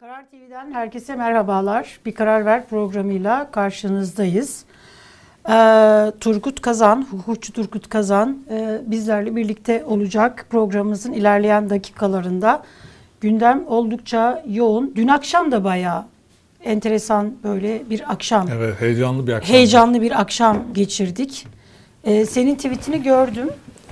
Karar 0.00 0.24
TV'den 0.30 0.72
herkese 0.72 1.16
merhabalar. 1.16 2.00
Bir 2.06 2.12
Karar 2.12 2.46
Ver 2.46 2.66
programıyla 2.66 3.50
karşınızdayız. 3.50 4.64
Ee, 5.48 6.12
Turgut 6.20 6.60
Kazan, 6.60 7.06
hukukçu 7.10 7.52
Turgut 7.52 7.88
Kazan 7.88 8.38
e, 8.50 8.80
bizlerle 8.86 9.36
birlikte 9.36 9.84
olacak 9.84 10.46
programımızın 10.50 11.12
ilerleyen 11.12 11.70
dakikalarında. 11.70 12.62
Gündem 13.20 13.64
oldukça 13.66 14.44
yoğun. 14.48 14.92
Dün 14.96 15.08
akşam 15.08 15.52
da 15.52 15.64
bayağı 15.64 16.04
enteresan 16.64 17.32
böyle 17.44 17.90
bir 17.90 18.12
akşam. 18.12 18.48
Evet 18.52 18.80
heyecanlı 18.80 19.26
bir 19.26 19.32
akşam. 19.32 19.54
Heyecanlı 19.54 20.02
bir 20.02 20.20
akşam 20.20 20.74
geçirdik. 20.74 21.46
Ee, 22.04 22.26
senin 22.26 22.54
tweetini 22.54 23.02
gördüm. 23.02 23.48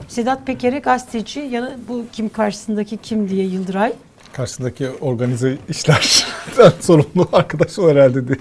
Sedat 0.09 0.46
Peker'e 0.46 0.79
gazeteci, 0.79 1.40
ya 1.40 1.70
bu 1.88 2.04
kim 2.12 2.29
karşısındaki 2.29 2.96
kim 2.96 3.29
diye 3.29 3.45
Yıldıray. 3.45 3.93
Karşısındaki 4.39 4.89
organize 5.00 5.59
işler 5.68 6.27
sorumlu 6.80 7.29
arkadaş 7.33 7.79
o 7.79 7.91
herhalde 7.91 8.29
diye. 8.29 8.38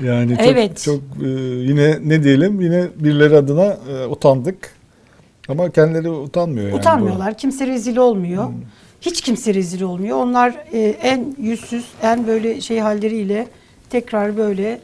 Yani 0.00 0.36
çok, 0.36 0.46
Evet. 0.46 0.82
çok 0.82 1.00
e, 1.22 1.28
yine 1.40 1.98
ne 2.04 2.22
diyelim 2.22 2.60
yine 2.60 2.88
birileri 2.96 3.36
adına 3.36 3.64
e, 3.64 4.06
utandık. 4.06 4.74
Ama 5.48 5.70
kendileri 5.70 6.10
utanmıyor 6.10 6.64
yani. 6.64 6.72
bu. 6.72 6.76
Utanmıyorlar. 6.76 7.38
Kimse 7.38 7.66
rezil 7.66 7.96
olmuyor. 7.96 8.46
Hmm. 8.48 8.54
Hiç 9.00 9.20
kimse 9.20 9.54
rezil 9.54 9.82
olmuyor. 9.82 10.16
Onlar 10.16 10.54
e, 10.72 10.80
en 11.02 11.34
yüzsüz, 11.38 11.84
en 12.02 12.26
böyle 12.26 12.60
şey 12.60 12.78
halleriyle 12.78 13.46
tekrar 13.90 14.36
böyle 14.36 14.80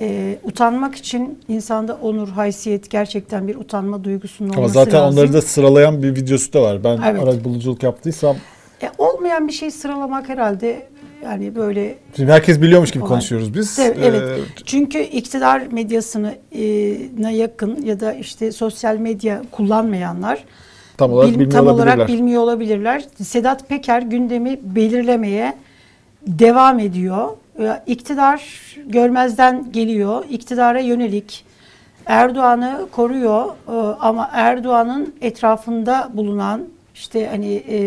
e, 0.00 0.38
utanmak 0.44 0.94
için 0.94 1.38
insanda 1.48 1.94
onur, 2.02 2.28
haysiyet, 2.28 2.90
gerçekten 2.90 3.48
bir 3.48 3.56
utanma 3.56 4.04
duygusunun 4.04 4.48
olması 4.48 4.60
Ama 4.60 4.68
zaten 4.68 5.00
lazım. 5.00 5.18
onları 5.18 5.32
da 5.32 5.42
sıralayan 5.42 6.02
bir 6.02 6.16
videosu 6.16 6.52
da 6.52 6.62
var. 6.62 6.84
Ben 6.84 6.98
Evet. 7.10 7.22
arabuluculuk 7.22 7.82
yaptıysam 7.82 8.36
E, 8.84 8.90
olmayan 8.98 9.48
bir 9.48 9.52
şey 9.52 9.70
sıralamak 9.70 10.28
herhalde 10.28 10.86
yani 11.24 11.54
böyle 11.54 11.94
şimdi 12.16 12.32
herkes 12.32 12.62
biliyormuş 12.62 12.90
gibi 12.90 13.00
Kolay. 13.00 13.10
konuşuyoruz 13.10 13.54
biz. 13.54 13.78
Evet, 13.78 13.98
evet. 14.02 14.22
Ee, 14.38 14.62
Çünkü 14.66 14.98
iktidar 14.98 15.62
medyasına 15.72 16.32
e, 16.52 16.62
yakın 17.36 17.82
ya 17.82 18.00
da 18.00 18.12
işte 18.12 18.52
sosyal 18.52 18.96
medya 18.96 19.42
kullanmayanlar 19.50 20.44
tam 20.96 21.12
olarak 21.12 21.28
Bilim- 21.28 21.34
bilmiyor 21.40 21.50
tam 21.50 21.66
olabilirler. 21.66 21.94
olarak 21.96 22.08
bilmiyor 22.08 22.42
olabilirler. 22.42 23.04
Sedat 23.22 23.68
Peker 23.68 24.02
gündemi 24.02 24.60
belirlemeye 24.62 25.54
devam 26.26 26.78
ediyor. 26.78 27.28
İktidar 27.86 28.42
görmezden 28.86 29.72
geliyor. 29.72 30.24
İktidara 30.30 30.80
yönelik 30.80 31.44
Erdoğan'ı 32.06 32.86
koruyor 32.92 33.44
Ee, 33.68 33.72
ama 34.00 34.30
Erdoğan'ın 34.32 35.14
etrafında 35.20 36.10
bulunan 36.14 36.62
işte 36.94 37.26
hani 37.26 37.62
e, 37.68 37.78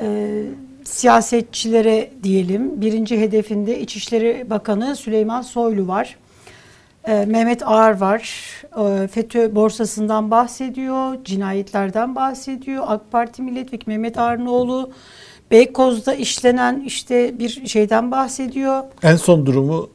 e, 0.00 0.42
siyasetçilere 0.84 2.10
diyelim 2.22 2.80
birinci 2.80 3.20
hedefinde 3.20 3.80
İçişleri 3.80 4.50
Bakanı 4.50 4.96
Süleyman 4.96 5.42
Soylu 5.42 5.88
var. 5.88 6.16
Ee, 7.08 7.24
Mehmet 7.24 7.62
Ağar 7.66 8.00
var. 8.00 8.30
Ee, 8.78 9.08
FETÖ 9.08 9.54
borsasından 9.54 10.30
bahsediyor. 10.30 11.16
Cinayetlerden 11.24 12.14
bahsediyor. 12.14 12.84
AK 12.86 13.12
Parti 13.12 13.42
milletvekili 13.42 13.90
Mehmet 13.90 14.18
Ağar'ın 14.18 14.46
oğlu 14.46 14.90
Beykoz'da 15.50 16.14
işlenen 16.14 16.82
işte 16.86 17.38
bir 17.38 17.66
şeyden 17.66 18.10
bahsediyor. 18.10 18.82
En 19.02 19.16
son 19.16 19.46
durumu 19.46 19.88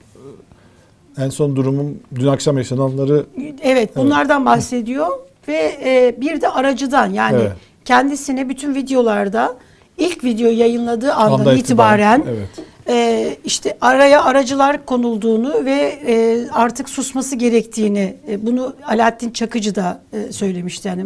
en 1.17 1.29
son 1.29 1.55
durumum 1.55 1.99
dün 2.15 2.27
akşam 2.27 2.57
yaşananları 2.57 3.25
Evet 3.61 3.95
bunlardan 3.95 4.45
bahsediyor 4.45 5.07
ve 5.47 5.77
e, 5.85 6.15
bir 6.21 6.41
de 6.41 6.49
aracıdan 6.49 7.09
yani 7.09 7.37
Evet. 7.41 7.51
kendisine 7.85 8.49
bütün 8.49 8.75
videolarda 8.75 9.57
ilk 9.97 10.23
video 10.23 10.49
yayınladığı 10.49 11.13
andan 11.13 11.39
Andan 11.39 11.57
itibaren, 11.57 12.19
itibaren, 12.19 12.35
evet. 12.37 12.49
e, 12.89 13.35
işte 13.45 13.77
araya 13.81 14.23
aracılar 14.23 14.85
konulduğunu 14.85 15.65
ve 15.65 15.99
e, 16.07 16.47
artık 16.51 16.89
susması 16.89 17.35
gerektiğini 17.35 18.15
e, 18.29 18.45
bunu 18.45 18.75
Alaaddin 18.87 19.29
Çakıcı 19.31 19.75
da 19.75 20.02
e, 20.13 20.31
söylemişti 20.31 20.87
yani 20.87 21.05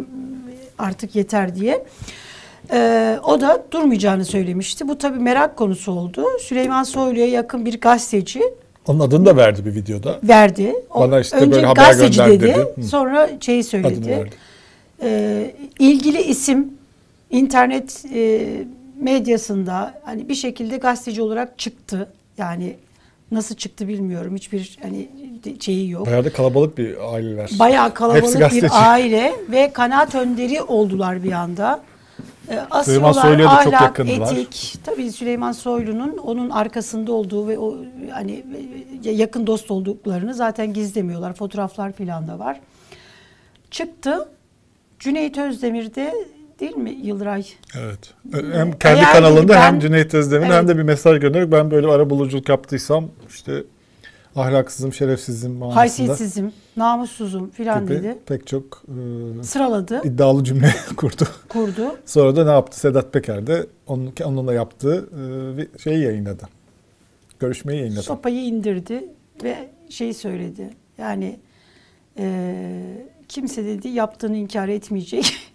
artık 0.78 1.16
yeter 1.16 1.54
diye. 1.54 1.84
E, 2.72 3.18
o 3.24 3.40
da 3.40 3.64
durmayacağını 3.70 4.24
söylemişti. 4.24 4.88
Bu 4.88 4.98
tabii 4.98 5.18
merak 5.18 5.56
konusu 5.56 5.92
oldu. 5.92 6.24
Süleyman 6.40 6.82
Soylu'ya 6.82 7.26
yakın 7.26 7.66
bir 7.66 7.80
gazeteci 7.80 8.42
onun 8.86 9.00
adını 9.00 9.26
da 9.26 9.36
verdi 9.36 9.64
bir 9.64 9.74
videoda. 9.74 10.18
verdi. 10.22 10.74
O 10.94 11.00
Bana 11.00 11.20
işte 11.20 11.36
önce 11.36 11.50
böyle 11.52 11.66
haber 11.66 11.86
gazeteci 11.86 12.18
gönder 12.18 12.32
dedi. 12.40 12.42
dedi. 12.42 12.66
Hı. 12.76 12.82
Sonra 12.82 13.30
şeyi 13.40 13.60
Adını 13.60 13.64
söyledi. 13.70 14.08
verdi. 14.10 14.30
Ee, 15.02 15.54
ilgili 15.78 16.22
isim 16.22 16.68
internet 17.30 18.04
e, 18.14 18.40
medyasında 19.02 20.00
hani 20.04 20.28
bir 20.28 20.34
şekilde 20.34 20.76
gazeteci 20.76 21.22
olarak 21.22 21.58
çıktı. 21.58 22.08
Yani 22.38 22.76
nasıl 23.32 23.54
çıktı 23.54 23.88
bilmiyorum. 23.88 24.34
Hiçbir 24.36 24.78
hani 24.82 25.08
şeyi 25.60 25.90
yok. 25.90 26.06
Bayağı 26.06 26.24
da 26.24 26.32
kalabalık 26.32 26.78
bir 26.78 27.14
aileler. 27.14 27.50
Bayağı 27.58 27.94
kalabalık 27.94 28.52
bir 28.52 28.70
aile 28.72 29.32
ve 29.50 29.72
kanaat 29.72 30.14
önderi 30.14 30.62
oldular 30.62 31.22
bir 31.22 31.32
anda. 31.32 31.80
Ee, 32.48 32.82
Süleyman 32.84 33.12
Soylu'ya 33.12 33.50
da 33.50 33.64
çok 33.64 33.72
yakındılar. 33.72 34.36
etik. 34.36 34.74
Tabii 34.84 35.12
Süleyman 35.12 35.52
Soylu'nun 35.52 36.16
onun 36.16 36.50
arkasında 36.50 37.12
olduğu 37.12 37.48
ve 37.48 37.58
o 37.58 37.76
hani 38.10 38.44
yakın 39.02 39.46
dost 39.46 39.70
olduklarını 39.70 40.34
zaten 40.34 40.72
gizlemiyorlar. 40.72 41.32
Fotoğraflar 41.32 41.92
filan 41.92 42.28
da 42.28 42.38
var. 42.38 42.60
Çıktı. 43.70 44.28
Cüneyt 44.98 45.38
Özdemir 45.38 45.94
de 45.94 46.14
değil 46.62 46.76
mi 46.76 46.90
Yıldıray? 46.90 47.46
Evet. 47.78 48.14
Hem 48.52 48.72
kendi 48.72 48.98
Eğer 49.00 49.12
kanalında 49.12 49.52
ben- 49.52 49.60
hem 49.60 49.80
Cüneyt 49.80 50.14
Özdemir'in 50.14 50.50
Evet. 50.50 50.58
hem 50.58 50.68
de 50.68 50.78
bir 50.78 50.82
mesaj 50.82 51.20
göndererek 51.20 51.52
ben 51.52 51.70
böyle 51.70 51.86
arabuluculuk 51.86 52.48
yaptıysam 52.48 53.08
işte 53.28 53.64
ahlaksızım, 54.36 54.92
şerefsizim 54.92 55.52
manasında 55.52 55.80
Haysiyetsizim, 55.80 56.52
namussuzum 56.76 57.50
filan 57.50 57.88
dedi. 57.88 58.18
pek 58.26 58.46
çok 58.46 58.82
e, 59.40 59.42
Sıraladı, 59.42 60.00
iddialı 60.04 60.44
cümle 60.44 60.74
kurdu. 60.96 61.24
kurdu. 61.48 61.96
Sonra 62.06 62.36
da 62.36 62.44
ne 62.44 62.50
yaptı? 62.50 62.80
Sedat 62.80 63.12
Peker 63.12 63.46
de 63.46 63.66
onun, 63.86 64.12
onunla 64.24 64.54
yaptığı 64.54 65.08
e, 65.18 65.56
bir 65.58 65.78
şeyi 65.78 65.98
yayınladı. 66.04 66.48
Görüşmeyi 67.40 67.80
yayınladı. 67.80 68.02
Sopayı 68.02 68.40
indirdi 68.44 69.04
ve 69.44 69.68
şeyi 69.90 70.14
söyledi. 70.14 70.70
Yani 70.98 71.40
e, 72.18 72.54
kimse 73.28 73.64
dedi 73.64 73.88
yaptığını 73.88 74.36
inkar 74.36 74.68
etmeyecek. 74.68 75.34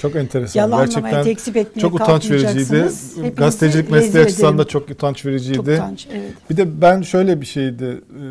Çok 0.00 0.16
enteresan. 0.16 0.60
Yalanlamaya, 0.60 0.86
Gerçekten 0.86 1.24
tekzip 1.24 1.56
etmeye 1.56 1.80
çok 1.80 1.94
utanç 1.94 2.30
vericiydi. 2.30 2.76
Hepinizi 2.76 3.34
Gazetecilik 3.34 3.90
mesleği 3.90 4.24
açısından 4.24 4.58
da 4.58 4.68
çok 4.68 4.90
utanç 4.90 5.26
vericiydi. 5.26 5.56
Çok 5.56 5.68
utanç, 5.68 6.08
evet. 6.12 6.32
Bir 6.50 6.56
de 6.56 6.80
ben 6.80 7.02
şöyle 7.02 7.40
bir 7.40 7.46
şeydi 7.46 7.84
e, 7.84 8.24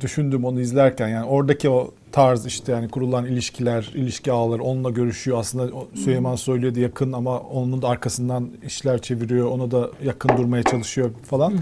düşündüm 0.00 0.44
onu 0.44 0.60
izlerken 0.60 1.08
yani 1.08 1.26
oradaki 1.26 1.70
o 1.70 1.90
tarz 2.12 2.46
işte 2.46 2.72
yani 2.72 2.88
kurulan 2.88 3.26
ilişkiler, 3.26 3.90
ilişki 3.94 4.32
ağları 4.32 4.62
onunla 4.62 4.90
görüşüyor. 4.90 5.38
Aslında 5.38 5.76
o 5.76 5.88
Süleyman 5.94 6.36
Soylu'ya 6.36 6.74
da 6.74 6.80
yakın 6.80 7.12
ama 7.12 7.40
onun 7.40 7.82
da 7.82 7.88
arkasından 7.88 8.50
işler 8.66 9.02
çeviriyor. 9.02 9.50
Ona 9.50 9.70
da 9.70 9.90
yakın 10.04 10.36
durmaya 10.36 10.62
çalışıyor 10.62 11.10
falan. 11.24 11.54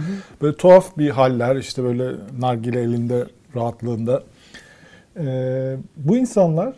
Böyle 0.42 0.56
tuhaf 0.56 0.98
bir 0.98 1.10
haller 1.10 1.56
işte 1.56 1.84
böyle 1.84 2.12
nargile 2.38 2.81
elinde 2.81 3.26
rahatlığında. 3.56 4.22
E, 5.16 5.76
bu 5.97 6.16
insanlar 6.16 6.72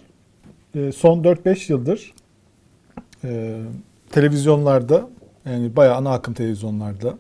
e, 0.75 0.93
son 0.93 1.23
4-5 1.23 1.73
yıldır 1.73 2.13
e, 3.25 3.61
televizyonlarda 4.11 5.09
yani 5.47 5.77
bayağı 5.77 5.95
ana 5.97 6.13
akım 6.13 6.35
televizyonlarda 6.35 7.15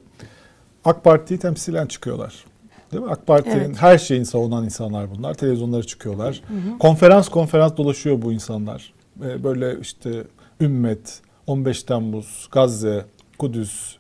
AK 0.85 1.05
Parti'yi 1.05 1.41
temsilen 1.41 1.87
çıkıyorlar. 1.87 2.45
Değil 2.93 3.03
mi? 3.03 3.11
AK 3.11 3.27
Parti'nin 3.27 3.55
Evet. 3.65 3.83
her 3.83 3.99
şeyini 3.99 4.27
savunan 4.27 4.65
insanlar 4.65 5.07
bunlar. 5.17 5.35
Televizyonlara 5.35 5.83
çıkıyorlar. 5.83 6.43
Konferans 6.79 7.29
konferans 7.29 7.77
dolaşıyor 7.77 8.23
bu 8.23 8.33
insanlar. 8.33 8.93
Ee, 9.25 9.45
Böyle 9.45 9.81
işte 9.81 10.25
Ümmet, 10.61 11.21
15 11.47 11.83
Temmuz, 11.83 12.49
Gazze, 12.53 13.05
Kudüs, 13.39 13.97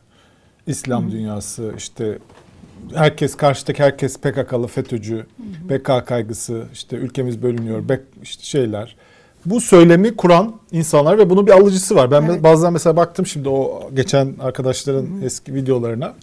İslam 0.66 1.10
dünyası 1.10 1.74
işte 1.76 2.18
herkes 2.94 3.36
karşıdaki 3.36 3.82
herkes 3.82 4.16
PKK'lı 4.18 4.66
FETÖ'cü, 4.66 5.26
BK 5.68 6.06
kaygısı, 6.06 6.64
işte 6.72 6.96
ülkemiz 6.96 7.42
bölünüyor, 7.42 7.88
bek 7.88 8.00
işte 8.22 8.44
şeyler. 8.44 8.96
Bu 9.46 9.60
söylemi 9.60 10.16
kuran 10.16 10.54
insanlar 10.72 11.18
ve 11.18 11.30
bunun 11.30 11.46
bir 11.46 11.52
alıcısı 11.52 11.94
var. 11.94 12.10
Ben 12.10 12.22
Evet. 12.22 12.42
bazen 12.42 12.72
mesela 12.72 12.96
baktım 12.96 13.26
şimdi 13.26 13.48
o 13.48 13.90
geçen 13.94 14.34
arkadaşların 14.40 15.06
eski 15.22 15.54
videolarına. 15.54 16.14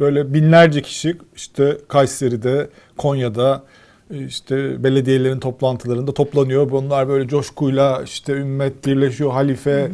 Böyle 0.00 0.34
binlerce 0.34 0.82
kişi 0.82 1.16
işte 1.36 1.78
Kayseri'de, 1.88 2.68
Konya'da 2.96 3.62
işte 4.10 4.84
belediyelerin 4.84 5.40
toplantılarında 5.40 6.14
toplanıyor. 6.14 6.70
Bunlar 6.70 7.08
böyle 7.08 7.28
coşkuyla 7.28 8.02
işte 8.02 8.32
ümmet 8.32 8.86
birleşiyor, 8.86 9.30
halife. 9.30 9.90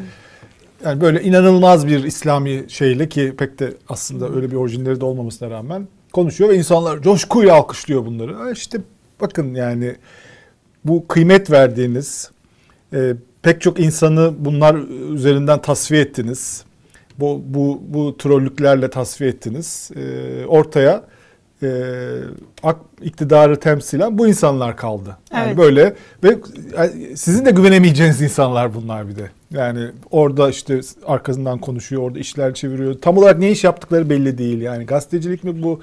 Yani 0.85 1.00
böyle 1.00 1.23
inanılmaz 1.23 1.87
bir 1.87 2.05
İslami 2.05 2.65
şeyle 2.69 3.09
ki 3.09 3.35
pek 3.38 3.59
de 3.59 3.75
aslında 3.88 4.35
öyle 4.35 4.50
bir 4.50 4.56
orijinleri 4.56 5.00
de 5.00 5.05
olmamasına 5.05 5.50
rağmen 5.50 5.88
konuşuyor 6.12 6.50
ve 6.50 6.56
insanlar 6.56 7.03
coşkuyla 7.03 7.55
alkışlıyor 7.55 8.06
bunları. 8.06 8.53
İşte 8.53 8.79
bakın 9.20 9.55
yani 9.55 9.97
bu 10.85 11.09
kıymet 11.09 11.50
verdiğiniz 11.50 12.31
e, 12.94 13.14
pek 13.43 13.61
çok 13.61 13.81
insanı 13.81 14.35
bunlar 14.38 14.75
üzerinden 15.14 15.62
tasfiye 15.62 16.00
ettiniz. 16.00 16.64
Bu 17.19 17.43
bu 17.46 17.82
bu 17.88 18.17
trollüklerle 18.17 18.90
tasfiye 18.90 19.31
ettiniz. 19.31 19.90
E, 19.96 20.44
ortaya 20.46 21.05
e, 21.62 21.69
ak, 22.62 22.76
iktidarı 23.02 23.61
temsilen 23.61 24.19
bu 24.19 24.29
insanlar 24.29 24.76
kaldı. 24.76 25.17
Yani 25.32 25.46
Evet. 25.46 25.58
böyle 25.58 25.94
ve 26.25 26.38
yani 26.76 27.17
sizin 27.17 27.44
de 27.44 27.50
güvenemeyeceğiniz 27.50 28.23
insanlar 28.23 28.75
bunlar 28.75 29.08
bir 29.08 29.17
de. 29.17 29.31
Yani 29.50 29.91
orada 30.11 30.50
işte 30.50 30.81
arkasından 31.06 31.58
konuşuyor, 31.58 32.02
orada 32.02 32.19
işler 32.19 32.55
çeviriyor. 32.55 32.94
Tam 32.94 33.19
olarak 33.19 33.38
ne 33.38 33.50
iş 33.50 33.64
yaptıkları 33.64 34.11
belli 34.11 34.38
değil. 34.38 34.61
Yani 34.61 34.87
gazetecilik 34.87 35.44
mi 35.44 35.62
bu? 35.62 35.81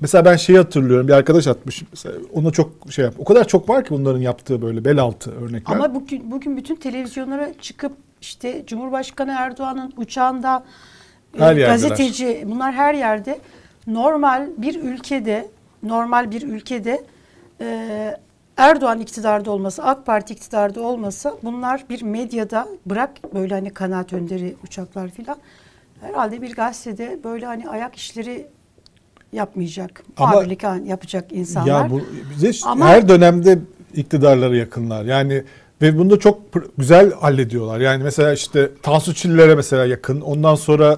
Mesela 0.00 0.24
ben 0.24 0.36
şeyi 0.36 0.58
hatırlıyorum. 0.58 1.08
Bir 1.08 1.12
arkadaş 1.12 1.46
atmış. 1.46 1.82
Mesela 1.92 2.14
ona 2.32 2.50
çok 2.50 2.92
şey 2.92 3.04
yap. 3.04 3.14
O 3.18 3.24
kadar 3.24 3.48
çok 3.48 3.68
var 3.68 3.84
ki 3.84 3.90
bunların 3.90 4.20
yaptığı 4.20 4.62
böyle 4.62 4.84
bel 4.84 4.98
altı 4.98 5.44
örnekler. 5.44 5.74
Ama 5.76 5.94
bugün 5.94 6.30
bugün 6.30 6.56
bütün 6.56 6.76
televizyonlara 6.76 7.48
çıkıp 7.60 7.92
işte 8.20 8.66
Cumhurbaşkanı 8.66 9.34
Erdoğan'ın 9.38 9.92
uçağında 9.96 10.64
e, 11.34 11.40
Her 11.40 11.56
yerdeler. 11.56 11.68
gazeteci 11.68 12.44
bunlar 12.46 12.74
her 12.74 12.94
yerde 12.94 13.38
normal 13.86 14.48
bir 14.56 14.82
ülkede 14.82 15.48
normal 15.82 16.30
bir 16.30 16.42
ülkede 16.42 17.04
e, 17.60 18.16
Erdoğan 18.56 19.00
iktidarda 19.00 19.50
olması, 19.50 19.82
AK 19.82 20.06
Parti 20.06 20.34
iktidarda 20.34 20.80
olmasa 20.80 21.34
bunlar 21.42 21.84
bir 21.90 22.02
medyada 22.02 22.68
bırak 22.86 23.34
böyle 23.34 23.54
hani 23.54 23.70
kanaat 23.70 24.12
önderi 24.12 24.56
uçaklar 24.64 25.08
filan 25.08 25.36
herhalde 26.00 26.42
bir 26.42 26.54
gazetede 26.54 27.18
böyle 27.24 27.46
hani 27.46 27.68
ayak 27.68 27.94
işleri 27.94 28.46
yapmayacak, 29.32 30.02
Ama- 30.16 30.30
muhabirlik 30.32 30.62
yapacak 30.86 31.32
insanlar. 31.32 31.84
Ya 31.84 31.90
bu 31.90 32.00
bize 32.34 32.50
Ama- 32.66 32.86
her 32.86 33.08
dönemde 33.08 33.58
iktidarları 33.94 34.56
yakınlar. 34.56 35.04
Yani 35.04 35.44
ve 35.82 35.98
bunu 35.98 36.10
da 36.10 36.18
çok 36.18 36.40
güzel 36.78 37.12
hallediyorlar. 37.12 37.80
Yani 37.80 38.02
mesela 38.04 38.32
işte 38.32 38.70
Tansu 38.82 39.14
Çiller'e 39.14 39.54
mesela 39.54 39.84
yakın. 39.84 40.20
Ondan 40.20 40.54
sonra 40.54 40.96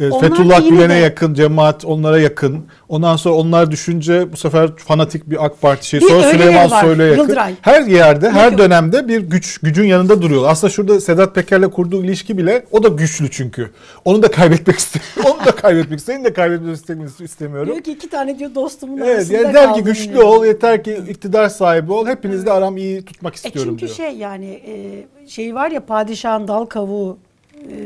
Onlar 0.00 0.20
Fethullah 0.20 0.68
Gülen'e 0.68 0.88
de- 0.88 0.94
yakın, 0.94 1.34
cemaat 1.34 1.84
onlara 1.84 2.18
yakın. 2.20 2.64
Ondan 2.88 3.16
sonra 3.16 3.34
onlar 3.34 3.70
düşünce 3.70 4.32
bu 4.32 4.36
sefer 4.36 4.76
fanatik 4.76 5.30
bir 5.30 5.44
AK 5.44 5.60
Parti 5.60 5.88
şey. 5.88 6.00
Bir 6.00 6.06
Sonra 6.06 6.22
Süleyman 6.30 6.68
Soylu'ya 6.68 7.08
yakın. 7.08 7.22
Yıldıray. 7.22 7.54
Her 7.62 7.82
yerde, 7.82 8.30
her 8.30 8.50
Yok. 8.50 8.58
dönemde 8.58 9.08
bir 9.08 9.20
güç 9.20 9.58
gücün 9.58 9.84
yanında 9.84 10.22
duruyorlar. 10.22 10.50
Aslında 10.50 10.70
şurada 10.70 11.00
Sedat 11.00 11.34
Peker'le 11.34 11.70
kurduğu 11.70 12.04
ilişki 12.04 12.38
bile 12.38 12.64
o 12.70 12.82
da 12.82 12.88
güçlü 12.88 13.30
çünkü. 13.30 13.70
Onu 14.04 14.22
da 14.22 14.30
kaybetmek 14.30 14.76
istemiyorum. 14.78 15.36
Onu 15.40 15.46
da 15.46 15.50
kaybetmek 15.56 15.98
istemiyorum. 15.98 16.30
de 16.30 16.34
kaybetmek 16.34 16.76
istemi- 16.76 17.24
istemiyorum. 17.24 17.66
Diyor 17.72 17.80
ki 17.84 17.92
iki 17.92 18.08
tane 18.10 18.38
diyor 18.38 18.54
dostumun 18.54 18.98
Evet 18.98 19.16
arasında 19.16 19.36
yani 19.38 19.54
der 19.54 19.74
ki 19.74 19.82
güçlü 19.82 20.12
diyor. 20.12 20.22
ol 20.22 20.44
yeter 20.46 20.84
ki 20.84 21.00
iktidar 21.08 21.48
sahibi 21.48 21.92
ol. 21.92 22.06
Hepinizle 22.06 22.50
aram 22.52 22.76
iyi 22.76 23.02
tutmak 23.04 23.34
E 23.34 23.36
istiyorum 23.36 23.76
çünkü 23.80 23.94
diyor. 23.94 23.96
şey 24.08 24.16
yani 24.18 24.46
e, 24.46 25.04
şey 25.28 25.54
var 25.54 25.70
ya 25.70 25.80
padişahın 25.86 26.48
dal 26.48 26.64
kavuğu 26.64 27.18
e, 27.64 27.76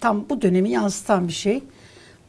tam 0.00 0.24
bu 0.30 0.42
dönemi 0.42 0.70
yansıtan 0.70 1.28
bir 1.28 1.32
şey. 1.32 1.62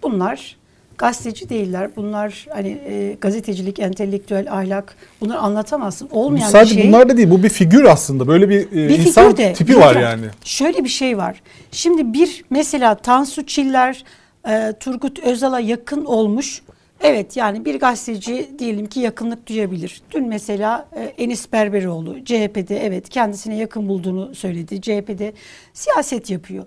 Bunlar 0.04 0.58
gazeteci 0.98 1.50
değiller. 1.50 1.90
Bunlar 1.96 2.48
hani 2.54 2.70
e, 2.70 3.18
gazetecilik, 3.22 3.80
entelektüel 3.80 4.52
ahlak 4.52 4.96
bunları 5.22 5.40
anlatamazsın. 5.40 6.10
Olmayan 6.12 6.50
sadece 6.50 6.76
bir 6.76 6.82
şey. 6.82 6.90
bunlar 6.90 7.10
da 7.10 7.18
değil. 7.18 7.30
Bu 7.30 7.44
bir 7.44 7.50
figür 7.50 7.84
aslında. 7.84 8.28
Böyle 8.28 8.50
bir, 8.50 8.68
e, 8.68 8.90
bir 8.90 9.00
insan 9.00 9.38
de, 9.38 9.54
tipi 9.54 9.74
bir 9.74 9.78
var 9.78 9.96
yani. 9.96 10.26
Şöyle 10.44 10.84
bir 10.84 10.90
şey 10.90 11.18
var. 11.18 11.42
Şimdi 11.72 12.14
bir 12.14 12.44
mesela 12.50 12.96
Tansu 12.96 13.46
Çiller, 13.46 14.04
e, 14.50 14.74
Turgut 14.80 15.20
Özal'a 15.20 15.60
yakın 15.60 16.06
olmuş. 16.06 16.62
Evet 17.02 17.38
yani 17.38 17.66
bir 17.66 17.80
gazeteci 17.80 18.50
diyelim 18.60 18.86
ki 18.86 19.00
yakınlık 19.00 19.48
duyabilir. 19.48 20.02
Dün 20.12 20.28
mesela 20.28 20.88
e, 20.96 21.04
Enis 21.04 21.52
Berberoğlu 21.54 22.26
CHP'de 22.26 22.86
evet 22.86 23.10
kendisine 23.10 23.56
yakın 23.58 23.90
bulduğunu 23.90 24.36
söyledi. 24.36 24.82
CHP'de 24.82 25.34
siyaset 25.74 26.30
yapıyor. 26.30 26.66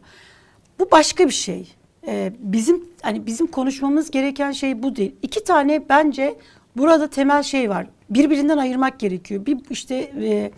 Bu 0.78 0.90
başka 0.90 1.26
bir 1.26 1.32
şey. 1.32 1.68
E, 2.06 2.32
bizim 2.38 2.84
hani 3.02 3.26
bizim 3.26 3.46
konuşmamız 3.46 4.10
gereken 4.10 4.52
şey 4.52 4.82
bu 4.82 4.96
değil. 4.96 5.14
İki 5.22 5.44
tane 5.44 5.88
bence 5.88 6.34
burada 6.76 7.10
temel 7.10 7.42
şey 7.42 7.70
var. 7.70 7.86
Birbirinden 8.10 8.58
ayırmak 8.58 9.00
gerekiyor. 9.00 9.46
Bir 9.46 9.58
işte 9.70 9.94
e, 10.22 10.50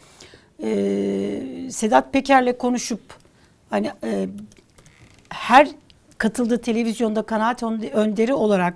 e, 0.62 1.70
Sedat 1.70 2.12
Peker'le 2.12 2.58
konuşup 2.58 3.00
hani 3.70 3.90
e, 4.04 4.28
her 5.28 5.68
katıldığı 6.18 6.58
televizyonda 6.58 7.22
kanaat 7.22 7.62
önde- 7.62 7.90
önderi 7.90 8.34
olarak 8.34 8.74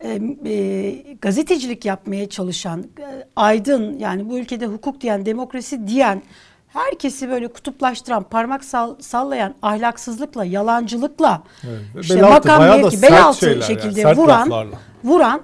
e, 0.00 0.20
e, 0.46 1.02
gazetecilik 1.20 1.84
yapmaya 1.84 2.28
çalışan, 2.28 2.80
e, 2.80 3.26
aydın 3.36 3.98
yani 3.98 4.30
bu 4.30 4.38
ülkede 4.38 4.66
hukuk 4.66 5.00
diyen, 5.00 5.26
demokrasi 5.26 5.86
diyen, 5.86 6.22
herkesi 6.68 7.28
böyle 7.30 7.48
kutuplaştıran, 7.48 8.22
parmak 8.22 8.64
sall- 8.64 9.02
sallayan, 9.02 9.54
ahlaksızlıkla, 9.62 10.44
yalancılıkla, 10.44 11.42
Evet, 11.64 11.80
ve 11.96 12.00
işte 12.00 12.16
bel 12.16 12.24
altı, 12.24 12.48
makam 12.48 12.62
mevki, 12.62 12.96
sert 12.96 13.10
bel 13.10 13.24
altı 13.24 13.38
şeyler 13.38 13.54
yani, 13.54 13.64
şekilde 13.64 14.02
sert 14.02 14.18
vuran, 14.18 14.40
laflarla. 14.40 14.78
vuran 15.04 15.42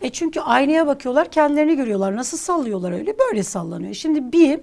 e 0.00 0.10
çünkü 0.10 0.40
aynaya 0.40 0.86
bakıyorlar, 0.86 1.30
kendilerini 1.30 1.76
görüyorlar. 1.76 2.16
Nasıl 2.16 2.36
sallıyorlar 2.36 2.92
öyle? 2.92 3.14
Böyle 3.18 3.42
sallanıyor. 3.42 3.94
Şimdi 3.94 4.32
bir 4.32 4.60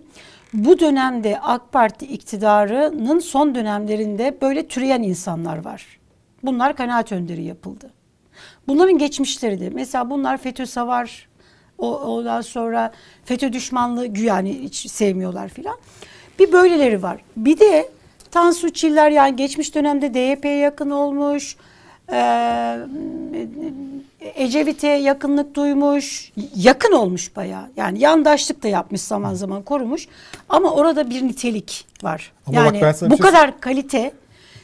bu 0.53 0.79
dönemde 0.79 1.39
AK 1.39 1.71
Parti 1.71 2.05
iktidarının 2.05 3.19
son 3.19 3.55
dönemlerinde 3.55 4.37
böyle 4.41 4.67
türeyen 4.67 5.03
insanlar 5.03 5.65
var. 5.65 5.99
Bunlar 6.43 6.75
kanaat 6.75 7.11
önderi 7.11 7.43
yapıldı. 7.43 7.94
Bunların 8.67 8.97
geçmişleri 8.97 9.59
de 9.59 9.69
mesela 9.69 10.09
bunlar 10.09 10.37
FETÖ 10.37 10.65
savar 10.65 11.27
o 11.77 11.99
ondan 11.99 12.41
sonra 12.41 12.91
FETÖ 13.25 13.53
düşmanlığı 13.53 14.07
güya 14.07 14.35
hani 14.35 14.61
hiç 14.61 14.91
sevmiyorlar 14.91 15.49
filan. 15.49 15.77
Bir 16.39 16.51
böyleleri 16.51 17.03
var. 17.03 17.17
Bir 17.37 17.59
de 17.59 17.89
Tansu 18.31 18.69
Çiller 18.69 19.11
yani 19.11 19.35
geçmiş 19.35 19.75
dönemde 19.75 20.13
DYP'ye 20.13 20.57
yakın 20.57 20.89
olmuş. 20.89 21.55
Ecevit'e 24.35 24.87
yakınlık 24.87 25.55
duymuş, 25.55 26.31
yakın 26.55 26.91
olmuş 26.91 27.35
bayağı. 27.35 27.69
Yani 27.77 27.99
yandaşlık 27.99 28.63
da 28.63 28.67
yapmış 28.67 29.01
zaman 29.01 29.33
zaman 29.33 29.61
korumuş. 29.63 30.07
Ama 30.49 30.73
orada 30.73 31.09
bir 31.09 31.23
nitelik 31.23 31.85
var. 32.03 32.31
Ama 32.47 32.65
bak 32.65 32.81
yani 32.81 32.93
sana 32.93 33.11
bu 33.11 33.17
şey 33.17 33.25
kadar 33.25 33.59
kalite. 33.59 34.11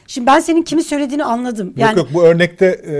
Şimdi 0.06 0.26
ben 0.26 0.40
senin 0.40 0.62
kimi 0.62 0.82
söylediğini 0.84 1.24
anladım. 1.24 1.74
Yani 1.76 1.98
Yok 1.98 2.06
yok 2.06 2.14
bu 2.14 2.22
örnekte 2.22 2.66
e, 2.66 2.94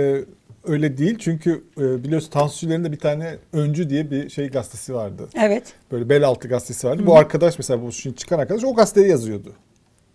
öyle 0.63 0.97
değil. 0.97 1.17
Çünkü 1.19 1.63
e, 1.77 2.03
biliyorsun 2.03 2.29
Tansu 2.31 2.57
Çiller'in 2.59 2.83
de 2.83 2.91
bir 2.91 2.99
tane 2.99 3.37
Öncü 3.53 3.89
diye 3.89 4.11
bir 4.11 4.29
şey 4.29 4.49
gazetesi 4.49 4.93
vardı. 4.93 5.27
evet. 5.35 5.73
Böyle 5.91 6.09
bel 6.09 6.23
altı 6.27 6.47
gazetesi 6.47 6.87
vardı. 6.87 7.03
Bu 7.05 7.15
arkadaş 7.17 7.57
mesela 7.57 7.81
bu 7.83 7.91
şimdi 7.91 8.15
çıkan 8.15 8.39
arkadaş 8.39 8.63
o 8.63 8.75
gazetede 8.75 9.07
yazıyordu. 9.07 9.53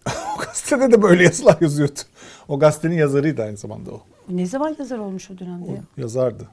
o 0.37 0.41
gazetede 0.41 0.93
de 0.93 1.03
böyle 1.03 1.23
yazılar 1.25 1.57
yazıyordu. 1.61 2.01
O 2.49 2.59
gazetenin 2.59 2.97
yazarıydı 2.97 3.43
aynı 3.43 3.57
zamanda 3.57 3.91
o. 3.91 4.01
Ne 4.29 4.47
zaman 4.47 4.77
yazar 4.79 4.99
olmuş 4.99 5.31
o 5.31 5.39
dönemde? 5.39 5.71
ya? 5.71 5.83
Yazardı. 5.97 6.45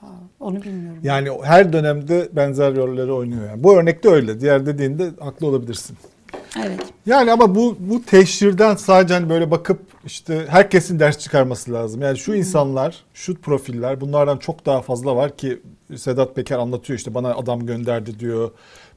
Ha, 0.00 0.06
onu 0.40 0.62
bilmiyorum. 0.62 0.98
Yani 1.02 1.30
o- 1.30 1.44
her 1.44 1.72
dönemde 1.72 2.28
benzer 2.32 2.76
rolleri 2.76 3.12
oynuyor 3.12 3.48
yani. 3.48 3.64
Bu 3.64 3.76
örnekte 3.78 4.08
öyle. 4.08 4.40
Diğer 4.40 4.66
dediğinde 4.66 5.10
haklı 5.20 5.46
olabilirsin. 5.46 5.96
Evet. 6.56 6.80
Yani 7.06 7.32
ama 7.32 7.54
bu 7.54 7.76
bu 7.80 8.02
teşhirden 8.02 8.76
sadece 8.76 9.14
hani 9.14 9.28
böyle 9.28 9.50
bakıp 9.50 9.80
işte 10.04 10.46
herkesin 10.48 10.98
ders 10.98 11.18
çıkarması 11.18 11.72
lazım. 11.72 12.02
Yani 12.02 12.18
şu 12.18 12.34
insanlar, 12.34 13.04
şu 13.14 13.40
profiller 13.40 14.00
bunlardan 14.00 14.36
çok 14.36 14.66
daha 14.66 14.82
fazla 14.82 15.16
var 15.16 15.36
ki 15.36 15.62
Sedat 15.96 16.36
Peker 16.36 16.58
anlatıyor 16.58 16.98
işte 16.98 17.14
bana 17.14 17.34
adam 17.34 17.66
gönderdi 17.66 18.18
diyor. 18.18 18.50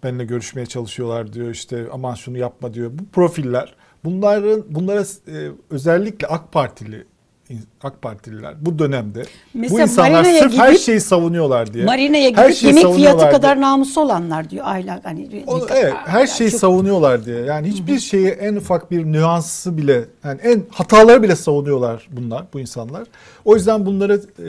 Benimle 0.04 0.26
görüşmeye 0.26 0.66
çalışıyorlar 0.66 1.34
diyor. 1.34 1.50
işte 1.50 1.86
aman 1.92 2.16
şunu 2.16 2.38
yapma 2.38 2.74
diyor. 2.74 2.92
Bu 2.94 3.06
profiller 3.12 3.76
bunların 4.04 4.64
bunlara 4.70 5.02
e, 5.28 5.52
özellikle 5.70 6.28
AK 6.28 6.52
Partili 6.52 7.06
AK 7.84 8.02
Partililer 8.02 8.54
bu 8.62 8.80
dönemde 8.80 9.24
bu 9.24 9.60
Mesela 9.60 9.82
insanlar 9.84 10.12
Marina'ya 10.12 10.42
sırf 10.42 10.58
her 10.58 10.72
gidip- 10.72 10.80
şeyi 10.82 11.02
savunuyorlar 11.02 11.74
diye. 11.74 11.86
Marina'ya 11.86 12.32
her 12.36 12.46
gidip 12.50 12.56
şeyi 12.60 12.68
yemek 12.76 12.96
fiyatı 12.96 13.20
diye. 13.20 13.32
kadar 13.32 13.62
namusu 13.62 14.02
olanlar 14.02 14.50
diyor 14.50 14.66
ahlak 14.68 15.06
hani. 15.06 15.44
O- 15.48 15.68
evet, 15.70 15.94
her 16.06 16.28
şeyi 16.28 16.52
çok- 16.52 16.60
savunuyorlar 16.60 17.26
diye. 17.26 17.40
Yani 17.40 17.68
hiçbir 17.68 18.00
şeyi 18.00 18.28
en 18.28 18.56
ufak 18.56 18.92
bir 18.92 19.06
nüansı 19.06 19.78
bile, 19.78 20.06
yani 20.24 20.40
en 20.44 20.64
hataları 20.72 21.24
bile 21.24 21.36
savunuyorlar 21.36 22.08
bunlar, 22.12 22.46
bu 22.54 22.60
insanlar. 22.60 23.04
O 23.46 23.56
yüzden 23.56 23.86
bunları 23.86 24.14
e, 24.40 24.46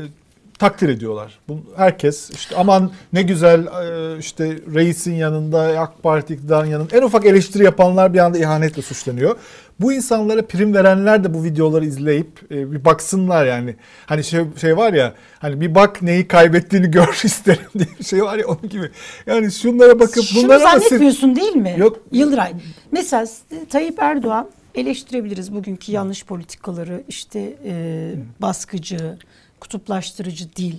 takdir 0.58 0.88
ediyorlar. 0.88 1.38
Bu, 1.48 1.60
herkes 1.76 2.30
işte 2.30 2.56
aman 2.56 2.90
ne 3.12 3.22
güzel 3.22 3.66
e, 3.66 4.18
işte 4.18 4.58
reisin 4.74 5.14
yanında, 5.14 5.60
AK 5.80 6.02
Parti 6.02 6.34
iktidarın 6.34 6.66
yanında 6.66 6.96
en 6.96 7.02
ufak 7.02 7.26
eleştiri 7.26 7.64
yapanlar 7.64 8.14
bir 8.14 8.18
anda 8.18 8.38
ihanetle 8.38 8.82
suçlanıyor. 8.82 9.36
Bu 9.80 9.92
insanlara 9.92 10.46
prim 10.46 10.74
verenler 10.74 11.24
de 11.24 11.34
bu 11.34 11.44
videoları 11.44 11.84
izleyip 11.84 12.40
e, 12.50 12.72
bir 12.72 12.84
baksınlar 12.84 13.46
yani. 13.46 13.76
Hani 14.06 14.24
şey, 14.24 14.40
şey 14.60 14.76
var 14.76 14.92
ya 14.92 15.14
hani 15.38 15.60
bir 15.60 15.74
bak 15.74 16.02
neyi 16.02 16.28
kaybettiğini 16.28 16.90
gör 16.90 17.20
isterim 17.24 17.66
diye 17.78 17.88
bir 17.98 18.04
şey 18.04 18.22
var 18.22 18.38
ya 18.38 18.46
onun 18.46 18.68
gibi. 18.68 18.90
Yani 19.26 19.52
şunlara 19.52 20.00
bakıp 20.00 20.24
Şunu 20.24 20.44
bunlara 20.44 20.58
siz- 20.58 20.82
zannetmiyorsun 20.88 21.36
değil 21.36 21.56
mi? 21.56 21.74
Yok. 21.78 22.00
Yıldıray. 22.12 22.52
Mesela 22.92 23.26
Tayyip 23.70 23.98
Erdoğan 23.98 24.48
eleştirebiliriz 24.74 25.54
bugünkü 25.54 25.92
yanlış 25.92 26.24
politikaları 26.24 27.02
işte 27.08 27.56
e, 27.64 28.12
baskıcı, 28.40 29.18
kutuplaştırıcı 29.60 30.52
dil, 30.56 30.74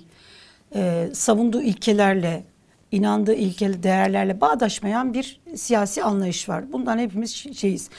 e, 0.76 1.10
savunduğu 1.14 1.62
ilkelerle, 1.62 2.44
inandığı 2.92 3.34
ilkel 3.34 3.84
değerlerle 3.84 4.42
bağdaşmayan 4.42 5.14
bir 5.14 5.42
siyasi 5.56 6.04
anlayış 6.04 6.50
var. 6.50 6.72
Bundan 6.72 7.00
hepimiz 7.00 7.58
şeyiz. 7.58 7.90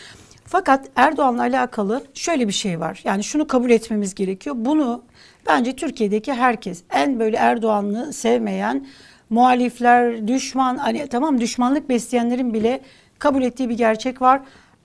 Fakat 0.44 0.88
Erdoğan'la 0.96 1.42
alakalı 1.42 2.04
şöyle 2.14 2.48
bir 2.48 2.52
şey 2.52 2.80
var. 2.80 3.00
Yani 3.04 3.24
şunu 3.24 3.46
kabul 3.46 3.70
etmemiz 3.70 4.14
gerekiyor. 4.14 4.56
Bunu 4.58 5.02
bence 5.46 5.76
Türkiye'deki 5.76 6.32
herkes 6.32 6.82
en 6.90 7.18
böyle 7.18 7.36
Erdoğan'ı 7.36 8.12
sevmeyen 8.12 8.86
muhalifler, 9.30 10.28
düşman 10.28 10.76
hani 10.76 11.06
tamam 11.06 11.40
düşmanlık 11.40 11.88
besleyenlerin 11.88 12.54
bile 12.54 12.80
kabul 13.18 13.42
ettiği 13.42 13.68
bir 13.68 13.76
gerçek 13.76 14.22
var. 14.22 14.40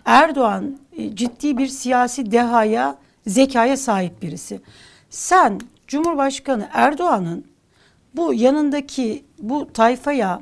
Erdoğan 0.05 0.79
e, 0.97 1.15
ciddi 1.15 1.57
bir 1.57 1.67
siyasi 1.67 2.31
dehaya, 2.31 2.97
zekaya 3.27 3.77
sahip 3.77 4.21
birisi. 4.21 4.59
Sen 5.09 5.59
Cumhurbaşkanı 5.87 6.67
Erdoğan'ın 6.73 7.45
bu 8.15 8.33
yanındaki 8.33 9.23
bu 9.39 9.67
tayfaya 9.73 10.41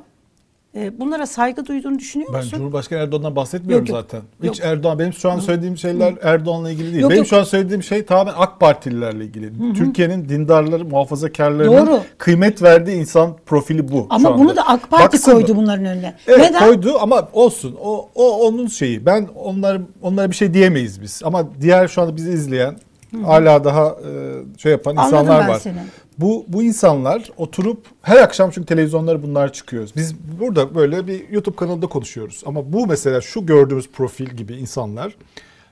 e, 0.76 1.00
bunlara 1.00 1.26
saygı 1.26 1.66
duyduğunu 1.66 1.98
düşünüyor 1.98 2.30
Ben 2.32 2.38
musun? 2.44 2.56
Cumhurbaşkanı 2.58 2.98
Erdoğan'dan 2.98 3.36
bahsetmiyorum 3.36 3.86
Yok, 3.86 3.96
yok. 3.96 4.06
zaten. 4.10 4.22
Hiç 4.42 4.58
Yok. 4.60 4.68
Erdoğan 4.68 4.98
benim 4.98 5.12
şu 5.12 5.30
an 5.30 5.38
söylediğim 5.38 5.76
şeyler 5.78 6.14
Erdoğan'la 6.22 6.70
ilgili 6.70 6.90
değil. 6.92 7.02
Yok, 7.02 7.10
benim 7.10 7.18
yok. 7.22 7.26
şu 7.28 7.36
an 7.36 7.42
söylediğim 7.44 7.82
şey 7.82 8.04
tamamen 8.04 8.32
AK 8.36 8.60
Partililerle 8.60 9.24
ilgili. 9.24 9.74
Türkiye'nin 9.74 10.28
dindarları, 10.28 10.84
muhafazakarlarının 10.84 11.86
Doğru. 11.86 12.00
kıymet 12.18 12.62
verdiği 12.62 12.96
insan 12.96 13.36
profili 13.46 13.92
bu. 13.92 14.06
Ama 14.10 14.38
bunu 14.38 14.56
da 14.56 14.66
AK 14.68 14.90
Parti 14.90 15.16
Baksana- 15.16 15.34
koydu 15.34 15.56
bunların 15.56 15.84
önüne. 15.84 16.14
Evet 16.26 16.40
Neden? 16.40 16.66
koydu 16.66 16.96
ama 17.00 17.28
olsun. 17.32 17.76
O, 17.82 18.08
o 18.14 18.46
onun 18.46 18.66
şeyi. 18.66 19.06
Ben 19.06 19.28
onlar 19.36 19.80
onlara 20.02 20.30
bir 20.30 20.36
şey 20.36 20.54
diyemeyiz 20.54 21.02
biz. 21.02 21.20
Ama 21.24 21.48
diğer 21.60 21.88
şu 21.88 22.02
anda 22.02 22.16
bizi 22.16 22.30
izleyen 22.32 22.76
hala 23.22 23.64
daha 23.64 23.86
e, 23.88 24.58
şey 24.58 24.72
yapan 24.72 24.96
Anladım 24.96 25.06
insanlar 25.06 25.40
ben 25.40 25.48
var. 25.48 25.58
seni. 25.58 25.78
Bu 26.18 26.44
bu 26.48 26.62
insanlar 26.62 27.30
oturup 27.36 27.86
her 28.02 28.16
akşam 28.16 28.50
çünkü 28.50 28.66
televizyonlara 28.66 29.22
bunlar 29.22 29.52
çıkıyoruz. 29.52 29.96
Biz 29.96 30.14
burada 30.40 30.74
böyle 30.74 31.06
bir 31.06 31.28
YouTube 31.28 31.56
kanalında 31.56 31.86
konuşuyoruz. 31.86 32.42
Ama 32.46 32.72
bu 32.72 32.86
mesela 32.86 33.20
şu 33.20 33.46
gördüğümüz 33.46 33.88
profil 33.90 34.26
gibi 34.26 34.54
insanlar 34.54 35.16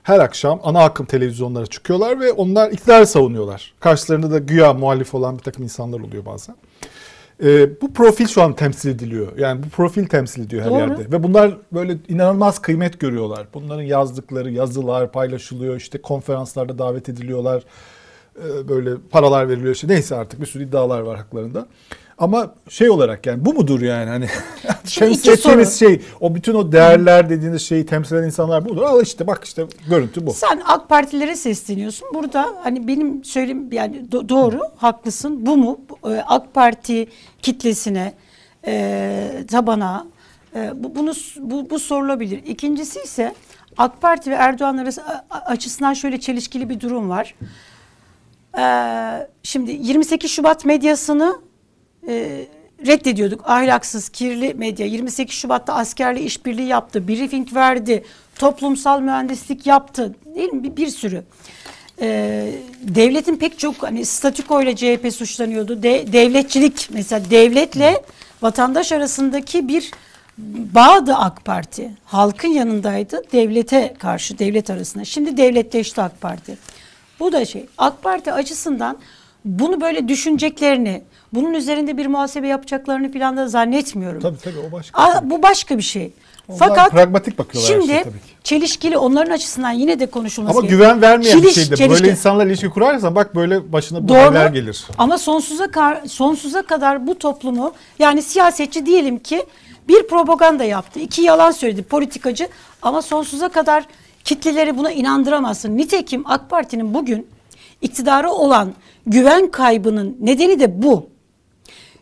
her 0.03 0.19
akşam 0.19 0.59
ana 0.63 0.83
akım 0.83 1.05
televizyonlara 1.05 1.65
çıkıyorlar 1.65 2.19
ve 2.19 2.31
onlar 2.31 2.71
iktidarı 2.71 3.07
savunuyorlar. 3.07 3.73
Karşılarında 3.79 4.31
da 4.31 4.37
güya 4.37 4.73
muhalif 4.73 5.15
olan 5.15 5.37
bir 5.37 5.43
takım 5.43 5.63
insanlar 5.63 5.99
oluyor 5.99 6.25
bazen. 6.25 6.55
Ee, 7.43 7.81
bu 7.81 7.93
profil 7.93 8.27
şu 8.27 8.41
an 8.41 8.55
temsil 8.55 8.89
ediliyor. 8.89 9.37
Yani 9.37 9.63
bu 9.63 9.69
profil 9.69 10.05
temsil 10.05 10.43
ediyor 10.43 10.63
her 10.63 10.69
Doğru. 10.69 10.79
yerde. 10.79 11.11
Ve 11.11 11.23
bunlar 11.23 11.57
böyle 11.71 11.97
inanılmaz 12.07 12.59
kıymet 12.59 12.99
görüyorlar. 12.99 13.47
Bunların 13.53 13.83
yazdıkları 13.83 14.51
yazılar 14.51 15.11
paylaşılıyor. 15.11 15.75
İşte 15.75 16.01
konferanslarda 16.01 16.77
davet 16.77 17.09
ediliyorlar. 17.09 17.63
Ee, 18.37 18.67
böyle 18.67 18.91
paralar 19.11 19.49
veriliyor. 19.49 19.75
İşte 19.75 19.87
neyse 19.87 20.15
artık 20.15 20.41
bir 20.41 20.45
sürü 20.45 20.63
iddialar 20.63 21.01
var 21.01 21.17
haklarında. 21.17 21.67
Ama 22.17 22.53
şey 22.69 22.89
olarak 22.89 23.25
yani 23.25 23.45
bu 23.45 23.53
mudur 23.53 23.81
yani 23.81 24.09
hani 24.09 24.27
temsil 24.97 25.31
ettiğimiz 25.31 25.79
şey 25.79 26.01
o 26.19 26.35
bütün 26.35 26.53
o 26.53 26.71
değerler 26.71 27.29
dediğiniz 27.29 27.61
şeyi 27.61 27.85
temsil 27.85 28.15
eden 28.15 28.25
insanlar 28.25 28.65
budur. 28.65 28.81
Al 28.81 29.01
işte 29.01 29.27
bak 29.27 29.43
işte 29.43 29.65
görüntü 29.89 30.25
bu. 30.25 30.33
Sen 30.33 30.61
AK 30.65 30.89
Partilere 30.89 31.35
sesleniyorsun. 31.35 32.07
Burada 32.13 32.55
hani 32.63 32.87
benim 32.87 33.23
söyleyeyim 33.23 33.69
yani 33.71 34.01
do- 34.11 34.29
doğru, 34.29 34.59
haklısın. 34.75 35.45
Bu 35.45 35.57
mu? 35.57 35.79
E, 36.05 36.09
AK 36.09 36.53
Parti 36.53 37.07
kitlesine, 37.41 38.13
e, 38.67 39.45
tabana 39.51 40.07
e, 40.55 40.71
bu, 40.75 40.95
bunu 40.95 41.13
bu, 41.39 41.69
bu 41.69 41.79
sorulabilir. 41.79 42.43
İkincisi 42.45 42.99
ise 43.01 43.35
AK 43.77 44.01
Parti 44.01 44.31
ve 44.31 44.35
Erdoğan 44.35 44.77
arası 44.77 45.03
açısından 45.29 45.93
şöyle 45.93 46.19
çelişkili 46.19 46.69
bir 46.69 46.79
durum 46.79 47.09
var. 47.09 47.35
Ee, 48.57 49.27
şimdi 49.43 49.71
28 49.71 50.31
Şubat 50.31 50.65
medyasını 50.65 51.35
e, 52.07 52.45
reddediyorduk. 52.87 53.49
Ahlaksız, 53.49 54.09
kirli 54.09 54.53
medya. 54.53 54.85
28 54.85 55.35
Şubat'ta 55.35 55.73
askerle 55.73 56.21
işbirliği 56.21 56.67
yaptı, 56.67 57.07
briefing 57.07 57.55
verdi, 57.55 58.03
toplumsal 58.35 59.01
mühendislik 59.01 59.67
yaptı. 59.67 60.15
Değil 60.35 60.53
mi? 60.53 60.63
Bir, 60.63 60.77
bir 60.77 60.87
sürü. 60.87 61.23
Ee, 62.01 62.51
devletin 62.81 63.35
pek 63.35 63.59
çok 63.59 63.83
hani 63.83 64.05
statükoyla 64.05 64.75
CHP 64.75 65.13
suçlanıyordu. 65.13 65.83
De- 65.83 66.13
devletçilik 66.13 66.89
mesela 66.93 67.29
devletle 67.29 68.01
vatandaş 68.41 68.91
arasındaki 68.91 69.67
bir 69.67 69.91
bağdı 70.73 71.13
AK 71.15 71.45
Parti. 71.45 71.91
Halkın 72.05 72.47
yanındaydı 72.47 73.21
devlete 73.31 73.93
karşı 73.99 74.39
devlet 74.39 74.69
arasında. 74.69 75.05
Şimdi 75.05 75.37
devletleşti 75.37 76.01
AK 76.01 76.21
Parti. 76.21 76.57
Bu 77.19 77.31
da 77.31 77.45
şey 77.45 77.65
AK 77.77 78.03
Parti 78.03 78.33
açısından 78.33 78.97
bunu 79.45 79.81
böyle 79.81 80.07
düşüneceklerini, 80.07 81.03
bunun 81.33 81.53
üzerinde 81.53 81.97
bir 81.97 82.05
muhasebe 82.07 82.47
yapacaklarını 82.47 83.11
falan 83.13 83.37
da 83.37 83.47
zannetmiyorum. 83.47 84.21
Tabii 84.21 84.37
tabii 84.37 84.59
o 84.69 84.71
başka. 84.71 85.01
Aa, 85.03 85.21
bu 85.29 85.43
başka 85.43 85.77
bir 85.77 85.83
şey. 85.83 86.11
Onlar 86.47 86.59
Fakat 86.59 86.91
pragmatik 86.91 87.37
bakıyorlar 87.39 87.71
şimdi 87.73 87.87
şeye 87.87 88.03
tabii 88.03 88.13
ki. 88.13 88.25
çelişkili 88.43 88.97
onların 88.97 89.31
açısından 89.31 89.71
yine 89.71 89.99
de 89.99 90.05
konuşulması 90.05 90.57
Ama 90.57 90.67
gerekiyor. 90.67 90.81
güven 90.81 91.01
vermeyen 91.01 91.37
bir 91.37 91.43
Çeliş- 91.43 91.53
şeydir. 91.55 91.77
çelişki. 91.77 92.03
Böyle 92.03 92.11
insanlarla 92.11 92.49
ilişki 92.51 92.69
kurarsan 92.69 93.15
bak 93.15 93.35
böyle 93.35 93.71
başına 93.73 94.07
bu 94.07 94.15
haller 94.15 94.47
gelir. 94.49 94.87
Ama 94.97 95.17
sonsuza 95.17 95.71
kar- 95.71 96.01
sonsuza 96.07 96.61
kadar 96.61 97.07
bu 97.07 97.17
toplumu 97.17 97.73
yani 97.99 98.21
siyasetçi 98.21 98.85
diyelim 98.85 99.19
ki 99.19 99.45
bir 99.87 100.07
propaganda 100.07 100.63
yaptı. 100.63 100.99
iki 100.99 101.21
yalan 101.21 101.51
söyledi 101.51 101.83
politikacı 101.83 102.47
ama 102.81 103.01
sonsuza 103.01 103.49
kadar 103.49 103.83
kitleleri 104.23 104.77
buna 104.77 104.91
inandıramazsın. 104.91 105.77
Nitekim 105.77 106.23
AK 106.25 106.49
Parti'nin 106.49 106.93
bugün 106.93 107.27
iktidarı 107.81 108.31
olan 108.31 108.73
güven 109.07 109.51
kaybının 109.51 110.17
nedeni 110.19 110.59
de 110.59 110.83
bu. 110.83 111.12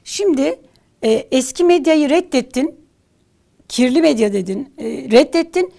Şimdi 0.03 0.59
e, 1.03 1.11
eski 1.11 1.63
medyayı 1.63 2.09
reddettin. 2.09 2.75
Kirli 3.67 4.01
medya 4.01 4.33
dedin. 4.33 4.73
e, 4.77 4.85
reddettin. 4.85 5.73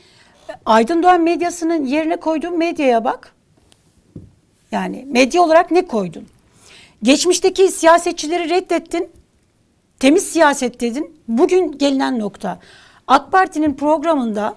Aydın 0.66 1.02
Doğan 1.02 1.20
medyasının 1.20 1.84
yerine 1.84 2.16
koyduğun 2.16 2.58
medyaya 2.58 3.04
bak. 3.04 3.34
Yani 4.72 5.04
medya 5.08 5.42
olarak 5.42 5.70
ne 5.70 5.86
koydun? 5.86 6.26
Geçmişteki 7.02 7.68
siyasetçileri 7.68 8.50
reddettin. 8.50 9.10
Temiz 9.98 10.24
siyaset 10.24 10.80
dedin. 10.80 11.16
Bugün 11.28 11.78
gelinen 11.78 12.18
nokta. 12.18 12.58
AK 13.06 13.32
Parti'nin 13.32 13.74
programında 13.74 14.56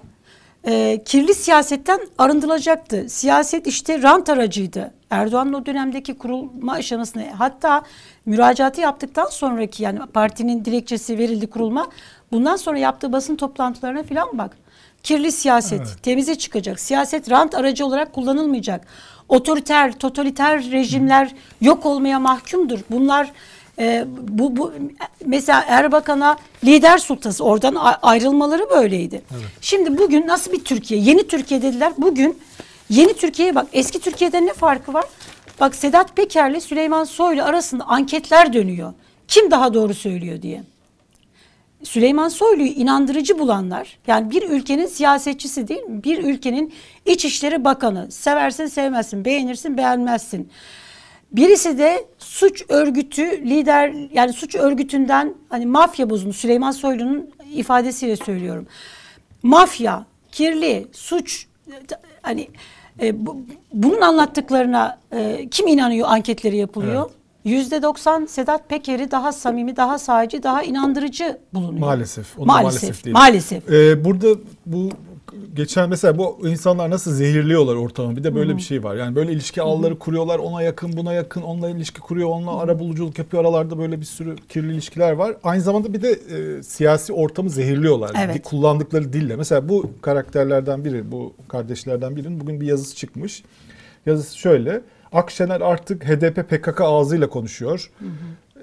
e, 0.66 1.02
kirli 1.04 1.34
siyasetten 1.34 2.00
arındırılacaktı. 2.18 3.08
Siyaset 3.08 3.66
işte 3.66 4.02
rant 4.02 4.28
aracıydı. 4.28 4.94
Erdoğan'ın 5.10 5.52
o 5.52 5.66
dönemdeki 5.66 6.18
kurulma 6.18 6.72
aşamasını 6.72 7.26
hatta 7.38 7.82
müracaatı 8.26 8.80
yaptıktan 8.80 9.26
sonraki 9.26 9.82
yani 9.82 9.98
partinin 10.12 10.64
dilekçesi 10.64 11.18
verildi 11.18 11.46
kurulma. 11.46 11.88
Bundan 12.32 12.56
sonra 12.56 12.78
yaptığı 12.78 13.12
basın 13.12 13.36
toplantılarına 13.36 14.02
falan 14.02 14.28
bak. 14.38 14.56
Kirli 15.02 15.32
siyaset, 15.32 16.02
temize 16.02 16.34
çıkacak. 16.34 16.80
Siyaset 16.80 17.30
rant 17.30 17.54
aracı 17.54 17.86
olarak 17.86 18.12
kullanılmayacak. 18.12 18.86
Otoriter, 19.28 19.92
totaliter 19.92 20.70
rejimler 20.70 21.34
yok 21.60 21.86
olmaya 21.86 22.18
mahkumdur. 22.18 22.78
Bunlar 22.90 23.32
e, 23.78 24.04
bu, 24.28 24.56
bu 24.56 24.72
mesela 25.26 25.64
Erbakan'a 25.68 26.36
lider 26.64 26.98
sultası 26.98 27.44
oradan 27.44 27.76
ayrılmaları 28.02 28.70
böyleydi. 28.70 29.22
Şimdi 29.60 29.98
bugün 29.98 30.26
nasıl 30.26 30.52
bir 30.52 30.64
Türkiye? 30.64 31.00
Yeni 31.00 31.28
Türkiye 31.28 31.62
dediler. 31.62 31.92
Bugün 31.98 32.38
yeni 32.90 33.14
Türkiye'ye 33.14 33.54
bak. 33.54 33.66
Eski 33.72 34.00
Türkiye'den 34.00 34.46
ne 34.46 34.52
farkı 34.52 34.94
var? 34.94 35.04
Bak 35.60 35.74
Sedat 35.74 36.16
Peker'le 36.16 36.60
Süleyman 36.60 37.04
Soylu 37.04 37.42
arasında 37.42 37.84
anketler 37.84 38.52
dönüyor. 38.52 38.92
Kim 39.28 39.50
daha 39.50 39.74
doğru 39.74 39.94
söylüyor 39.94 40.42
diye. 40.42 40.62
Süleyman 41.82 42.28
Soylu'yu 42.28 42.68
inandırıcı 42.68 43.38
bulanlar, 43.38 43.98
yani 44.06 44.30
bir 44.30 44.42
ülkenin 44.42 44.86
siyasetçisi 44.86 45.68
değil 45.68 45.82
mi? 45.82 46.04
Bir 46.04 46.24
ülkenin 46.24 46.74
İçişleri 47.06 47.64
Bakanı. 47.64 48.10
Seversin 48.10 48.66
sevmezsin, 48.66 49.24
beğenirsin 49.24 49.76
beğenmezsin. 49.76 50.50
Birisi 51.32 51.78
de 51.78 52.06
suç 52.18 52.64
örgütü 52.68 53.22
lider 53.22 53.94
yani 54.12 54.32
suç 54.32 54.54
örgütünden 54.54 55.34
hani 55.48 55.66
mafya 55.66 56.10
bozunu 56.10 56.32
Süleyman 56.32 56.70
Soylu'nun 56.70 57.30
ifadesiyle 57.52 58.16
söylüyorum. 58.16 58.66
Mafya, 59.42 60.06
kirli, 60.32 60.86
suç 60.92 61.46
hani 62.22 62.48
e, 63.02 63.26
bu- 63.26 63.36
bunun 63.72 64.00
anlattıklarına 64.00 64.98
e, 65.12 65.48
kim 65.50 65.66
inanıyor 65.66 66.08
anketleri 66.10 66.56
yapılıyor? 66.56 67.10
Yüzde 67.44 67.82
90 67.82 68.26
Sedat 68.26 68.68
Peker'i 68.68 69.10
daha 69.10 69.32
samimi, 69.32 69.76
daha 69.76 69.98
sadece, 69.98 70.42
daha 70.42 70.62
inandırıcı 70.62 71.38
bulunuyor. 71.54 71.80
Maalesef. 71.86 72.38
Onu 72.38 72.46
Maalesef. 72.46 72.82
maalesef. 73.06 73.12
Maalesef. 73.14 73.70
Ee, 73.72 74.04
burada 74.04 74.26
bu 74.66 74.88
geçen 75.54 75.88
mesela 75.88 76.18
bu 76.18 76.48
insanlar 76.48 76.90
nasıl 76.90 77.12
zehirliyorlar 77.12 77.74
ortamı. 77.74 78.16
Bir 78.16 78.24
de 78.24 78.34
böyle 78.34 78.56
bir 78.56 78.62
şey 78.62 78.84
var. 78.84 78.96
Yani 78.96 79.16
böyle 79.16 79.32
ilişki 79.32 79.62
ağları 79.62 79.98
kuruyorlar. 79.98 80.38
Ona 80.38 80.62
yakın, 80.62 80.96
buna 80.96 81.12
yakın. 81.12 81.42
Onunla 81.42 81.70
ilişki 81.70 82.00
kuruyor. 82.00 82.28
Onunla 82.28 82.58
ara 82.60 82.78
buluculuk 82.78 83.18
yapıyor. 83.18 83.42
Aralarda 83.44 83.78
böyle 83.78 84.00
bir 84.00 84.04
sürü 84.04 84.36
kirli 84.48 84.72
ilişkiler 84.72 85.12
var. 85.12 85.36
Aynı 85.44 85.62
zamanda 85.62 85.92
bir 85.92 86.02
de 86.02 86.10
e, 86.10 86.62
siyasi 86.62 87.12
ortamı 87.12 87.50
zehirliyorlar. 87.50 88.10
Evet. 88.24 88.42
Kullandıkları 88.42 89.12
dille. 89.12 89.36
Mesela 89.36 89.68
bu 89.68 89.90
karakterlerden 90.02 90.84
biri, 90.84 91.12
bu 91.12 91.32
kardeşlerden 91.48 92.16
birinin 92.16 92.40
bugün 92.40 92.60
bir 92.60 92.66
yazısı 92.66 92.96
çıkmış. 92.96 93.42
Yazısı 94.06 94.38
şöyle. 94.38 94.80
Akşener 95.12 95.60
artık 95.60 96.04
HDP 96.04 96.48
PKK 96.50 96.80
ağzıyla 96.80 97.28
konuşuyor. 97.28 97.90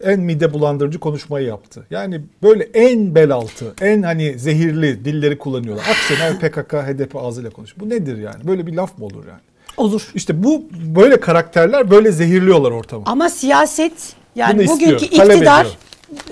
En 0.04 0.20
mide 0.20 0.54
bulandırıcı 0.54 1.00
konuşmayı 1.00 1.48
yaptı. 1.48 1.86
Yani 1.92 2.22
böyle 2.44 2.64
en 2.64 3.16
bel 3.16 3.32
altı, 3.32 3.74
en 3.82 4.02
hani 4.02 4.40
zehirli 4.40 5.06
dilleri 5.06 5.38
kullanıyorlar. 5.38 5.86
Akşener 5.90 6.40
PKK, 6.40 6.74
HDP 6.74 7.16
ağzıyla 7.16 7.50
konuş. 7.50 7.80
Bu 7.80 7.90
nedir 7.90 8.18
yani? 8.18 8.48
Böyle 8.48 8.68
bir 8.68 8.74
laf 8.74 8.98
mı 8.98 9.06
olur 9.06 9.26
yani? 9.28 9.42
Olur. 9.78 10.12
İşte 10.16 10.44
bu 10.44 10.64
böyle 10.96 11.20
karakterler 11.20 11.92
böyle 11.92 12.12
zehirliyorlar 12.12 12.72
ortamı. 12.72 13.04
Ama 13.06 13.30
siyaset 13.30 13.94
yani 14.36 14.54
Bunu 14.54 14.64
istiyor, 14.64 14.96
bugünkü 14.96 15.18
talep 15.18 15.36
iktidar 15.36 15.68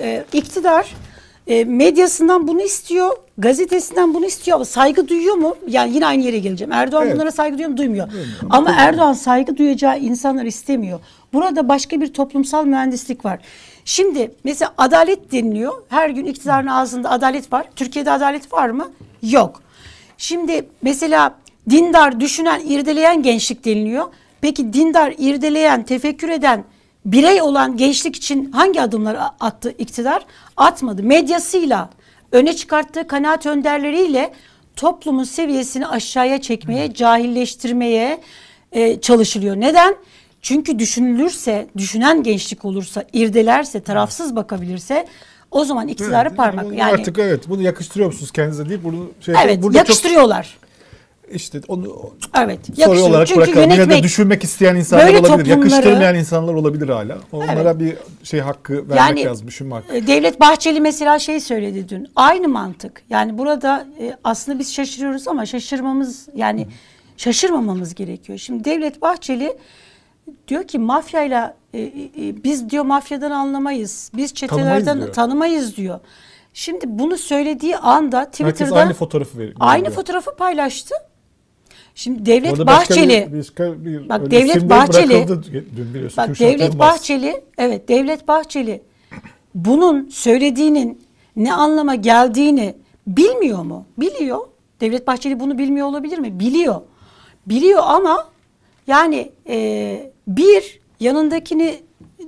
e, 0.00 0.24
iktidar 0.32 0.94
e, 1.46 1.64
medyasından 1.64 2.48
bunu 2.48 2.62
istiyor, 2.62 3.10
gazetesinden 3.38 4.14
bunu 4.14 4.26
istiyor 4.26 4.54
ama 4.54 4.64
saygı 4.64 5.08
duyuyor 5.08 5.34
mu? 5.34 5.56
Yani 5.68 5.94
yine 5.94 6.06
aynı 6.06 6.22
yere 6.22 6.38
geleceğim. 6.38 6.72
Erdoğan 6.72 7.06
Evet. 7.06 7.14
bunlara 7.14 7.30
saygı 7.30 7.54
duyuyor 7.54 7.70
mu? 7.70 7.76
Duymuyor. 7.76 8.08
Ama 8.50 8.72
Erdoğan 8.78 9.12
saygı 9.12 9.56
duyacağı 9.56 9.98
insanlar 9.98 10.44
istemiyor. 10.44 11.00
Burada 11.32 11.68
başka 11.68 12.00
bir 12.00 12.12
toplumsal 12.12 12.64
mühendislik 12.64 13.24
var. 13.24 13.40
Şimdi 13.84 14.34
mesela 14.44 14.74
adalet 14.78 15.32
deniliyor. 15.32 15.72
Her 15.88 16.10
gün 16.10 16.24
iktidarın 16.24 16.66
ağzında 16.66 17.10
adalet 17.10 17.52
var. 17.52 17.66
Türkiye'de 17.76 18.10
adalet 18.10 18.52
var 18.52 18.68
mı? 18.70 18.90
Yok. 19.22 19.62
Şimdi 20.18 20.66
mesela 20.82 21.34
dindar, 21.70 22.20
düşünen, 22.20 22.60
irdeleyen 22.60 23.22
gençlik 23.22 23.64
deniliyor. 23.64 24.04
Peki 24.40 24.72
dindar, 24.72 25.14
irdeleyen, 25.18 25.82
tefekkür 25.82 26.28
eden 26.28 26.64
birey 27.04 27.42
olan 27.42 27.76
gençlik 27.76 28.16
için 28.16 28.52
hangi 28.52 28.80
adımlar 28.80 29.16
attı 29.40 29.74
iktidar? 29.78 30.26
Atmadı. 30.56 31.02
Medyasıyla, 31.02 31.90
öne 32.32 32.56
çıkarttığı 32.56 33.06
kanaat 33.06 33.46
önderleriyle 33.46 34.32
toplumun 34.76 35.24
seviyesini 35.24 35.86
aşağıya 35.86 36.40
çekmeye, 36.40 36.94
cahilleştirmeye 36.94 38.20
e, 38.72 39.00
çalışılıyor. 39.00 39.56
Neden? 39.56 39.94
Çünkü 40.42 40.78
düşünülürse, 40.78 41.66
düşünen 41.76 42.22
gençlik 42.22 42.64
olursa, 42.64 43.04
irdelerse, 43.12 43.80
tarafsız 43.80 44.36
bakabilirse 44.36 45.06
o 45.50 45.64
zaman 45.64 45.88
iktidarı 45.88 46.28
Evet, 46.28 46.36
parmak. 46.36 46.64
bunu 46.64 46.74
Yani 46.74 46.92
artık 46.92 47.18
evet 47.18 47.48
bunu 47.48 47.62
yakıştırıyor 47.62 48.06
musunuz 48.06 48.30
kendinize 48.30 48.68
değil 48.68 48.80
bunu 48.84 49.10
şey 49.20 49.34
evet 49.44 49.62
burada 49.62 49.78
çok 49.78 49.88
yakıştırıyorlar. 49.88 50.58
işte 51.32 51.60
onu 51.68 52.10
Evet. 52.38 52.58
soru 52.84 53.00
olarak 53.00 53.26
Çünkü 53.26 53.40
bırakalım. 53.40 53.62
Yine 53.62 53.72
de 53.72 53.76
yönetmek 53.82 54.02
düşünmek 54.04 54.44
isteyen 54.44 54.76
insanlar 54.76 55.06
Böyle 55.06 55.18
olabilir. 55.18 55.34
toplumları- 55.54 55.58
Yakıştırmayan 55.70 56.14
insanlar 56.14 56.54
olabilir 56.54 56.88
hala. 56.88 57.18
Onlara 57.32 57.80
bir 57.80 57.96
şey 58.22 58.40
hakkı 58.40 58.72
vermek 58.88 58.96
Yani- 58.98 59.24
lazım, 59.24 59.46
düşünme 59.48 59.74
hakkı. 59.74 59.96
E, 59.96 60.06
Devlet 60.06 60.40
Bahçeli 60.40 60.80
mesela 60.80 61.18
şey 61.18 61.40
söyledi 61.40 61.88
dün. 61.88 62.08
Aynı 62.16 62.48
mantık. 62.48 63.02
Yani 63.10 63.38
burada 63.38 63.86
e, 64.00 64.16
aslında 64.24 64.58
biz 64.58 64.74
şaşırıyoruz 64.74 65.28
ama 65.28 65.46
şaşırmamız 65.46 66.28
yani 66.36 66.68
şaşırmamamız 67.16 67.94
gerekiyor. 67.94 68.38
Şimdi 68.38 68.64
Devlet 68.64 69.02
Bahçeli 69.02 69.56
diyor 70.48 70.64
ki 70.64 70.78
mafyayla 70.78 71.56
e, 71.74 71.78
e, 71.80 71.84
e, 72.04 72.44
biz 72.44 72.70
diyor 72.70 72.84
mafyadan 72.84 73.30
anlamayız. 73.30 74.10
Biz 74.16 74.34
çetelerden 74.34 74.98
diyor. 74.98 75.12
tanımayız 75.12 75.76
diyor. 75.76 76.00
Şimdi 76.54 76.84
bunu 76.88 77.18
söylediği 77.18 77.76
anda 77.76 78.18
Herkes 78.18 78.38
Twitter'da 78.38 78.80
aynı 78.80 78.94
fotoğrafı 78.94 79.38
veriyor. 79.38 79.56
aynı 79.60 79.90
fotoğrafı 79.90 80.36
paylaştı. 80.36 80.94
Şimdi 81.94 82.26
Devlet 82.26 82.52
Orada 82.52 82.66
başka 82.66 82.94
Bahçeli 82.94 83.28
bir, 83.32 83.38
başka 83.38 83.84
bir 83.84 84.08
Bak 84.08 84.20
öyle 84.20 84.30
Devlet 84.30 84.62
Bahçeli- 84.62 85.28
bırakıldı 85.28 85.64
dün 85.76 85.94
biliyorsun. 85.94 86.16
Bak 86.16 86.26
Kürşat 86.26 86.48
Devlet 86.48 86.72
Yılmaz. 86.72 86.78
Bahçeli, 86.78 87.44
evet 87.58 87.88
Devlet 87.88 88.28
Bahçeli 88.28 88.82
bunun 89.54 90.08
söylediğinin 90.08 91.02
ne 91.36 91.54
anlama 91.54 91.94
geldiğini 91.94 92.74
bilmiyor 93.06 93.62
mu? 93.62 93.86
Biliyor. 93.98 94.38
Devlet 94.80 95.06
Bahçeli 95.06 95.40
bunu 95.40 95.58
bilmiyor 95.58 95.86
olabilir 95.86 96.18
mi? 96.18 96.40
Biliyor. 96.40 96.80
Biliyor 97.46 97.82
ama 97.86 98.31
yani 98.86 99.32
e, 99.48 100.12
bir 100.28 100.80
yanındakini 101.00 101.74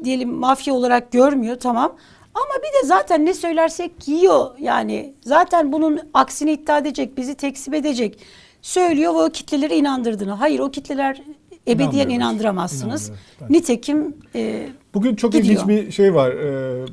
diyelim 0.04 0.30
mafya 0.32 0.74
olarak 0.74 1.12
görmüyor 1.12 1.56
tamam. 1.60 1.96
Ama 2.34 2.54
bir 2.58 2.82
de 2.84 2.86
zaten 2.88 3.26
ne 3.26 3.34
söylersek 3.34 4.08
yiyor 4.08 4.46
yani. 4.58 5.14
Zaten 5.20 5.72
bunun 5.72 6.00
aksini 6.14 6.52
iddia 6.52 6.78
edecek, 6.78 7.16
bizi 7.16 7.34
tekzip 7.34 7.74
edecek. 7.74 8.18
Söylüyor 8.62 9.14
ve 9.14 9.18
o 9.18 9.30
kitleleri 9.30 9.74
inandırdığını. 9.74 10.30
Hayır 10.32 10.60
o 10.60 10.70
kitleler 10.70 11.22
ebediyen 11.68 12.08
inandıramazsınız. 12.08 13.12
Nitekim 13.50 14.16
e, 14.34 14.68
Bugün 14.94 15.14
çok 15.16 15.32
Gidiyor. 15.32 15.54
ilginç 15.54 15.68
bir 15.68 15.92
şey 15.92 16.14
var. 16.14 16.30
Ee, 16.30 16.84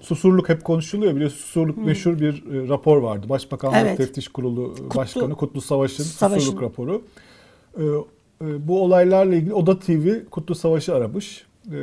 susurluk 0.00 0.48
hep 0.48 0.64
konuşuluyor. 0.64 1.14
Biliyorsun 1.14 1.36
susurluk 1.38 1.76
meşhur 1.78 2.20
bir 2.20 2.34
e, 2.34 2.68
rapor 2.68 2.96
vardı. 2.96 3.28
Başbakanlık 3.28 3.78
Evet. 3.80 3.96
Teftiş 3.98 4.28
Kurulu 4.28 4.74
e, 4.78 4.82
Kutlu- 4.82 4.96
Başkanı 4.96 5.34
Kutlu 5.34 5.60
Savaş'ın 5.60 6.04
Savaş'ın. 6.04 6.38
susurluk 6.40 6.62
raporu. 6.62 7.02
E, 7.78 7.82
bu 8.40 8.82
olaylarla 8.82 9.34
ilgili 9.34 9.54
Oda 9.54 9.78
TV 9.78 10.24
Kutlu 10.30 10.54
Savaş'ı 10.54 10.94
aramış. 10.94 11.46
Ee, 11.72 11.76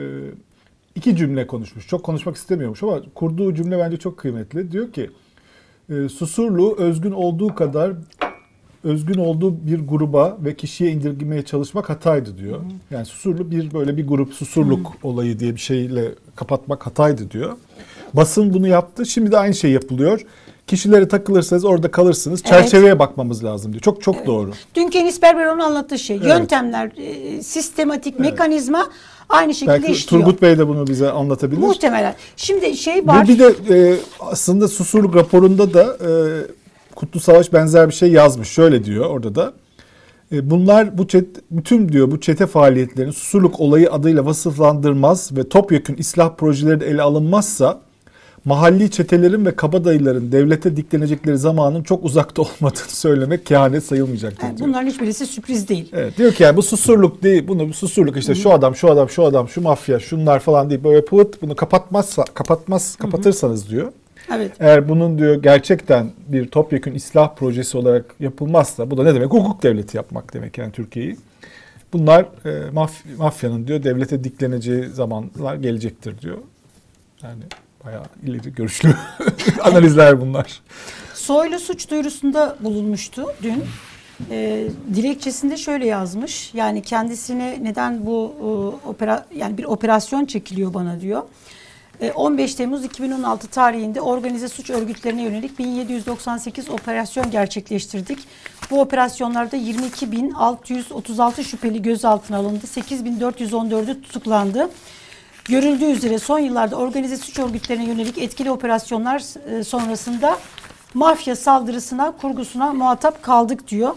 iki 0.95 1.15
cümle 1.15 1.47
konuşmuş. 1.47 1.87
Çok 1.87 2.03
konuşmak 2.03 2.35
istemiyormuş 2.35 2.83
ama 2.83 3.01
kurduğu 3.15 3.53
cümle 3.53 3.79
bence 3.79 3.97
çok 3.97 4.17
kıymetli. 4.17 4.71
Diyor 4.71 4.91
ki 4.91 5.09
e, 5.89 6.09
Susurluğu 6.09 6.75
özgün 6.77 7.11
olduğu 7.11 7.55
kadar 7.55 7.93
özgün 8.83 9.17
olduğu 9.17 9.67
bir 9.67 9.87
gruba 9.87 10.37
ve 10.45 10.55
kişiye 10.55 10.91
indirgemeye 10.91 11.41
çalışmak 11.41 11.89
hataydı 11.89 12.37
diyor. 12.37 12.61
Yani 12.91 13.05
Susurlu 13.05 13.51
bir 13.51 13.73
böyle 13.73 13.97
bir 13.97 14.07
grup 14.07 14.33
Susurluk 14.33 14.93
olayı 15.03 15.39
diye 15.39 15.55
bir 15.55 15.59
şeyle 15.59 16.11
kapatmak 16.35 16.85
hataydı 16.85 17.31
diyor. 17.31 17.57
Basın 18.13 18.53
bunu 18.53 18.67
yaptı. 18.67 19.05
Şimdi 19.05 19.31
de 19.31 19.37
aynı 19.37 19.53
şey 19.53 19.71
yapılıyor. 19.71 20.25
Kişilere 20.67 21.07
takılırsanız 21.07 21.65
orada 21.65 21.91
kalırsınız. 21.91 22.41
Evet. 22.45 22.53
Çerçeveye 22.53 22.99
bakmamız 22.99 23.43
lazım 23.43 23.71
diyor. 23.71 23.81
Çok 23.81 24.01
çok 24.01 24.25
doğru. 24.25 24.51
dünkü 24.75 24.97
Enis 24.97 25.21
Berberoğlu'nun 25.21 25.63
anlattığı 25.63 25.99
şey. 25.99 26.15
Evet. 26.15 26.27
Yöntemler, 26.27 26.91
e, 26.97 27.43
sistematik, 27.43 28.19
mekanizma 28.19 28.89
aynı 29.29 29.53
şekilde 29.53 29.73
Belki 29.73 29.91
işliyor. 29.91 30.23
Turgut 30.23 30.41
Bey 30.41 30.57
de 30.57 30.67
bunu 30.67 30.87
bize 30.87 31.11
anlatabilir. 31.11 31.61
Muhtemelen. 31.61 32.15
Şimdi 32.35 32.77
şey 32.77 33.07
var. 33.07 33.23
Ve 33.23 33.27
bir 33.27 33.39
de 33.39 33.55
e, 33.69 33.97
aslında 34.19 34.67
Susurluk 34.67 35.15
raporunda 35.15 35.73
da 35.73 35.83
e, 35.83 36.09
Kutlu 36.95 37.19
Savaş 37.19 37.53
benzer 37.53 37.87
bir 37.89 37.93
şey 37.93 38.11
yazmış. 38.11 38.49
Şöyle 38.49 38.83
diyor 38.83 39.05
orada 39.05 39.35
da. 39.35 39.53
E, 40.31 40.49
bunlar 40.49 40.97
bu 40.97 41.07
çet, 41.07 41.27
bütün 41.51 41.89
diyor 41.89 42.11
bu 42.11 42.21
çete 42.21 42.47
faaliyetlerini 42.47 43.13
Susurluk 43.13 43.59
olayı 43.59 43.91
adıyla 43.91 44.25
vasıflandırmaz 44.25 45.37
ve 45.37 45.49
topyekün 45.49 45.95
islah 45.95 46.35
projeleri 46.35 46.79
de 46.79 46.85
ele 46.85 47.01
alınmazsa 47.01 47.81
mahalli 48.45 48.91
çetelerin 48.91 49.45
ve 49.45 49.55
kabadayıların 49.55 50.31
devlete 50.31 50.77
diklenecekleri 50.77 51.37
zamanın 51.37 51.83
çok 51.83 52.05
uzakta 52.05 52.41
olmadığını 52.41 52.87
söylemek 52.89 53.45
kehanet 53.45 53.83
sayılmayacaktır 53.83 54.43
Yani 54.47 54.57
diyor. 54.57 54.69
bunların 54.69 54.87
hiçbirisi 54.87 55.25
sürpriz 55.25 55.69
değil. 55.69 55.89
Evet, 55.93 56.17
diyor 56.17 56.31
ki 56.33 56.43
yani 56.43 56.57
bu 56.57 56.61
susurluk 56.63 57.23
değil, 57.23 57.47
bunu 57.47 57.69
bu 57.69 57.73
susurluk 57.73 58.17
işte 58.17 58.35
şu 58.35 58.51
adam, 58.51 58.75
şu 58.75 58.91
adam, 58.91 59.09
şu 59.09 59.23
adam, 59.23 59.49
şu 59.49 59.61
mafya, 59.61 59.99
şunlar 59.99 60.39
falan 60.39 60.69
değil 60.69 60.83
böyle 60.83 61.05
pıt 61.05 61.41
bunu 61.41 61.55
kapatmazsa, 61.55 62.23
kapatmaz, 62.33 62.95
kapatırsanız 62.95 63.69
diyor. 63.69 63.91
Evet. 64.35 64.51
Eğer 64.59 64.89
bunun 64.89 65.17
diyor 65.17 65.35
gerçekten 65.43 66.11
bir 66.27 66.47
topyekün 66.47 66.93
islah 66.95 67.35
projesi 67.35 67.77
olarak 67.77 68.05
yapılmazsa 68.19 68.91
bu 68.91 68.97
da 68.97 69.03
ne 69.03 69.15
demek? 69.15 69.31
Hukuk 69.33 69.63
devleti 69.63 69.97
yapmak 69.97 70.33
demek 70.33 70.57
yani 70.57 70.71
Türkiye'yi. 70.71 71.17
Bunlar 71.93 72.21
e, 72.45 72.49
maf- 72.49 73.17
mafyanın 73.17 73.67
diyor 73.67 73.83
devlete 73.83 74.23
dikleneceği 74.23 74.83
zamanlar 74.89 75.55
gelecektir 75.55 76.21
diyor. 76.21 76.37
Yani 77.23 77.43
bayağı 77.85 78.03
ileri 78.23 78.55
görüşlü 78.55 78.95
analizler 79.63 80.21
bunlar. 80.21 80.61
Soylu 81.13 81.59
suç 81.59 81.89
duyurusunda 81.89 82.57
bulunmuştu 82.59 83.25
dün. 83.43 83.63
E, 84.31 84.67
dilekçesinde 84.95 85.57
şöyle 85.57 85.85
yazmış. 85.85 86.53
Yani 86.53 86.81
kendisine 86.81 87.57
neden 87.61 88.05
bu 88.05 88.35
e, 88.39 88.43
opera 88.87 89.25
yani 89.35 89.57
bir 89.57 89.63
operasyon 89.63 90.25
çekiliyor 90.25 90.73
bana 90.73 91.01
diyor. 91.01 91.23
E, 92.01 92.11
15 92.11 92.55
Temmuz 92.55 92.85
2016 92.85 93.47
tarihinde 93.47 94.01
organize 94.01 94.47
suç 94.47 94.69
örgütlerine 94.69 95.23
yönelik 95.23 95.59
1798 95.59 96.69
operasyon 96.69 97.31
gerçekleştirdik. 97.31 98.19
Bu 98.71 98.81
operasyonlarda 98.81 99.57
22.636 99.57 101.43
şüpheli 101.43 101.81
gözaltına 101.81 102.37
alındı. 102.37 102.65
8.414'ü 102.65 104.01
tutuklandı. 104.01 104.69
Görüldüğü 105.45 105.85
üzere 105.85 106.19
son 106.19 106.39
yıllarda 106.39 106.75
organize 106.75 107.17
suç 107.17 107.39
örgütlerine 107.39 107.85
yönelik 107.85 108.17
etkili 108.17 108.51
operasyonlar 108.51 109.23
e, 109.59 109.63
sonrasında 109.63 110.37
mafya 110.93 111.35
saldırısına, 111.35 112.13
kurgusuna 112.21 112.73
muhatap 112.73 113.23
kaldık 113.23 113.67
diyor. 113.67 113.91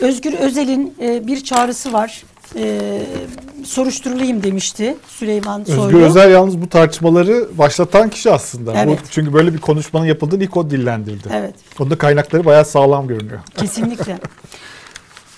Özgür 0.00 0.32
Özel'in 0.32 0.94
e, 1.00 1.26
bir 1.26 1.44
çağrısı 1.44 1.92
var. 1.92 2.22
E, 2.56 2.80
soruşturulayım 3.64 4.42
demişti 4.42 4.96
Süleyman 5.08 5.64
Soylu. 5.64 5.82
Özgür 5.82 6.00
Özel 6.00 6.30
yalnız 6.30 6.62
bu 6.62 6.68
tartışmaları 6.68 7.58
başlatan 7.58 8.10
kişi 8.10 8.30
aslında. 8.30 8.74
Evet. 8.76 9.00
Bu, 9.02 9.08
çünkü 9.10 9.32
böyle 9.32 9.54
bir 9.54 9.58
konuşmanın 9.58 10.06
yapıldığını 10.06 10.44
ilk 10.44 10.56
o 10.56 10.70
dillendirdi. 10.70 11.28
Evet. 11.32 11.54
Onun 11.80 11.90
da 11.90 11.98
kaynakları 11.98 12.44
bayağı 12.44 12.64
sağlam 12.64 13.08
görünüyor. 13.08 13.40
Kesinlikle. 13.56 14.18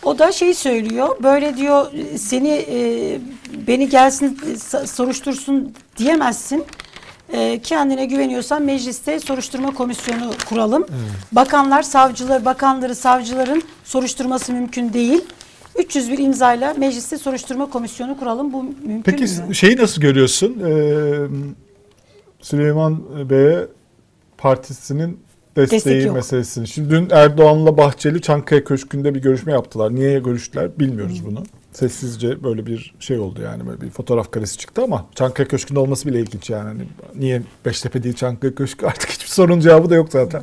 O 0.05 0.19
da 0.19 0.33
şey 0.33 0.55
söylüyor. 0.55 1.17
Böyle 1.23 1.57
diyor 1.57 1.87
seni 2.17 2.49
e, 2.69 3.19
beni 3.67 3.88
gelsin 3.88 4.38
soruştursun 4.87 5.75
diyemezsin. 5.97 6.64
E, 7.33 7.61
kendine 7.62 8.05
güveniyorsan 8.07 8.62
mecliste 8.62 9.21
soruşturma 9.21 9.75
komisyonu 9.75 10.31
kuralım. 10.49 10.87
Bakanlar, 11.33 11.83
savcılar, 11.83 12.45
bakanları, 12.45 12.95
savcıların 12.95 13.62
soruşturması 13.85 14.53
mümkün 14.53 14.93
değil. 14.93 15.25
301 15.79 16.19
imzayla 16.19 16.75
mecliste 16.75 17.19
soruşturma 17.19 17.71
komisyonu 17.71 18.19
kuralım. 18.19 18.53
Bu 18.53 18.62
mümkün 18.62 19.03
Peki 19.03 19.25
mü? 19.25 19.55
şeyi 19.55 19.77
nasıl 19.77 20.01
görüyorsun? 20.01 20.61
Ee, 20.61 21.27
Süleyman 22.40 23.03
Bey'e 23.31 23.67
partisinin 24.38 25.21
desteği 25.57 25.97
Destek 25.97 26.12
meselesini. 26.12 26.69
Şimdi 26.69 26.90
dün 26.90 27.09
Erdoğan'la 27.11 27.77
Bahçeli 27.77 28.21
Çankaya 28.23 28.64
Köşkü'nde 28.64 29.14
bir 29.14 29.23
görüşme 29.23 29.53
yaptılar. 29.53 29.95
Niye 29.95 30.19
görüştüler 30.19 30.79
bilmiyoruz 30.79 31.27
bunu. 31.27 31.43
Sessizce 31.73 32.45
böyle 32.45 32.67
bir 32.67 32.95
şey 33.01 33.19
oldu 33.19 33.43
yani 33.43 33.67
böyle 33.67 33.81
bir 33.81 33.90
fotoğraf 33.90 34.31
karesi 34.31 34.59
çıktı 34.59 34.83
ama 34.83 35.07
Çankaya 35.14 35.49
Köşkü'nde 35.49 35.79
olması 35.79 36.09
bile 36.09 36.21
ilginç 36.21 36.51
yani. 36.51 36.67
Hani 36.67 36.83
niye 37.14 37.43
Beştepe 37.64 38.03
değil 38.03 38.14
Çankaya 38.14 38.55
Köşkü 38.55 38.87
artık 38.87 39.11
hiçbir 39.11 39.31
sorun 39.31 39.61
cevabı 39.61 39.90
da 39.90 39.95
yok 39.95 40.09
zaten. 40.11 40.43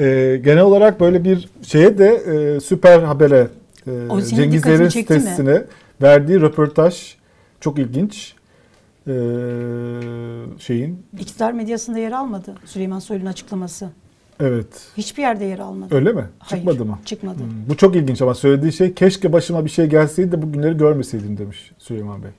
Ee, 0.00 0.40
genel 0.44 0.62
olarak 0.62 1.00
böyle 1.00 1.24
bir 1.24 1.48
şeye 1.62 1.98
de 1.98 2.08
e, 2.08 2.60
süper 2.60 3.02
habere 3.02 3.48
e, 3.86 3.90
mi? 4.84 4.92
sitesine 4.92 5.64
verdiği 6.02 6.40
röportaj 6.40 7.16
çok 7.60 7.78
ilginç. 7.78 8.34
Ee, 9.06 9.12
şeyin 10.58 11.06
İktidar 11.18 11.52
medyasında 11.52 11.98
yer 11.98 12.12
almadı 12.12 12.54
Süleyman 12.64 12.98
Soylu'nun 12.98 13.30
açıklaması. 13.30 13.88
evet 14.40 14.66
Hiçbir 14.96 15.22
yerde 15.22 15.44
yer 15.44 15.58
almadı. 15.58 15.94
öyle 15.94 16.12
mi? 16.12 16.24
Hayır, 16.38 16.64
Çıkmadı 16.64 16.84
mı? 16.84 16.98
Çıkmadı. 17.04 17.38
Hmm, 17.38 17.68
Bu 17.68 17.76
çok 17.76 17.96
ilginç 17.96 18.22
ama 18.22 18.34
söylediği 18.34 18.72
şey 18.72 18.94
keşke 18.94 19.32
başıma 19.32 19.64
bir 19.64 19.70
şey 19.70 19.86
gelseydi 19.86 20.32
de 20.32 20.42
bu 20.42 20.52
günleri 20.52 20.76
görmeseydim 20.76 21.38
demiş 21.38 21.72
Süleyman 21.78 22.22
Bey. 22.22 22.30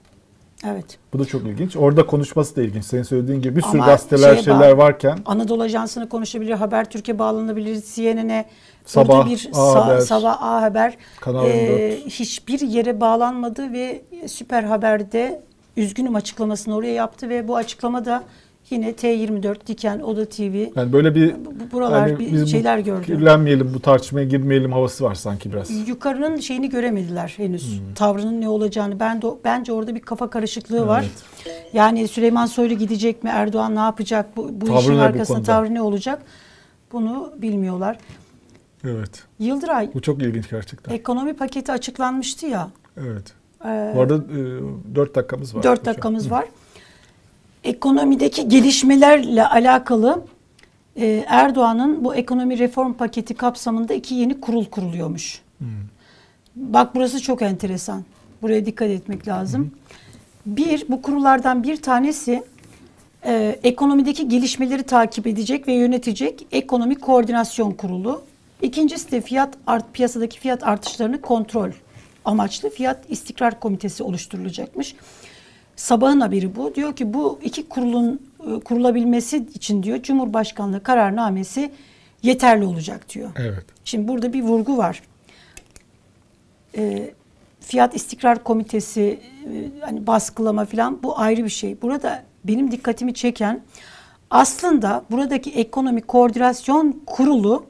Evet. 0.68 0.98
Bu 1.14 1.20
da 1.20 1.26
çok 1.26 1.42
ilginç. 1.44 1.76
Orada 1.78 2.06
konuşması 2.06 2.56
da 2.56 2.62
ilginç. 2.62 2.86
Senin 2.86 3.04
söylediğin 3.04 3.42
gibi 3.42 3.56
bir 3.56 3.62
sürü 3.62 3.78
Ama 3.82 3.86
gazeteler 3.86 4.34
şeye 4.34 4.44
şeyler 4.44 4.72
varken 4.72 5.18
Anadolu 5.26 5.64
Ajansı'na 5.64 6.10
konuşabilir, 6.10 6.52
Habertürk'e 6.52 7.20
bağlanabilir, 7.20 7.82
CNN'e, 7.96 8.46
Sabah, 8.86 9.30
bir 9.30 9.50
A 9.54 9.58
sa- 9.58 9.80
Haber, 9.84 10.00
sabah 10.00 10.42
A 10.44 10.62
Haber 10.62 10.98
Kanal 11.22 11.46
e, 11.46 11.50
24. 11.94 12.06
hiçbir 12.10 12.60
yere 12.60 13.02
bağlanmadı 13.02 13.74
ve 13.74 14.02
Süper 14.28 14.64
Haber'de 14.64 15.42
üzgünüm 15.78 16.16
açıklamasını 16.16 16.76
oraya 16.76 16.94
yaptı 16.94 17.30
ve 17.30 17.48
bu 17.48 17.56
açıklama 17.56 18.06
da 18.06 18.24
yine 18.70 18.90
T24, 18.92 19.68
Diken, 19.68 20.00
Oda 20.00 20.26
TV 20.26 20.42
yani 20.76 20.94
böyle 20.94 21.16
bir 21.16 21.36
bu- 21.46 21.54
bu- 21.60 21.72
buralar 21.72 22.02
hani 22.10 22.20
bir 22.20 22.42
bu 22.42 22.48
şeyler 22.48 22.80
gördü. 22.80 23.06
kirlenmeyelim 23.06 23.72
bu 23.74 23.80
tartışmaya 23.80 24.26
girmeyelim 24.26 24.72
havası 24.72 25.04
var 25.04 25.16
sanki 25.16 25.54
biraz. 25.54 25.88
Yukarının 25.88 26.38
şeyini 26.38 26.70
göremediler 26.70 27.34
henüz. 27.38 27.80
Hmm. 27.80 27.94
Tavrının 27.94 28.42
ne 28.42 28.50
olacağını. 28.50 29.00
Ben 29.00 29.22
de 29.22 29.28
bence 29.44 29.74
orada 29.74 29.96
bir 29.96 30.00
kafa 30.00 30.30
karışıklığı 30.30 30.88
var. 30.88 31.06
Yani 31.74 32.08
Süleyman 32.08 32.46
Soylu 32.46 32.74
gidecek 32.74 33.24
mi? 33.24 33.30
Erdoğan 33.34 33.76
ne 33.76 33.80
yapacak? 33.80 34.38
Bu, 34.38 34.50
bu 34.62 34.66
Tavrı 34.66 34.80
işin 34.80 34.98
bu 34.98 35.02
arkasında 35.02 35.36
konuda? 35.38 35.46
tavrı 35.52 35.74
ne 35.74 35.82
olacak? 35.82 36.22
Bunu 36.92 37.34
bilmiyorlar. 37.38 37.98
Evet. 38.88 39.24
Yıldıray 39.40 39.90
Bu 39.94 40.02
çok 40.02 40.22
ilginç 40.22 40.50
gerçekten. 40.50 40.94
ekonomi 40.96 41.34
paketi 41.34 41.72
açıklanmıştı 41.72 42.46
ya. 42.48 42.70
Evet. 42.98 43.34
Ee, 43.66 43.94
Bu 43.96 44.02
arada 44.02 44.22
4 44.96 45.16
dakikamız 45.16 45.56
var. 45.56 45.64
4 45.64 45.86
dakikamız 45.86 46.32
var. 46.32 46.46
Ekonomideki 47.64 48.48
gelişmelerle 48.50 49.48
alakalı 49.48 50.22
e, 50.96 51.24
Erdoğan'ın 51.28 52.04
bu 52.06 52.16
ekonomi 52.16 52.60
reform 52.60 52.94
paketi 52.94 53.34
kapsamında 53.34 53.94
iki 53.94 54.16
yeni 54.16 54.42
kurul 54.42 54.66
kuruluyormuş. 54.66 55.42
Bak 56.56 56.96
burası 56.96 57.22
çok 57.22 57.42
enteresan. 57.42 58.04
Buraya 58.42 58.66
dikkat 58.66 58.90
etmek 58.90 59.28
lazım. 59.28 59.72
Bir, 60.46 60.86
bu 60.90 61.02
kurullardan 61.02 61.64
bir 61.64 61.82
tanesi 61.82 62.44
e, 63.26 63.60
ekonomideki 63.64 64.30
gelişmeleri 64.30 64.84
takip 64.84 65.28
edecek 65.28 65.68
ve 65.68 65.74
yönetecek 65.74 66.48
ekonomik 66.52 67.02
koordinasyon 67.02 67.72
kurulu. 67.72 68.22
İkincisi 68.62 69.12
de 69.12 69.22
fiyat 69.22 69.54
art 69.68 69.94
piyasadaki 69.94 70.40
fiyat 70.40 70.64
artışlarını 70.64 71.22
kontrol 71.22 71.70
amaçlı 72.26 72.70
fiyat 72.70 73.06
istikrar 73.10 73.60
komitesi 73.60 74.04
oluşturulacakmış. 74.04 74.96
Sabahın 75.76 76.20
haberi 76.20 76.56
bu. 76.56 76.76
Diyor 76.76 76.96
ki 76.96 77.14
bu 77.14 77.40
iki 77.44 77.70
kurulun 77.70 78.22
e, 78.40 78.60
kurulabilmesi 78.60 79.38
için 79.54 79.84
diyor 79.84 80.04
Cumhurbaşkanlığı 80.04 80.84
kararnamesi 80.84 81.72
yeterli 82.24 82.66
olacak 82.66 83.10
diyor. 83.10 83.30
Evet. 83.36 83.66
Şimdi 83.86 84.08
burada 84.08 84.34
bir 84.34 84.42
vurgu 84.42 84.78
var. 84.78 85.02
Ee, 86.78 87.14
Fiyat 87.60 87.96
İstikrar 87.96 88.44
Komitesi 88.44 89.02
e, 89.02 89.82
hani 89.82 90.08
baskılama 90.08 90.66
falan 90.66 91.04
bu 91.04 91.20
ayrı 91.20 91.44
bir 91.44 91.50
şey. 91.50 91.82
Burada 91.82 92.24
benim 92.44 92.72
dikkatimi 92.72 93.14
çeken 93.14 93.62
aslında 94.30 95.04
buradaki 95.12 95.52
ekonomik 95.52 96.08
koordinasyon 96.08 97.02
kurulu 97.06 97.66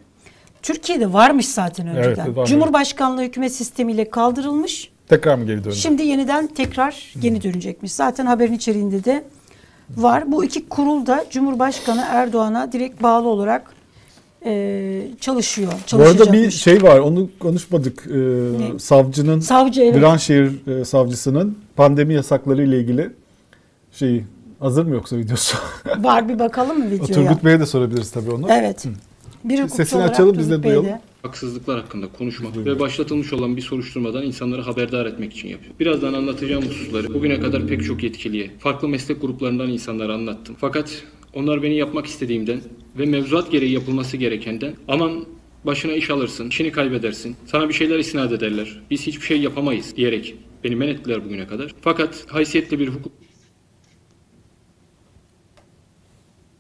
Türkiye'de 0.63 1.13
varmış 1.13 1.47
zaten 1.47 1.88
Evet, 1.88 2.08
önceden. 2.08 2.36
var. 2.36 2.45
Cumhurbaşkanlığı 2.45 3.21
hükümet 3.21 3.54
sistemiyle 3.56 4.10
kaldırılmış. 4.10 4.89
Tekrar 5.08 5.36
mı 5.36 5.45
geri 5.45 5.63
döndü? 5.63 5.76
Şimdi 5.76 6.04
yeniden 6.04 6.47
tekrar 6.47 7.13
yeni 7.21 7.43
dönecekmiş. 7.43 7.91
Zaten 7.91 8.26
haberin 8.26 8.54
içeriğinde 8.54 9.04
de 9.04 9.23
var. 9.97 10.32
Bu 10.32 10.45
iki 10.45 10.69
kurul 10.69 11.06
da 11.06 11.26
Cumhurbaşkanı 11.30 12.04
Erdoğan'a 12.10 12.71
direkt 12.71 13.04
bağlı 13.04 13.28
olarak 13.28 13.73
e, 14.45 15.02
çalışıyor. 15.19 15.73
Bu 15.93 16.02
arada 16.02 16.34
bir 16.34 16.52
şey 16.52 16.84
var 16.84 16.99
onu 16.99 17.30
konuşmadık. 17.39 18.08
Ee, 18.08 18.13
Ne? 18.73 18.80
savcının 18.80 19.39
Savcı 19.39 19.82
evet. 19.82 19.95
Viranşehir 19.95 20.67
e, 20.82 20.86
savcısının 20.86 21.58
pandemi 21.76 22.13
yasakları 22.13 22.63
ile 22.63 22.80
ilgili 22.80 23.10
şeyi 23.91 24.26
hazır 24.60 24.86
mı 24.86 24.93
yoksa 24.93 25.17
videosu? 25.17 25.58
Var 25.97 26.30
bir 26.30 26.39
bakalım 26.39 26.78
mı 26.80 26.86
O 26.86 26.91
videoya? 26.91 27.13
Turgut 27.13 27.45
Bey'e 27.45 27.60
de 27.60 27.65
sorabiliriz 27.65 28.12
tabii 28.12 28.32
onu. 28.32 28.47
Evet. 28.52 28.86
Bir 29.43 29.58
hukukçu 29.58 29.75
Sesini 29.75 29.97
olarak 29.97 30.13
açalım, 30.13 30.38
biz 30.38 30.49
de 30.49 30.56
Turgut 30.56 30.63
Bey 30.63 30.71
duyalım. 30.71 30.99
haksızlıklar 31.21 31.82
hakkında 31.82 32.08
konuşmak 32.08 32.58
ve 32.58 32.79
başlatılmış 32.79 33.34
olan 33.34 33.58
bir 33.58 33.62
soruşturmadan 33.62 34.23
insanları 34.23 34.62
haberdar 34.62 35.06
etmek 35.06 35.34
için 35.34 35.47
yapıyor. 35.47 35.73
Birazdan 35.79 36.13
anlatacağım 36.13 36.65
hususları 36.65 37.13
bugüne 37.13 37.39
kadar 37.39 37.67
pek 37.67 37.84
çok 37.84 38.03
yetkiliye, 38.03 38.51
farklı 38.60 38.88
meslek 38.89 39.21
gruplarından 39.21 39.69
insanlara 39.69 40.13
anlattım. 40.13 40.56
Fakat 40.60 41.03
onlar 41.34 41.63
beni 41.63 41.75
yapmak 41.75 42.06
istediğimden 42.06 42.62
ve 42.97 43.06
mevzuat 43.06 43.51
gereği 43.51 43.71
yapılması 43.71 44.17
gerekenden 44.17 44.73
aman 44.88 45.25
başına 45.65 45.93
iş 45.93 46.10
alırsın, 46.10 46.49
işini 46.49 46.71
kaybedersin, 46.71 47.36
sana 47.45 47.69
bir 47.69 47.73
şeyler 47.73 47.99
isnat 47.99 48.32
ederler, 48.32 48.82
biz 48.91 49.08
hiçbir 49.08 49.25
şey 49.25 49.41
yapamayız 49.41 49.95
diyerek 49.95 50.36
beni 50.63 50.75
men 50.75 50.88
ettiler 50.88 51.25
bugüne 51.25 51.47
kadar. 51.47 51.75
Fakat 51.82 52.25
haysiyetli 52.27 52.79
bir 52.79 52.88
hukuk 52.88 53.12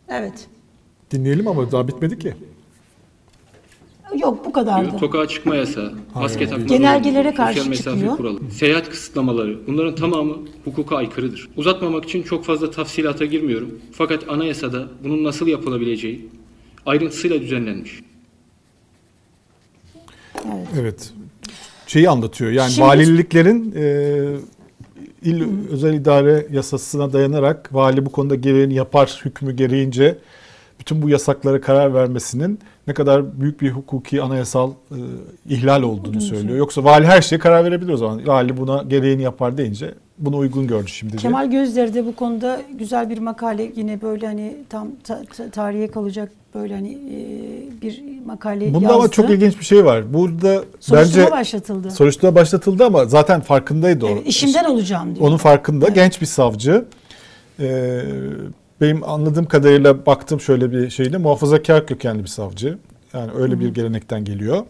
Evet. 0.09 0.47
Dinleyelim 1.11 1.47
ama 1.47 1.71
daha 1.71 1.87
bitmedi 1.87 2.19
ki. 2.19 2.33
Yok 4.21 4.45
bu 4.45 4.53
kadardı. 4.53 4.97
Sokağa 4.99 5.27
çıkma 5.27 5.55
yasağı, 5.55 5.93
maske 6.15 6.47
takma 6.49 6.65
Genelgelere 6.65 7.13
zorunluluğu, 7.23 7.35
karşı 7.37 7.57
sosyal 7.57 7.69
mesafe 7.69 7.95
çıkıyor. 7.97 8.17
kuralı, 8.17 8.51
seyahat 8.51 8.89
kısıtlamaları 8.89 9.67
bunların 9.67 9.95
tamamı 9.95 10.37
hukuka 10.65 10.95
aykırıdır. 10.95 11.49
Uzatmamak 11.57 12.03
için 12.05 12.23
çok 12.23 12.45
fazla 12.45 12.71
tafsilata 12.71 13.25
girmiyorum. 13.25 13.79
Fakat 13.91 14.29
anayasada 14.29 14.87
bunun 15.03 15.23
nasıl 15.23 15.47
yapılabileceği 15.47 16.29
ayrıntısıyla 16.85 17.41
düzenlenmiş. 17.41 17.99
Evet. 20.45 20.67
Evet. 20.79 21.13
Şeyi 21.87 22.09
anlatıyor. 22.09 22.51
Yani 22.51 22.71
Şimdi- 22.71 22.87
valiliklerin 22.87 23.73
e, 23.75 23.83
il 25.23 25.43
özel 25.71 25.93
idare 25.93 26.47
yasasına 26.51 27.13
dayanarak 27.13 27.69
vali 27.73 28.05
bu 28.05 28.11
konuda 28.11 28.35
gereğini 28.35 28.73
yapar 28.73 29.21
hükmü 29.25 29.55
gereğince 29.55 30.17
bütün 30.79 31.01
bu 31.01 31.09
yasaklara 31.09 31.61
karar 31.61 31.93
vermesinin 31.93 32.59
ne 32.87 32.93
kadar 32.93 33.41
büyük 33.41 33.61
bir 33.61 33.71
hukuki 33.71 34.21
anayasal 34.21 34.71
e, 34.71 34.97
ihlal 35.49 35.83
olduğunu 35.83 36.21
söylüyor. 36.21 36.57
Yoksa 36.57 36.83
vali 36.83 37.05
her 37.05 37.21
şeye 37.21 37.37
karar 37.39 37.65
verebilir 37.65 37.93
o 37.93 37.97
zaman. 37.97 38.27
Vali 38.27 38.57
buna 38.57 38.83
gereğini 38.83 39.21
yapar 39.21 39.57
deyince 39.57 39.93
bunu 40.17 40.37
uygun 40.37 40.67
gördü 40.67 40.87
şimdi. 40.87 41.17
Kemal 41.17 41.51
Gözleri 41.51 41.93
de 41.93 42.05
bu 42.05 42.15
konuda 42.15 42.61
güzel 42.77 43.09
bir 43.09 43.17
makale 43.17 43.71
yine 43.75 44.01
böyle 44.01 44.27
hani 44.27 44.55
tam 44.69 44.87
ta- 45.03 45.23
ta- 45.37 45.49
tarihe 45.49 45.87
kalacak 45.87 46.31
böyle 46.55 46.73
hani 46.75 46.91
e, 46.91 47.81
bir 47.81 48.03
makale 48.25 48.73
Bunda 48.73 48.83
yazdı. 48.85 48.97
ama 48.97 49.07
çok 49.11 49.29
ilginç 49.29 49.59
bir 49.59 49.65
şey 49.65 49.85
var. 49.85 50.13
Burada 50.13 50.63
Soruşturma 50.79 51.23
bence 51.25 51.31
başlatıldı. 51.31 51.91
soruşturma 51.91 52.35
başlatıldı 52.35 52.85
ama 52.85 53.05
zaten 53.05 53.41
farkındaydı 53.41 54.05
o. 54.05 54.09
Evet, 54.09 54.27
işimden 54.27 54.65
olacağım 54.65 55.15
diyor. 55.15 55.27
Onun 55.27 55.37
farkında 55.37 55.87
genç 55.89 56.21
bir 56.21 56.25
savcı. 56.25 56.85
Ee, 57.59 58.01
benim 58.83 59.09
anladığım 59.09 59.45
kadarıyla 59.45 60.05
baktım 60.05 60.41
şöyle 60.41 60.71
bir 60.71 60.89
şeyle 60.89 61.17
muhafazakar 61.17 61.87
kökenli 61.87 62.23
bir 62.23 62.27
savcı. 62.27 62.77
Yani 63.13 63.31
öyle 63.37 63.59
bir 63.59 63.73
gelenekten 63.73 64.25
geliyor. 64.25 64.63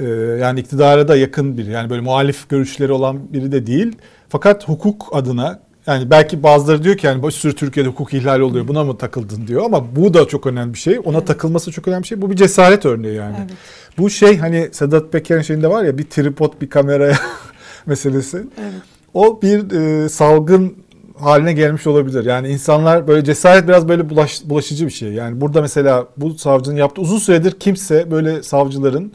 Ee, 0.00 0.04
yani 0.40 0.60
iktidara 0.60 1.08
da 1.08 1.16
yakın 1.16 1.58
biri. 1.58 1.70
Yani 1.70 1.90
böyle 1.90 2.00
muhalif 2.00 2.48
görüşleri 2.48 2.92
olan 2.92 3.32
biri 3.32 3.52
de 3.52 3.66
değil. 3.66 3.96
Fakat 4.28 4.68
hukuk 4.68 5.08
adına 5.12 5.60
yani 5.86 6.10
belki 6.10 6.42
bazıları 6.42 6.84
diyor 6.84 6.96
ki 6.96 7.06
yani 7.06 7.22
bir 7.22 7.30
sürü 7.30 7.54
Türkiye'de 7.54 7.88
hukuk 7.88 8.14
ihlali 8.14 8.42
oluyor 8.42 8.68
buna 8.68 8.84
mı 8.84 8.98
takıldın 8.98 9.46
diyor 9.46 9.64
ama 9.64 9.96
bu 9.96 10.14
da 10.14 10.24
çok 10.28 10.46
önemli 10.46 10.74
bir 10.74 10.78
şey. 10.78 11.00
Ona 11.04 11.24
takılması 11.24 11.72
çok 11.72 11.88
önemli 11.88 12.02
bir 12.02 12.08
şey. 12.08 12.22
Bu 12.22 12.30
bir 12.30 12.36
cesaret 12.36 12.86
örneği 12.86 13.14
yani. 13.14 13.36
Evet. 13.40 13.50
Bu 13.98 14.10
şey 14.10 14.38
hani 14.38 14.68
Sedat 14.72 15.12
Peker'in 15.12 15.42
şeyinde 15.42 15.70
var 15.70 15.84
ya 15.84 15.98
bir 15.98 16.04
tripod 16.04 16.52
bir 16.60 16.70
kameraya 16.70 17.18
meselesi. 17.86 18.36
Evet. 18.36 18.72
O 19.14 19.42
bir 19.42 19.70
e, 19.70 20.08
salgın 20.08 20.76
haline 21.18 21.52
gelmiş 21.52 21.86
olabilir. 21.86 22.24
Yani 22.24 22.48
insanlar 22.48 23.08
böyle 23.08 23.24
cesaret 23.24 23.68
biraz 23.68 23.88
böyle 23.88 24.10
bulaş, 24.10 24.42
bulaşıcı 24.44 24.86
bir 24.86 24.90
şey. 24.92 25.12
Yani 25.12 25.40
burada 25.40 25.60
mesela 25.60 26.06
bu 26.16 26.38
savcının 26.38 26.76
yaptığı 26.76 27.00
uzun 27.00 27.18
süredir 27.18 27.52
kimse 27.52 28.10
böyle 28.10 28.42
savcıların 28.42 29.12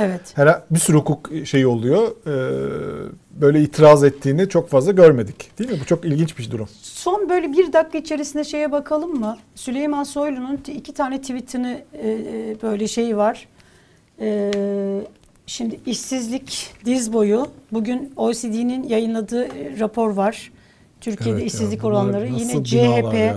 Evet. 0.00 0.20
Her 0.34 0.62
bir 0.70 0.78
sürü 0.78 0.96
hukuk 0.96 1.30
şeyi 1.44 1.66
oluyor. 1.66 2.08
Ee, 2.26 3.10
böyle 3.30 3.62
itiraz 3.62 4.04
ettiğini 4.04 4.48
çok 4.48 4.68
fazla 4.68 4.92
görmedik. 4.92 5.58
Değil 5.58 5.70
mi? 5.70 5.78
Bu 5.80 5.84
çok 5.84 6.04
ilginç 6.04 6.38
bir 6.38 6.50
durum. 6.50 6.68
Son 6.82 7.28
böyle 7.28 7.52
bir 7.52 7.72
dakika 7.72 7.98
içerisinde 7.98 8.44
şeye 8.44 8.72
bakalım 8.72 9.20
mı? 9.20 9.38
Süleyman 9.54 10.04
Soylu'nun 10.04 10.60
iki 10.66 10.94
tane 10.94 11.20
tweetini 11.20 11.84
e, 11.92 12.10
e, 12.10 12.56
böyle 12.62 12.88
şeyi 12.88 13.16
var. 13.16 13.48
E, 14.20 14.50
şimdi 15.46 15.80
işsizlik 15.86 16.74
diz 16.84 17.12
boyu. 17.12 17.46
Bugün 17.72 18.12
OECD'nin 18.16 18.82
yayınladığı 18.82 19.44
e, 19.44 19.78
rapor 19.80 20.10
var. 20.10 20.52
Türkiye'de 21.00 21.30
Evet 21.30 21.40
ya, 21.40 21.46
işsizlik 21.46 21.82
bunlar 21.82 21.92
oranları. 21.92 22.26
Yine 22.26 22.64
CHP. 22.64 23.14
ya? 23.14 23.36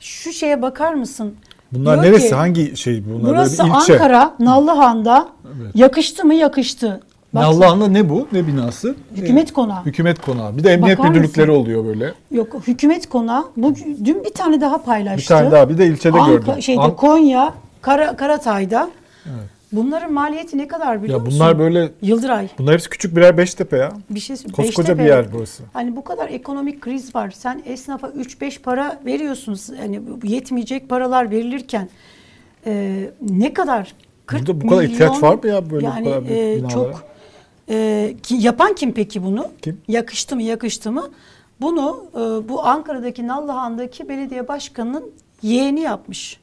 Şu 0.00 0.32
şeye 0.32 0.62
bakar 0.62 0.94
mısın? 0.94 1.34
Bunlar 1.72 2.02
Diyor 2.02 2.12
neresi? 2.12 2.28
ki, 2.28 2.34
Hangi 2.34 2.76
şey 2.76 3.02
bunlar? 3.08 3.30
Burası 3.30 3.58
Böyle 3.62 3.72
bir 3.74 3.78
ilçe. 3.80 3.92
Ankara, 3.92 4.34
Nallıhan'da. 4.40 5.28
Evet. 5.46 5.76
Yakıştı 5.76 6.24
mı? 6.24 6.34
Yakıştı. 6.34 7.00
Bak- 7.34 7.42
Nallıhan'da 7.42 7.88
ne 7.88 8.08
bu? 8.10 8.28
Ne 8.32 8.46
binası? 8.46 8.94
Hükümet 9.16 9.52
konağı. 9.52 9.84
Hükümet 9.84 10.20
konağı. 10.20 10.56
Bir 10.56 10.64
de 10.64 10.72
emniyet 10.72 10.98
Bakar 10.98 11.08
müdürlükleri 11.10 11.46
mısın? 11.50 11.60
oluyor 11.62 11.84
böyle. 11.84 12.12
Yok 12.30 12.54
hükümet 12.66 13.08
konağı. 13.08 13.44
Bu, 13.56 13.74
dün 14.04 14.24
bir 14.24 14.34
tane 14.34 14.60
daha 14.60 14.82
paylaştı. 14.82 15.18
Bir 15.20 15.26
tane 15.26 15.50
daha 15.50 15.68
bir 15.68 15.78
de 15.78 15.86
ilçede 15.86 16.18
Anka- 16.18 16.26
gördüm. 16.30 16.62
Şeyde 16.62 16.80
An- 16.80 16.96
Konya, 16.96 17.54
Kara, 17.82 18.16
Karatay'da. 18.16 18.90
Bunların 19.76 20.12
maliyeti 20.12 20.58
ne 20.58 20.68
kadar 20.68 21.02
biliyor 21.02 21.18
ya 21.18 21.24
musun? 21.24 21.40
bunlar 21.40 21.58
böyle 21.58 21.92
Yıldıray. 22.02 22.48
bunlar 22.58 22.74
hepsi 22.74 22.90
küçük 22.90 23.16
birer 23.16 23.38
Beştepe 23.38 23.76
ya. 23.76 23.92
Bir 24.10 24.20
şey 24.20 24.36
Koskoca 24.36 24.78
Beştepe. 24.78 24.98
bir 24.98 25.08
yer 25.08 25.32
burası. 25.32 25.62
Hani 25.72 25.96
bu 25.96 26.04
kadar 26.04 26.28
ekonomik 26.28 26.80
kriz 26.80 27.14
var. 27.14 27.30
Sen 27.30 27.62
esnafa 27.66 28.08
3-5 28.08 28.60
para 28.60 29.00
veriyorsunuz. 29.06 29.70
Hani 29.78 30.00
bu 30.06 30.26
yetmeyecek 30.26 30.88
paralar 30.88 31.30
verilirken 31.30 31.88
e, 32.66 33.10
ne 33.20 33.52
kadar 33.52 33.94
40 34.26 34.40
Burada 34.40 34.60
bu 34.60 34.68
kadar 34.68 34.80
milyon, 34.80 34.92
ihtiyaç 34.92 35.22
var 35.22 35.34
mı 35.34 35.48
ya 35.48 35.70
böyle 35.70 35.86
bu 35.86 35.90
yani, 35.90 36.04
kadar 36.04 36.28
büyük 36.28 36.64
e, 36.64 36.68
çok 36.68 37.04
e, 37.68 38.16
ki, 38.22 38.34
yapan 38.34 38.74
kim 38.74 38.92
peki 38.92 39.24
bunu? 39.24 39.48
Kim? 39.62 39.80
Yakıştı 39.88 40.36
mı 40.36 40.42
yakıştı 40.42 40.92
mı? 40.92 41.10
Bunu 41.60 42.04
e, 42.14 42.48
bu 42.48 42.66
Ankara'daki 42.66 43.26
Nallıhan'daki 43.26 44.08
belediye 44.08 44.48
başkanının 44.48 45.12
yeğeni 45.42 45.80
yapmış. 45.80 46.40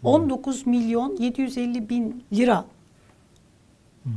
Hmm. 0.00 0.10
19 0.10 0.66
milyon 0.66 1.16
750 1.16 1.88
bin 1.88 2.24
lira 2.32 2.56
Hmm. 2.56 2.73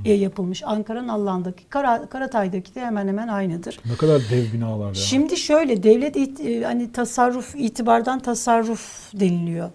Yapılmış. 0.06 0.64
Ankara 0.66 1.08
Nallıhan'daki 1.08 1.66
Kara, 1.66 2.06
Karatay'daki 2.10 2.76
de 2.76 2.82
hemen 2.86 3.08
hemen 3.08 3.28
aynıdır. 3.28 3.80
Ne 3.86 3.96
kadar 3.96 4.22
dev 4.32 4.54
binalar 4.54 4.88
ya. 4.88 4.94
Şimdi 4.94 5.38
şöyle 5.38 5.84
devlet 5.84 6.16
it- 6.16 6.40
e, 6.46 6.64
hani 6.64 6.92
tasarruf 6.92 7.56
itibardan 7.56 8.20
tasarruf 8.20 9.12
deniliyor. 9.20 9.70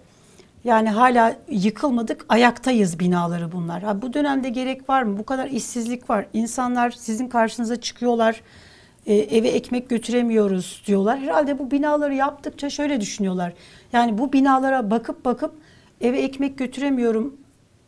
Yani 0.63 0.89
hala 0.89 1.35
yıkılmadık, 1.49 2.25
ayaktayız 2.29 2.99
binaları 2.99 3.51
bunlar. 3.51 3.83
Ha, 3.83 4.01
bu 4.01 4.13
dönemde 4.13 4.49
gerek 4.49 4.89
var 4.89 5.03
mı? 5.03 5.19
Bu 5.19 5.23
kadar 5.25 5.47
işsizlik 5.47 6.09
var. 6.09 6.25
İnsanlar 6.33 6.91
sizin 6.91 7.27
karşınıza 7.27 7.81
çıkıyorlar. 7.81 8.41
e, 9.05 9.15
eve 9.15 9.47
ekmek 9.47 9.89
götüremiyoruz 9.89 10.83
diyorlar. 10.87 11.19
Herhalde 11.19 11.59
bu 11.59 11.71
binaları 11.71 12.13
yaptıkça 12.15 12.69
şöyle 12.69 13.01
düşünüyorlar. 13.01 13.53
Yani 13.93 14.17
bu 14.17 14.33
binalara 14.33 14.91
bakıp 14.91 15.25
bakıp 15.25 15.53
eve 16.01 16.19
ekmek 16.21 16.57
götüremiyorum. 16.57 17.33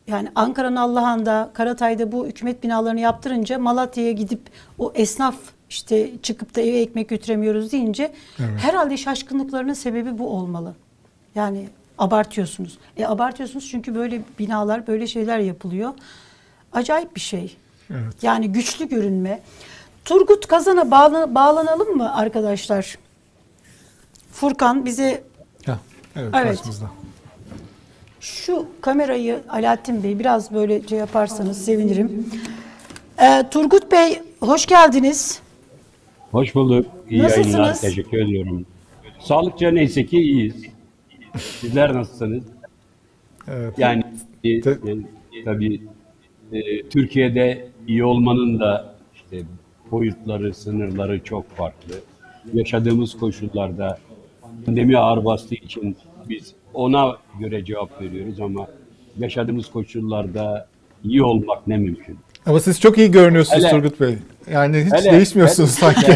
Yani 0.08 0.30
Ankara'nın 0.36 0.76
Allahan'da, 0.76 1.50
Karatay'da 1.54 2.12
bu 2.12 2.28
hükümet 2.28 2.64
binalarını 2.64 3.00
yaptırınca 3.00 3.60
Malatya'ya 3.60 4.12
gidip 4.12 4.40
o 4.80 4.92
esnaf 4.96 5.36
işte 5.70 6.12
çıkıp 6.22 6.56
da 6.56 6.62
eve 6.62 6.80
ekmek 6.80 7.10
götüremiyoruz 7.10 7.72
deyince 7.72 8.12
Evet. 8.40 8.50
herhalde 8.60 8.98
şaşkınlıklarının 8.98 9.74
sebebi 9.74 10.18
bu 10.18 10.30
olmalı. 10.30 10.74
Yani 11.36 11.70
abartıyorsunuz. 11.98 12.78
E 12.98 13.06
abartıyorsunuz 13.06 13.68
çünkü 13.72 13.96
böyle 13.96 14.22
binalar, 14.40 14.88
böyle 14.88 15.08
şeyler 15.08 15.40
yapılıyor. 15.40 15.94
Acayip 16.74 17.16
bir 17.16 17.22
şey. 17.22 17.58
Evet. 17.90 18.24
Yani 18.24 18.52
güçlü 18.52 18.90
görünme. 18.90 19.42
Turgut 20.06 20.48
Kazan'a 20.48 20.92
bağla- 20.92 21.36
bağlanalım 21.36 21.98
mı 21.98 22.16
arkadaşlar? 22.16 22.98
Furkan 24.32 24.86
bize 24.86 25.24
Heh, 25.66 25.74
evet, 26.16 26.32
Evet. 26.36 26.48
karşımızda. 26.58 26.86
Şu 28.26 28.66
kamerayı 28.82 29.40
Alaaddin 29.50 30.04
Bey 30.04 30.20
biraz 30.20 30.54
böyle 30.54 30.88
şey 30.88 31.00
yaparsanız 31.00 31.66
sevinirim. 31.66 32.30
Ee, 33.22 33.44
Turgut 33.52 33.92
Bey 33.92 34.20
hoş 34.40 34.66
geldiniz. 34.66 35.40
Hoş 36.32 36.56
bulduk. 36.56 36.86
İyi 37.10 37.24
Nasılsınız? 37.24 37.54
yayınlar. 37.54 37.82
Teşekkür 37.82 38.18
ediyorum. 38.18 38.66
Sağlıkça 39.20 39.72
neyse 39.72 40.06
ki 40.06 40.18
iyiyiz. 40.22 40.56
Sizler 41.38 41.94
nasılsınız? 41.94 42.44
Evet. 43.48 43.80
Yani 43.80 44.04
e, 44.44 44.62
Te- 44.62 44.70
e, 44.72 45.44
tabii 45.46 45.82
e, 46.52 46.84
Türkiye'de 46.90 47.68
iyi 47.88 48.06
olmanın 48.06 48.60
da 48.60 48.96
işte 49.16 49.42
boyutları, 49.92 50.54
sınırları 50.54 51.24
çok 51.24 51.50
farklı. 51.50 51.96
Yaşadığımız 52.54 53.18
koşullarda 53.18 53.98
pandemi 54.66 54.98
ağır 54.98 55.26
bastığı 55.26 55.56
için 55.56 55.98
biz 56.30 56.54
ona 56.76 57.18
göre 57.40 57.66
cevap 57.66 58.02
veriyoruz 58.02 58.40
ama 58.42 58.68
yaşadığımız 59.20 59.72
koşullarda 59.72 60.68
iyi 61.04 61.24
olmak 61.24 61.68
ne 61.68 61.78
mümkün. 61.78 62.18
Ama 62.46 62.60
siz 62.60 62.80
çok 62.80 62.98
iyi 62.98 63.12
görünüyorsunuz 63.12 63.64
Hele- 63.64 63.72
Turgut 63.72 64.00
Bey. 64.02 64.16
Yani 64.52 64.78
hiç 64.86 64.94
Hele- 64.94 65.12
değişmiyorsunuz 65.12 65.82
hele- 65.82 65.94
sanki. 65.94 66.12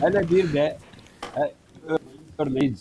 Hele 0.00 0.30
bir 0.30 0.52
de 0.52 0.76
e, 1.36 1.42
örneğin 2.38 2.76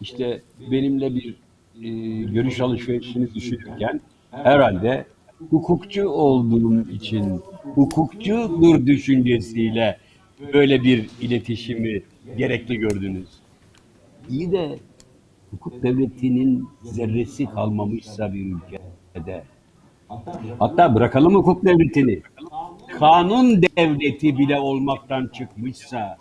işte 0.00 0.40
benimle 0.70 1.14
bir 1.14 1.34
e, 1.82 1.88
görüş 2.22 2.60
alışverişini 2.60 3.34
düşünürken 3.34 4.00
herhalde 4.30 5.04
hukukçu 5.50 6.08
olduğum 6.08 6.90
için 6.90 7.40
hukukçudur 7.74 8.86
düşüncesiyle 8.86 9.98
böyle 10.52 10.82
bir 10.82 11.06
iletişimi 11.20 12.02
gerekli 12.36 12.76
gördünüz. 12.76 13.28
İyi 14.30 14.52
de 14.52 14.78
hukuk 15.52 15.82
devletinin 15.82 16.68
zerresi 16.82 17.46
kalmamışsa 17.46 18.34
bir 18.34 18.54
ülkede 18.54 19.44
hatta 20.58 20.94
bırakalım 20.94 21.34
hukuk 21.34 21.64
devletini 21.64 22.22
kanun 22.98 23.62
devleti 23.62 24.38
bile 24.38 24.60
olmaktan 24.60 25.30
çıkmışsa 25.32 26.18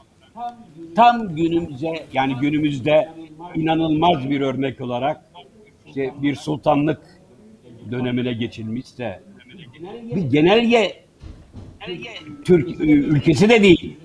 tam 0.96 1.36
günümüze 1.36 2.06
yani 2.14 2.36
günümüzde 2.42 3.10
inanılmaz 3.56 4.30
bir 4.30 4.42
örnek 4.42 4.82
olarak 4.82 5.26
işte 5.88 6.14
bir 6.22 6.36
sultanlık 6.36 7.02
dönemine 7.92 8.34
geçilmişse 8.34 9.24
bir 10.16 10.22
genelge 10.22 11.02
Türk 12.46 12.82
ülkesi 12.82 13.50
de 13.50 13.62
değil. 13.62 13.98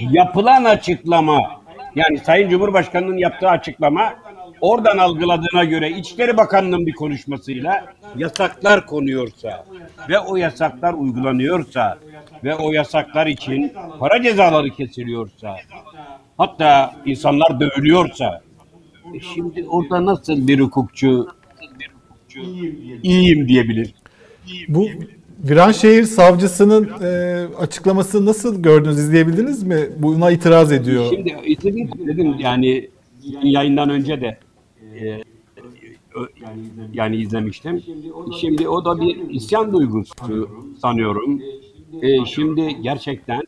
Yapılan 0.00 0.64
açıklama 0.64 1.61
yani 1.94 2.18
Sayın 2.18 2.48
Cumhurbaşkanı'nın 2.48 3.16
yaptığı 3.16 3.48
açıklama 3.48 4.14
oradan 4.60 4.98
algıladığına 4.98 5.64
göre 5.64 5.90
İçişleri 5.90 6.36
Bakanlığı'nın 6.36 6.86
bir 6.86 6.92
konuşmasıyla 6.92 7.84
yasaklar 8.16 8.86
konuyorsa 8.86 9.64
ve 10.08 10.18
o 10.18 10.36
yasaklar 10.36 10.94
uygulanıyorsa 10.94 11.98
ve 12.44 12.54
o 12.54 12.72
yasaklar 12.72 13.26
için 13.26 13.72
para 13.98 14.22
cezaları 14.22 14.70
kesiliyorsa 14.70 15.56
hatta 16.38 16.94
insanlar 17.06 17.60
dövülüyorsa 17.60 18.42
e 19.14 19.20
şimdi 19.20 19.64
orada 19.68 20.06
nasıl 20.06 20.48
bir 20.48 20.60
hukukçu 20.60 21.28
iyiyim 23.02 23.48
diyebilir? 23.48 23.94
Bu 24.68 24.88
Viranşehir 25.42 26.04
savcısının 26.04 26.90
e, 27.02 27.46
açıklamasını 27.58 28.26
nasıl 28.26 28.62
gördünüz, 28.62 28.98
izleyebildiniz 28.98 29.62
mi? 29.62 29.88
Buna 29.98 30.30
itiraz 30.30 30.72
ediyor. 30.72 31.04
Şimdi 31.10 31.36
izledim, 31.44 31.90
dedim 32.06 32.34
yani 32.38 32.88
yayından 33.42 33.90
önce 33.90 34.20
de 34.20 34.38
e, 35.00 35.22
yani 36.92 37.16
izlemiştim. 37.16 37.82
Şimdi 38.40 38.68
o 38.68 38.84
da 38.84 39.00
bir 39.00 39.30
isyan 39.30 39.72
duygusu 39.72 40.48
sanıyorum. 40.82 41.40
E, 42.02 42.24
şimdi 42.24 42.76
gerçekten 42.82 43.42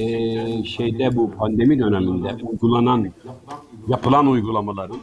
e, 0.00 0.64
şeyde 0.64 1.16
bu 1.16 1.30
pandemi 1.30 1.78
döneminde 1.78 2.36
uygulanan 2.42 3.12
yapılan 3.88 4.26
uygulamaların 4.26 4.96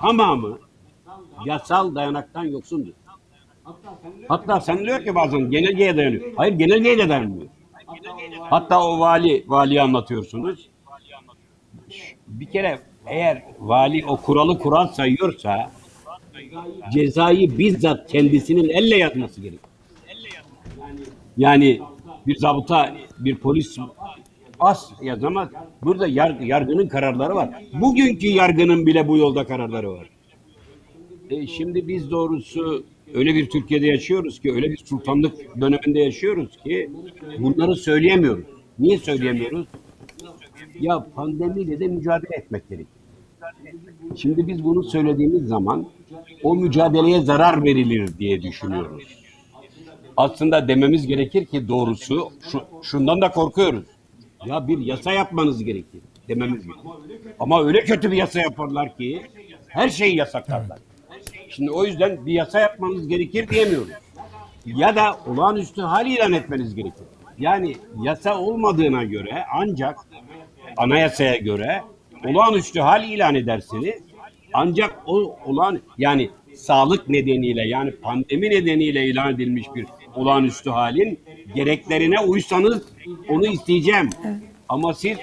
tamamı 0.00 0.58
yasal 1.46 1.94
dayanaktan 1.94 2.44
yoksundur. 2.44 2.92
Hatta 4.28 4.60
sanılıyor 4.60 5.04
ki 5.04 5.14
bazen 5.14 5.50
genelgeye 5.50 5.96
dayanıyor. 5.96 6.22
Hayır 6.36 6.52
genelgeye 6.52 6.98
de 6.98 7.08
dayanmıyor. 7.08 7.46
Hatta 8.40 8.84
o 8.84 9.00
vali, 9.00 9.44
valiyi 9.46 9.82
anlatıyorsunuz. 9.82 10.68
Bir 12.28 12.46
kere 12.46 12.78
eğer 13.06 13.42
vali 13.58 14.06
o 14.06 14.16
kuralı 14.16 14.58
kural 14.58 14.86
sayıyorsa 14.86 15.70
cezayı 16.92 17.58
bizzat 17.58 18.12
kendisinin 18.12 18.68
elle 18.68 18.96
yazması 18.96 19.40
gerekir. 19.40 19.60
Yani 21.36 21.80
bir 22.26 22.36
zabıta, 22.36 22.94
bir 23.18 23.36
polis 23.36 23.78
az 24.60 24.92
yazamaz. 25.02 25.48
Burada 25.82 26.06
yargı, 26.06 26.44
yargının 26.44 26.88
kararları 26.88 27.34
var. 27.34 27.50
Bugünkü 27.72 28.26
yargının 28.26 28.86
bile 28.86 29.08
bu 29.08 29.16
yolda 29.16 29.46
kararları 29.46 29.92
var. 29.92 30.10
E, 31.30 31.46
şimdi 31.46 31.88
biz 31.88 32.10
doğrusu 32.10 32.84
öyle 33.14 33.34
bir 33.34 33.50
Türkiye'de 33.50 33.86
yaşıyoruz 33.86 34.40
ki, 34.40 34.52
öyle 34.52 34.70
bir 34.70 34.76
sultanlık 34.76 35.60
döneminde 35.60 35.98
yaşıyoruz 35.98 36.56
ki 36.64 36.90
bunları 37.38 37.76
söyleyemiyoruz. 37.76 38.44
Niye 38.78 38.98
söyleyemiyoruz? 38.98 39.66
Ya 40.80 41.06
pandemiyle 41.14 41.80
de 41.80 41.88
mücadele 41.88 42.36
etmek 42.36 42.68
gerekir. 42.68 42.88
Şimdi 44.16 44.46
biz 44.48 44.64
bunu 44.64 44.84
söylediğimiz 44.84 45.42
zaman 45.42 45.86
o 46.42 46.56
mücadeleye 46.56 47.20
zarar 47.20 47.64
verilir 47.64 48.18
diye 48.18 48.42
düşünüyoruz. 48.42 49.02
Aslında 50.16 50.68
dememiz 50.68 51.06
gerekir 51.06 51.46
ki 51.46 51.68
doğrusu 51.68 52.30
şu, 52.50 52.60
şundan 52.82 53.20
da 53.20 53.30
korkuyoruz. 53.30 53.84
Ya 54.46 54.68
bir 54.68 54.78
yasa 54.78 55.12
yapmanız 55.12 55.64
gerekir 55.64 56.00
dememiz 56.28 56.62
gerekir. 56.66 56.90
Ama 57.40 57.64
öyle 57.64 57.84
kötü 57.84 58.10
bir 58.10 58.16
yasa 58.16 58.40
yaparlar 58.40 58.96
ki 58.96 59.22
her 59.68 59.88
şeyi 59.88 60.16
yasaklarlar. 60.16 60.78
Şimdi 61.56 61.70
o 61.70 61.84
yüzden 61.84 62.26
bir 62.26 62.32
yasa 62.32 62.60
yapmanız 62.60 63.08
gerekir 63.08 63.48
diyemiyoruz. 63.48 63.88
Ya 64.66 64.96
da 64.96 65.16
olağanüstü 65.26 65.82
hal 65.82 66.06
ilan 66.06 66.32
etmeniz 66.32 66.74
gerekir. 66.74 67.04
Yani 67.38 67.76
yasa 68.02 68.40
olmadığına 68.40 69.04
göre 69.04 69.44
ancak 69.54 69.98
anayasaya 70.76 71.36
göre 71.36 71.82
olağanüstü 72.24 72.80
hal 72.80 73.04
ilan 73.04 73.34
edersiniz. 73.34 73.94
Ancak 74.52 75.02
o 75.06 75.36
olan 75.44 75.80
yani 75.98 76.30
sağlık 76.54 77.08
nedeniyle 77.08 77.68
yani 77.68 77.90
pandemi 77.90 78.50
nedeniyle 78.50 79.06
ilan 79.06 79.34
edilmiş 79.34 79.66
bir 79.74 79.86
olağanüstü 80.14 80.70
halin 80.70 81.20
gereklerine 81.54 82.20
uysanız 82.20 82.82
onu 83.28 83.46
isteyeceğim. 83.46 84.10
Ama 84.68 84.94
siz 84.94 85.18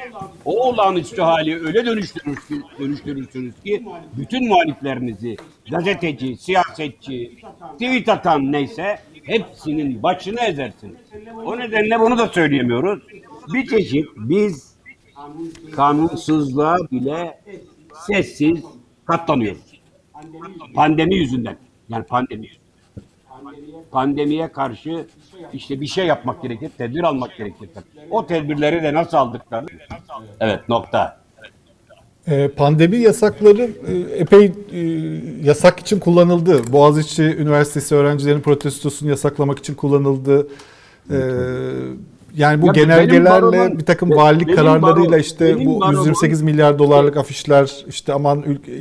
o 0.45 0.67
olağanüstü 0.69 1.21
hali 1.21 1.65
öyle 1.65 1.85
dönüştürür, 1.85 2.37
dönüştürürsünüz 2.79 3.61
ki 3.63 3.85
bütün 4.17 4.47
muhaliflerinizi 4.47 5.37
gazeteci, 5.71 6.37
siyasetçi, 6.37 7.37
tweet 7.73 8.09
atan 8.09 8.51
neyse 8.51 8.99
hepsinin 9.23 10.03
başını 10.03 10.39
ezersiniz. 10.39 10.95
O 11.45 11.59
nedenle 11.59 11.99
bunu 11.99 12.17
da 12.17 12.27
söyleyemiyoruz. 12.27 13.03
Bir 13.53 13.67
çeşit 13.67 14.05
biz 14.15 14.75
kanunsuzluğa 15.75 16.77
bile 16.91 17.41
sessiz 18.07 18.63
katlanıyoruz. 19.05 19.81
Pandemi 20.75 21.15
yüzünden. 21.15 21.57
Yani 21.89 22.03
pandemi. 22.05 22.60
Pandemiye 23.91 24.51
karşı 24.51 25.05
işte 25.53 25.81
bir 25.81 25.87
şey 25.87 26.05
yapmak 26.05 26.41
gerekir, 26.41 26.71
tedbir 26.77 27.03
almak 27.03 27.37
gerekir. 27.37 27.69
O 28.09 28.25
tedbirleri 28.25 28.83
de 28.83 28.93
nasıl 28.93 29.17
aldıklarını. 29.17 29.67
Evet 30.39 30.69
nokta. 30.69 31.21
Ee, 32.27 32.47
Pandemi 32.47 32.97
yasakları 32.97 33.69
e, 33.87 34.17
epey 34.17 34.51
e, 34.71 34.79
yasak 35.43 35.79
için 35.79 35.99
kullanıldı. 35.99 36.73
Boğaziçi 36.73 37.23
Üniversitesi 37.23 37.95
öğrencilerinin 37.95 38.41
protestosunu 38.41 39.09
yasaklamak 39.09 39.59
için 39.59 39.75
kullanıldı. 39.75 40.47
Ee, 41.11 41.15
Yani 42.37 42.61
bu 42.61 42.67
Ya 42.67 42.73
benim 42.73 42.85
genelgelerle 42.87 43.29
baronum- 43.29 43.79
bir 43.79 43.85
takım 43.85 44.11
valilik 44.11 44.47
benim 44.47 44.55
kararlarıyla 44.57 45.09
baron- 45.11 45.19
işte 45.19 45.55
benim 45.55 45.65
bu 45.65 45.79
baronum- 45.79 45.91
128 45.99 46.41
milyar 46.41 46.79
dolarlık 46.79 47.17
afişler 47.17 47.85
işte 47.87 48.13
aman 48.13 48.41
ülke, 48.41 48.71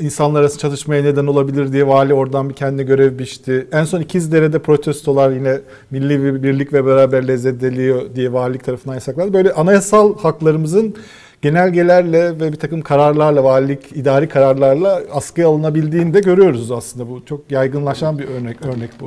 insanlar 0.00 0.40
arası 0.40 0.58
çatışmaya 0.58 1.02
neden 1.02 1.26
olabilir 1.26 1.72
diye 1.72 1.86
vali 1.86 2.14
oradan 2.14 2.48
bir 2.48 2.54
kendine 2.54 2.82
görev 2.82 3.18
biçti. 3.18 3.66
En 3.72 3.84
son 3.84 4.00
İkizdere'de 4.00 4.58
protestolar 4.58 5.30
yine 5.30 5.58
milli 5.90 6.24
bir 6.24 6.42
birlik 6.42 6.72
ve 6.72 6.86
beraberliğe 6.86 7.36
zedeliyor 7.38 8.02
diye 8.14 8.32
valilik 8.32 8.64
tarafından 8.64 8.94
yasaklandı. 8.94 9.32
Böyle 9.32 9.52
anayasal 9.52 10.18
haklarımızın 10.18 10.94
genelgelerle 11.42 12.40
ve 12.40 12.52
bir 12.52 12.56
takım 12.58 12.82
kararlarla, 12.82 13.44
valilik, 13.44 13.92
idari 13.96 14.28
kararlarla 14.28 15.02
askıya 15.12 15.48
alınabildiğini 15.48 16.14
de 16.14 16.20
görüyoruz 16.20 16.72
aslında. 16.72 17.10
Bu 17.10 17.22
çok 17.26 17.50
yaygınlaşan 17.50 18.18
bir 18.18 18.28
örnek 18.28 18.66
örnek 18.66 18.90
bu. 19.00 19.06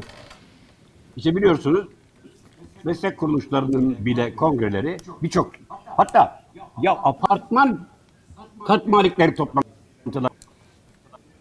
İşte 1.18 1.36
biliyorsunuz 1.36 1.86
meslek 2.84 3.17
kuruluşlarının 3.17 4.06
bile 4.06 4.36
kongreleri 4.36 4.98
birçok 5.24 5.52
hatta 5.86 6.43
ya 6.82 6.91
apartman 6.91 7.88
kat 8.67 8.88
malikleri 8.88 9.36
toplantılar 9.36 10.32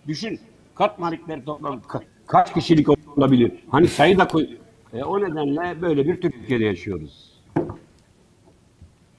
düşün 0.08 0.40
kat 0.74 0.98
malikleri 0.98 1.44
toplantı 1.44 1.88
ka- 1.88 2.02
kaç 2.26 2.54
kişilik 2.54 2.88
olabilir? 3.18 3.52
Hani 3.70 3.88
sayı 3.88 4.18
da 4.18 4.28
koy. 4.28 4.48
E, 4.92 5.02
o 5.04 5.20
nedenle 5.20 5.82
böyle 5.82 6.06
bir 6.06 6.20
Türkiye'de 6.20 6.64
yaşıyoruz. 6.64 7.32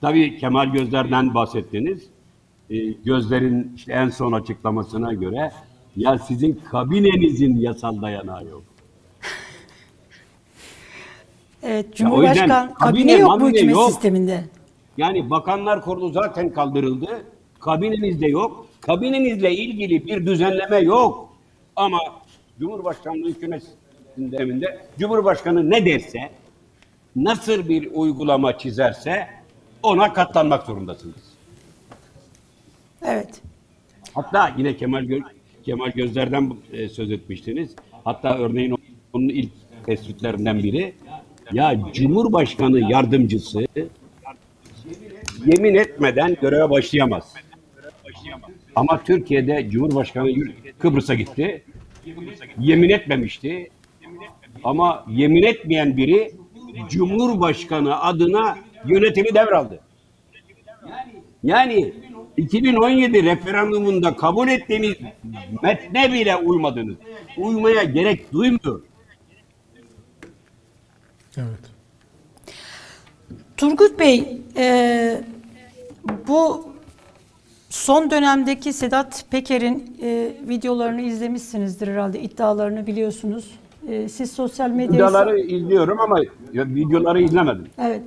Tabii 0.01 0.37
Kemal 0.37 0.65
Gözler'den 0.65 1.33
bahsettiniz. 1.33 2.07
E, 2.69 2.91
Gözler'in 2.91 3.73
işte 3.75 3.93
en 3.93 4.09
son 4.09 4.31
açıklamasına 4.31 5.13
göre 5.13 5.51
ya 5.95 6.17
sizin 6.17 6.61
kabinenizin 6.71 7.57
yasal 7.57 8.01
dayanağı 8.01 8.45
yok. 8.45 8.63
Evet, 11.63 11.85
o 11.85 11.89
yüzden 11.89 11.95
Cumhurbaşkan 11.95 12.73
kabine 12.73 13.01
kabine, 13.01 13.11
yok 13.11 13.41
bu 13.41 13.49
hükümet 13.49 13.75
yok. 13.75 13.91
sisteminde. 13.91 14.43
Yani 14.97 15.29
bakanlar 15.29 15.81
kurulu 15.81 16.11
zaten 16.11 16.49
kaldırıldı. 16.53 17.25
Kabinenizde 17.59 18.27
yok. 18.27 18.67
Kabinenizle 18.81 19.55
ilgili 19.55 20.05
bir 20.07 20.25
düzenleme 20.25 20.77
yok. 20.77 21.29
Ama 21.75 21.99
Cumhurbaşkanlığı 22.59 23.27
hükümet 23.27 23.63
sisteminde 24.15 24.79
Cumhurbaşkanı 24.99 25.69
ne 25.69 25.85
derse, 25.85 26.19
nasıl 27.15 27.69
bir 27.69 27.89
uygulama 27.93 28.57
çizerse 28.57 29.27
ona 29.83 30.13
katlanmak 30.13 30.65
zorundasınız. 30.65 31.15
Evet. 33.05 33.41
Hatta 34.13 34.51
yine 34.57 34.77
Kemal 34.77 35.03
Gö 35.03 35.19
Kemal 35.65 35.91
Gözler'den 35.91 36.53
e, 36.73 36.89
söz 36.89 37.11
etmiştiniz. 37.11 37.75
Hatta 38.03 38.37
örneğin 38.37 38.75
onun 39.13 39.29
ilk 39.29 39.51
tespitlerinden 39.85 40.63
biri 40.63 40.93
ya 41.53 41.79
Cumhurbaşkanı 41.93 42.91
yardımcısı 42.91 43.65
yemin 45.45 45.75
etmeden 45.75 46.37
göreve 46.41 46.69
başlayamaz. 46.69 47.33
Ama 48.75 49.03
Türkiye'de 49.03 49.69
Cumhurbaşkanı 49.69 50.29
Kıbrıs'a 50.79 51.13
gitti. 51.13 51.63
Yemin 52.59 52.89
etmemişti. 52.89 53.69
Ama 54.63 55.05
yemin 55.09 55.43
etmeyen 55.43 55.97
biri 55.97 56.31
Cumhurbaşkanı 56.89 58.01
adına 58.01 58.57
yönetimi 58.85 59.35
devraldı. 59.35 59.79
Yani 61.43 61.93
2017 62.37 63.23
referandumunda 63.23 64.15
kabul 64.15 64.47
ettiğiniz 64.47 64.95
metne 65.63 66.13
bile 66.13 66.35
uymadınız. 66.35 66.95
Uymaya 67.37 67.83
gerek 67.83 68.33
duymuyor. 68.33 68.81
Evet. 71.37 71.59
Turgut 73.57 73.99
Bey, 73.99 74.41
e, 74.57 75.21
bu 76.27 76.65
son 77.69 78.11
dönemdeki 78.11 78.73
Sedat 78.73 79.25
Peker'in 79.31 79.97
e, 80.01 80.31
videolarını 80.49 81.01
izlemişsinizdir 81.01 81.87
herhalde, 81.87 82.21
iddialarını 82.21 82.87
biliyorsunuz. 82.87 83.51
E, 83.89 84.09
siz 84.09 84.31
sosyal 84.31 84.69
medyayı... 84.69 84.93
Videoları 84.93 85.39
izliyorum 85.39 85.99
ama 85.99 86.19
ya 86.53 86.65
videoları 86.67 87.21
izlemedim. 87.21 87.67
Evet. 87.77 88.01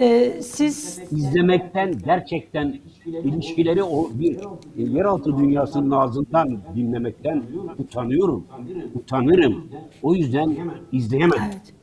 E, 0.00 0.32
siz 0.42 1.00
İzlemekten 1.10 1.98
gerçekten 2.04 2.78
ilişkileri 3.06 3.82
o 3.82 4.10
bir 4.14 4.38
yeraltı 4.76 5.38
dünyasının 5.38 5.90
ağzından 5.90 6.58
dinlemekten 6.76 7.42
utanıyorum. 7.78 8.46
Utanırım. 8.94 9.68
O 10.02 10.14
yüzden 10.14 10.56
izleyemem. 10.92 11.40
Evet. 11.44 11.79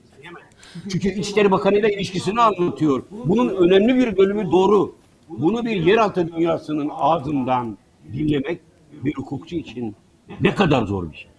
Çünkü 0.91 1.09
İçişleri 1.09 1.51
Bakanı 1.51 1.77
ile 1.77 1.93
ilişkisini 1.93 2.41
anlatıyor. 2.41 3.03
Bunun 3.25 3.49
önemli 3.49 3.95
bir 3.95 4.17
bölümü 4.17 4.51
doğru. 4.51 4.95
Bunu 5.29 5.65
bir 5.65 5.85
yeraltı 5.85 6.27
dünyasının 6.27 6.89
ağzından 6.93 7.77
dinlemek 8.13 8.61
bir 8.91 9.13
hukukçu 9.15 9.55
için 9.55 9.95
ne 10.41 10.55
kadar 10.55 10.85
zor 10.85 11.11
bir 11.11 11.17
şey. 11.17 11.29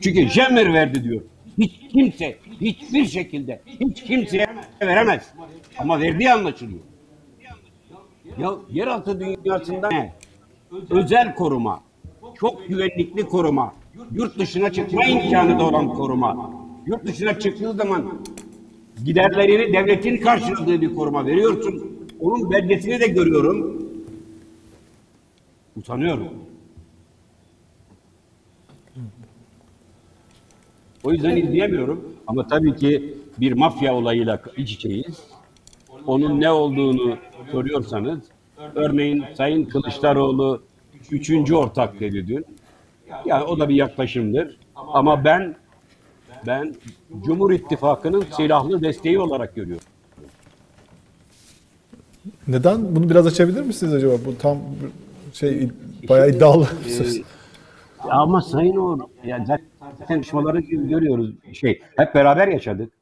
Çünkü 0.00 0.28
Cemmer 0.28 0.72
verdi 0.72 1.04
diyor. 1.04 1.22
Hiç 1.58 1.72
kimse, 1.92 2.38
hiçbir 2.60 3.04
şekilde, 3.06 3.62
hiç 3.80 4.04
kimseye 4.04 4.46
veremez. 4.82 5.32
Ama 5.78 6.00
verdiği 6.00 6.32
anlaşılıyor. 6.32 6.80
Ya 8.38 8.54
yeraltı 8.70 9.20
dünyasında 9.20 9.88
ne? 9.88 10.14
Özel 10.90 11.34
koruma, 11.34 11.80
çok 12.40 12.68
güvenlikli 12.68 13.22
koruma, 13.22 13.74
yurt 14.12 14.38
dışına 14.38 14.72
çıkma 14.72 15.04
imkanı 15.04 15.58
da 15.58 15.64
olan 15.64 15.94
koruma. 15.94 16.57
Yurt 16.88 17.06
dışına 17.06 17.38
çıktığı 17.38 17.72
zaman 17.72 18.20
giderlerini 19.04 19.72
devletin 19.72 20.16
karşıladığı 20.16 20.80
bir 20.80 20.94
koruma 20.94 21.26
veriyorsun. 21.26 22.06
Onun 22.20 22.50
belgesini 22.50 23.00
de 23.00 23.06
görüyorum. 23.06 23.88
Utanıyorum. 25.76 26.28
O 31.04 31.12
yüzden 31.12 31.36
izleyemiyorum. 31.36 32.14
Ama 32.26 32.46
tabii 32.46 32.76
ki 32.76 33.14
bir 33.40 33.52
mafya 33.52 33.94
olayıyla 33.94 34.42
iç 34.56 34.72
içeyiz. 34.72 35.22
Onun 36.06 36.40
ne 36.40 36.50
olduğunu 36.50 37.16
soruyorsanız, 37.52 38.20
örneğin 38.74 39.24
Sayın 39.34 39.64
Kılıçdaroğlu 39.64 40.62
üçüncü 41.10 41.54
ortak 41.54 42.00
dedi 42.00 42.28
dün. 42.28 42.44
Yani 43.26 43.44
o 43.44 43.58
da 43.58 43.68
bir 43.68 43.74
yaklaşımdır. 43.74 44.58
Ama 44.76 45.24
ben 45.24 45.56
ben 46.46 46.74
Cumhur 47.24 47.52
İttifakı'nın 47.52 48.24
silahlı 48.36 48.82
desteği 48.82 49.18
olarak 49.18 49.54
görüyorum. 49.54 49.86
Neden? 52.48 52.96
Bunu 52.96 53.10
biraz 53.10 53.26
açabilir 53.26 53.62
misiniz 53.62 53.94
acaba? 53.94 54.14
Bu 54.26 54.38
tam 54.38 54.58
şey 55.32 55.68
bayağı 56.08 56.30
iddialı 56.30 56.68
bir 56.84 56.90
söz. 56.90 57.18
Ee, 57.18 57.22
ama 58.10 58.42
Sayın 58.42 58.76
Uğur, 58.76 59.00
yani 59.24 59.46
zaten 59.46 59.66
tartışmaları 60.08 60.60
görüyoruz. 60.60 61.34
Şey, 61.52 61.82
hep 61.96 62.14
beraber 62.14 62.48
yaşadık. 62.48 62.92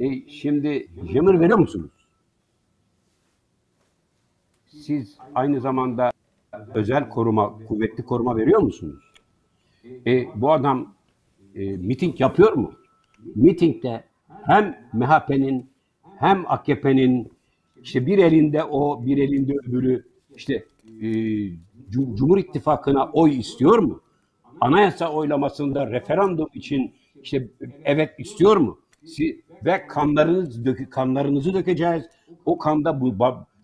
E, 0.00 0.28
şimdi 0.28 0.86
Cemir 1.12 1.40
veriyor 1.40 1.58
musunuz? 1.58 1.90
Siz 4.66 5.16
aynı 5.34 5.60
zamanda 5.60 6.10
özel 6.74 7.08
koruma, 7.08 7.58
kuvvetli 7.68 8.04
koruma 8.04 8.36
veriyor 8.36 8.60
musunuz? 8.60 9.04
E, 10.06 10.26
bu 10.34 10.52
adam 10.52 10.94
e, 11.56 11.76
miting 11.76 12.20
yapıyor 12.20 12.52
mu? 12.52 12.72
Mitingde 13.34 14.04
hem 14.42 14.76
MHP'nin 14.92 15.70
hem 16.18 16.44
AKP'nin 16.46 17.32
işte 17.82 18.06
bir 18.06 18.18
elinde 18.18 18.64
o, 18.64 19.06
bir 19.06 19.18
elinde 19.18 19.52
öbürü 19.66 20.04
işte 20.36 20.54
e, 21.02 21.06
Cum- 21.90 22.14
Cumhur 22.16 22.38
İttifakı'na 22.38 23.10
oy 23.12 23.38
istiyor 23.38 23.78
mu? 23.78 24.00
Anayasa 24.60 25.12
oylamasında 25.12 25.90
referandum 25.90 26.48
için 26.54 26.92
işte 27.22 27.48
evet 27.84 28.10
istiyor 28.18 28.56
mu? 28.56 28.78
Si- 29.04 29.42
ve 29.64 29.86
kanlarınız 29.86 30.64
dökü, 30.64 30.90
kanlarınızı 30.90 31.54
dökeceğiz. 31.54 32.04
O 32.44 32.58
kanda 32.58 33.00
bu, 33.00 33.18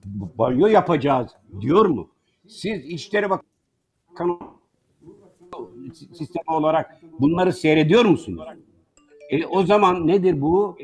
bu 0.04 0.28
banyo 0.38 0.66
yapacağız 0.66 1.30
diyor 1.60 1.86
mu? 1.86 2.08
Siz 2.48 2.84
İçişleri 2.84 3.26
Bakanı 3.30 4.38
sistemi 6.12 6.56
olarak 6.56 7.00
bunları 7.20 7.52
seyrediyor 7.52 8.04
musunuz? 8.04 8.42
E, 9.30 9.46
o 9.46 9.66
zaman 9.66 10.06
nedir 10.06 10.40
bu? 10.40 10.78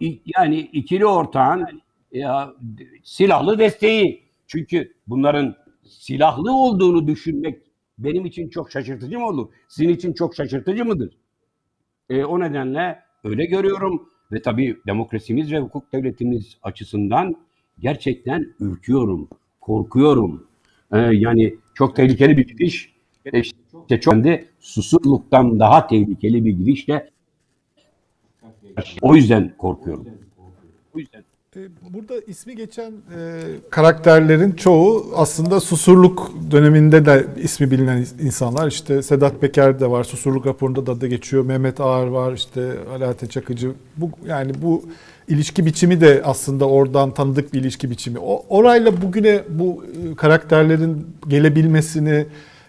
İ- 0.00 0.20
Yani 0.38 0.58
ikili 0.60 1.06
ortağın 1.06 1.66
ya, 2.12 2.54
d- 2.60 2.86
silahlı 3.04 3.58
desteği. 3.58 4.22
Çünkü 4.46 4.92
bunların 5.06 5.54
silahlı 5.84 6.52
olduğunu 6.56 7.06
düşünmek 7.06 7.62
benim 7.98 8.24
için 8.24 8.48
çok 8.48 8.70
şaşırtıcı 8.70 9.18
mı 9.18 9.26
olur? 9.26 9.48
Sizin 9.68 9.88
için 9.88 10.12
çok 10.12 10.34
şaşırtıcı 10.34 10.84
mıdır? 10.84 11.16
E, 12.10 12.24
o 12.24 12.40
nedenle 12.40 12.98
öyle 13.24 13.44
görüyorum 13.44 14.08
ve 14.32 14.42
tabii 14.42 14.78
demokrasimiz 14.86 15.52
ve 15.52 15.58
hukuk 15.58 15.92
devletimiz 15.92 16.56
açısından 16.62 17.36
gerçekten 17.80 18.54
ürküyorum, 18.60 19.28
korkuyorum. 19.60 20.46
E, 20.92 20.98
yani 20.98 21.54
çok 21.74 21.96
tehlikeli 21.96 22.36
bir 22.36 22.46
gidiş. 22.48 22.92
E, 23.32 23.42
işte 23.92 24.00
çok 24.00 24.24
de 24.24 24.44
susurluktan 24.60 25.60
daha 25.60 25.86
tehlikeli 25.86 26.44
bir 26.44 26.50
gidişle 26.50 27.10
o 29.02 29.16
yüzden 29.16 29.52
korkuyorum. 29.58 30.06
O 30.94 30.98
yüzden 30.98 31.24
E, 31.56 31.60
Burada 31.90 32.14
ismi 32.26 32.56
geçen 32.56 32.90
e, 32.90 33.42
karakterlerin 33.70 34.52
çoğu 34.52 35.12
aslında 35.16 35.60
Susurluk 35.60 36.32
döneminde 36.50 37.06
de 37.06 37.26
ismi 37.42 37.70
bilinen 37.70 38.06
insanlar. 38.22 38.68
İşte 38.68 39.02
Sedat 39.02 39.40
Peker 39.40 39.80
de 39.80 39.90
var, 39.90 40.04
Susurluk 40.04 40.46
raporunda 40.46 40.86
da 40.86 41.00
da 41.00 41.06
geçiyor. 41.06 41.44
Mehmet 41.44 41.80
Ağar 41.80 42.06
var, 42.06 42.32
işte 42.32 42.72
Alaaddin 42.96 43.26
Çakıcı. 43.26 43.72
Bu 43.96 44.10
yani 44.26 44.52
bu 44.62 44.84
ilişki 45.28 45.66
biçimi 45.66 46.00
de 46.00 46.22
aslında 46.24 46.68
oradan 46.68 47.14
tanıdık 47.14 47.52
bir 47.52 47.60
ilişki 47.60 47.90
biçimi. 47.90 48.18
O 48.18 48.44
orayla 48.48 49.02
bugüne 49.02 49.42
bu 49.48 49.84
e, 49.84 50.14
karakterlerin 50.14 51.06
gelebilmesini 51.28 52.26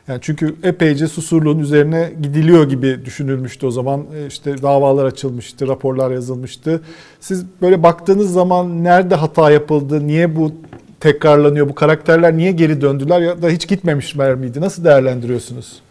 yani 0.07 0.19
çünkü 0.21 0.55
epeyce 0.63 1.07
Susurluğun 1.07 1.59
üzerine 1.59 2.13
gidiliyor 2.21 2.69
gibi 2.69 3.05
düşünülmüştü 3.05 3.65
o 3.65 3.71
zaman. 3.71 4.05
E, 4.15 4.27
işte 4.27 4.61
davalar 4.61 5.05
açılmıştı, 5.05 5.67
raporlar 5.67 6.11
yazılmıştı. 6.11 6.81
Siz 7.19 7.45
böyle 7.61 7.83
baktığınız 7.83 8.33
zaman 8.33 8.83
nerede 8.83 9.15
hata 9.15 9.51
yapıldı, 9.51 10.07
niye 10.07 10.35
bu 10.35 10.51
tekrarlanıyor, 10.99 11.69
bu 11.69 11.75
karakterler 11.75 12.37
niye 12.37 12.51
geri 12.51 12.81
döndüler 12.81 13.21
ya 13.21 13.41
da 13.41 13.49
hiç 13.49 13.67
gitmemişler 13.67 14.35
miydi? 14.35 14.61
Nasıl 14.61 14.85
değerlendiriyorsunuz? 14.85 15.81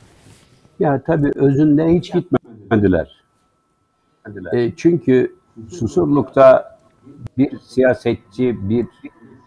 Ya 0.80 1.02
tabii 1.06 1.30
özünde 1.34 1.88
hiç 1.88 2.12
gitmediler. 2.12 3.22
E, 4.52 4.72
çünkü 4.76 5.34
Susurluk'ta 5.70 6.78
bir 7.38 7.58
siyasetçi, 7.58 8.68
bir 8.68 8.86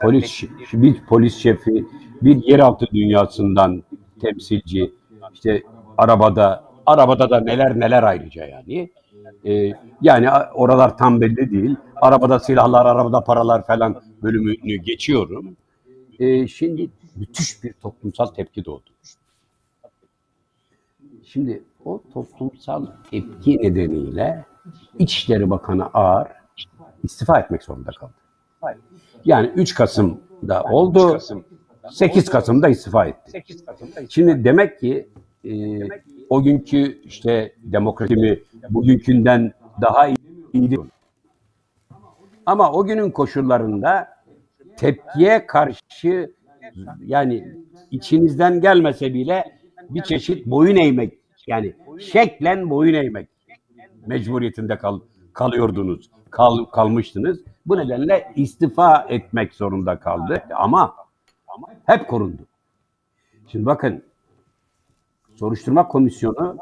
polis 0.02 0.44
bir 0.74 0.96
polis 1.10 1.36
şefi, 1.38 1.86
bir 2.22 2.44
yeraltı 2.44 2.88
dünyasından 2.94 3.84
temsilci, 4.22 4.92
işte 5.34 5.64
arabada 5.98 6.64
arabada 6.86 7.30
da 7.30 7.40
neler 7.40 7.80
neler 7.80 8.04
ayrıca 8.04 8.46
yani. 8.46 8.90
E, 9.46 9.72
yani 10.02 10.30
oralar 10.54 10.98
tam 10.98 11.22
belli 11.22 11.52
değil. 11.52 11.76
Arabada 11.96 12.40
silahlar, 12.40 12.86
arabada 12.86 13.22
paralar 13.22 13.68
falan 13.68 14.02
bölümünü 14.24 14.76
geçiyorum. 14.76 15.58
E, 16.20 16.48
şimdi 16.48 16.90
müthiş 17.16 17.64
bir 17.64 17.74
toplumsal 17.74 18.26
tepki 18.26 18.66
doğdu. 18.66 18.90
Şimdi 21.24 21.64
o 21.86 22.02
toplumsal 22.14 22.86
tepki 23.12 23.58
nedeniyle 23.58 24.46
İçişleri 25.00 25.50
Bakanı 25.50 25.86
Ağar 25.94 26.32
istifa 27.04 27.40
etmek 27.40 27.64
zorunda 27.64 27.92
kaldı. 27.92 28.14
Yani 29.26 29.48
3 29.48 29.74
Kasım'da 29.74 30.64
oldu, 30.64 31.20
8 31.92 32.30
Kasım'da 32.30 32.68
istifa 32.68 33.06
etti. 33.06 33.44
Şimdi 34.10 34.44
demek 34.44 34.80
ki 34.80 35.08
e, 35.46 35.80
o 36.30 36.44
günkü 36.44 37.02
işte 37.04 37.54
demokrasimi 37.64 38.40
bugünkünden 38.70 39.54
daha 39.82 40.08
iyiydi. 40.54 40.78
Ama 42.46 42.72
o 42.72 42.86
günün 42.86 43.12
koşullarında 43.12 44.08
tepkiye 44.78 45.48
karşı 45.48 46.32
yani 47.00 47.48
içinizden 47.92 48.62
gelmese 48.62 49.14
bile 49.14 49.44
bir 49.90 50.02
çeşit 50.02 50.46
boyun 50.46 50.76
eğmek 50.76 51.14
yani 51.48 51.74
şeklen 52.00 52.70
boyun 52.70 52.94
eğmek 52.94 53.30
mecburiyetinde 54.06 54.78
kal, 54.78 55.00
kalıyordunuz, 55.34 56.10
kal, 56.30 56.66
kalmıştınız. 56.66 57.40
Bu 57.66 57.78
nedenle 57.78 58.32
istifa 58.36 59.06
etmek 59.10 59.54
zorunda 59.54 60.00
kaldı 60.00 60.44
ama 60.56 60.94
hep 61.86 62.08
korundu. 62.08 62.42
Şimdi 63.48 63.66
bakın 63.66 64.04
soruşturma 65.36 65.88
komisyonu 65.88 66.58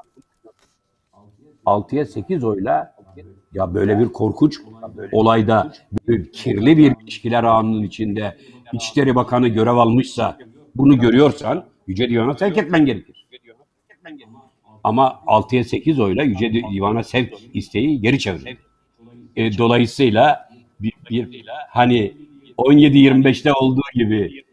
6'ya 1.66 2.06
8 2.06 2.44
oyla 2.44 2.96
ya 3.54 3.74
böyle 3.74 4.00
bir 4.00 4.06
korkunç 4.06 4.60
olayda 5.12 5.74
bir 6.08 6.32
kirli 6.32 6.78
bir 6.78 6.96
ilişkiler 7.02 7.44
ağının 7.44 7.84
içinde 7.84 8.38
İçişleri 8.74 9.16
Bakanı 9.16 9.48
görev 9.48 9.76
almışsa 9.76 10.38
bunu 10.76 11.00
görüyorsan 11.00 11.66
Yüce 11.88 12.10
Divan'a 12.10 12.34
sevk 12.34 12.58
etmen 12.58 12.86
gerekir. 12.86 13.28
Ama 14.84 15.22
6'ya 15.28 15.64
8 15.64 16.00
oyla 16.00 16.24
Yüce 16.24 16.54
Divan'a 16.54 17.04
sevk 17.04 17.34
isteği 17.54 18.02
geri 18.02 18.20
çevirildi. 18.20 18.58
E, 19.36 19.58
dolayısıyla 19.58 20.50
bir, 20.80 20.94
bir 21.10 21.46
hani 21.70 22.14
17-25'te 22.58 23.54
olduğu 23.54 23.82
gibi 23.94 24.44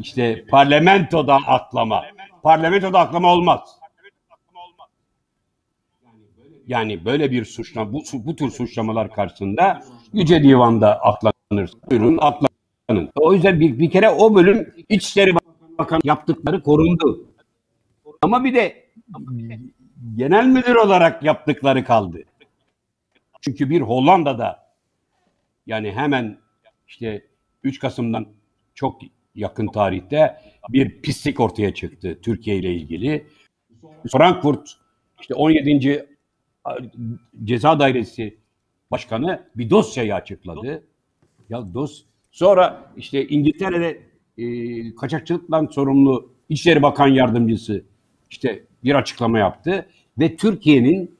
işte 0.00 0.44
parlamentoda 0.50 1.34
atlama. 1.46 2.04
Parlamentoda 2.42 2.98
atlama 2.98 3.32
olmaz. 3.32 3.60
Yani 6.66 7.04
böyle 7.04 7.30
bir 7.30 7.44
suçlama, 7.44 7.92
bu, 7.92 8.02
bu 8.12 8.36
tür 8.36 8.50
suçlamalar 8.50 9.14
karşısında 9.14 9.82
Yüce 10.12 10.42
Divan'da 10.42 11.00
atlanır. 11.00 11.70
Buyurun 11.90 12.18
atlanın. 12.20 13.10
O 13.16 13.32
yüzden 13.32 13.60
bir, 13.60 13.78
bir 13.78 13.90
kere 13.90 14.10
o 14.10 14.34
bölüm 14.34 14.74
İçişleri 14.88 15.34
Bakanı 15.78 16.00
yaptıkları 16.04 16.62
korundu. 16.62 17.26
Ama 18.22 18.44
bir 18.44 18.54
de 18.54 18.88
genel 20.16 20.46
müdür 20.46 20.74
olarak 20.74 21.22
yaptıkları 21.22 21.84
kaldı. 21.84 22.18
Çünkü 23.40 23.70
bir 23.70 23.80
Hollanda'da 23.80 24.68
yani 25.66 25.92
hemen 25.92 26.38
işte 26.88 27.26
3 27.62 27.78
Kasım'dan 27.78 28.26
çok 28.74 29.00
yakın 29.38 29.66
tarihte 29.66 30.36
bir 30.68 31.02
pislik 31.02 31.40
ortaya 31.40 31.74
çıktı 31.74 32.18
Türkiye 32.22 32.56
ile 32.56 32.74
ilgili. 32.74 33.26
Frankfurt 34.12 34.68
işte 35.20 35.34
17. 35.34 36.06
Ceza 37.44 37.78
Dairesi 37.78 38.36
Başkanı 38.90 39.42
bir 39.56 39.70
dosyayı 39.70 40.14
açıkladı. 40.14 40.84
Ya 41.50 41.74
dos 41.74 42.04
sonra 42.30 42.92
işte 42.96 43.28
İngiltere'de 43.28 44.00
e, 44.38 44.94
kaçakçılıktan 44.94 45.66
sorumlu 45.66 46.32
İçişleri 46.48 46.82
Bakan 46.82 47.08
Yardımcısı 47.08 47.84
işte 48.30 48.64
bir 48.84 48.94
açıklama 48.94 49.38
yaptı 49.38 49.86
ve 50.18 50.36
Türkiye'nin 50.36 51.18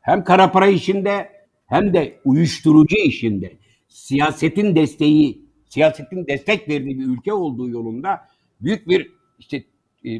hem 0.00 0.24
kara 0.24 0.52
para 0.52 0.66
işinde 0.66 1.30
hem 1.66 1.94
de 1.94 2.20
uyuşturucu 2.24 2.96
işinde 2.96 3.52
siyasetin 3.88 4.76
desteği, 4.76 5.47
siyasetin 5.68 6.26
destek 6.26 6.68
verdiği 6.68 6.98
bir 6.98 7.06
ülke 7.06 7.32
olduğu 7.32 7.68
yolunda 7.68 8.20
büyük 8.60 8.88
bir 8.88 9.12
işte 9.38 9.64
e, 10.04 10.10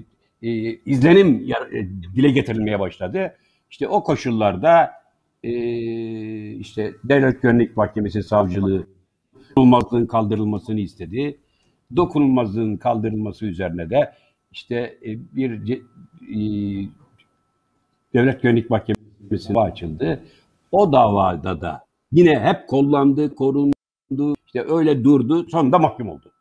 e, 0.42 0.74
izlenim 0.86 1.52
e, 1.72 1.88
dile 2.16 2.30
getirilmeye 2.30 2.80
başladı. 2.80 3.36
işte 3.70 3.88
o 3.88 4.02
koşullarda 4.02 4.90
e, 5.42 5.52
işte 6.50 6.92
Devlet 7.04 7.42
Güvenlik 7.42 7.76
Mahkemesi 7.76 8.22
savcılığı 8.22 8.86
dokunulmazlığın 9.50 10.06
kaldırılmasını 10.06 10.80
istedi. 10.80 11.38
Dokunulmazlığın 11.96 12.76
kaldırılması 12.76 13.46
üzerine 13.46 13.90
de 13.90 14.12
işte 14.52 14.98
e, 15.06 15.36
bir 15.36 15.72
e, 15.72 16.88
Devlet 18.14 18.42
Güvenlik 18.42 18.70
Mahkemesi 18.70 19.58
açıldı. 19.58 20.24
O 20.72 20.92
davada 20.92 21.60
da 21.60 21.84
yine 22.12 22.40
hep 22.40 22.68
kollandı, 22.68 23.34
korundu, 23.34 24.34
işte 24.48 24.64
öyle 24.68 25.04
durdu, 25.04 25.48
sonunda 25.48 25.78
mahkum 25.78 26.08
oldu. 26.08 26.32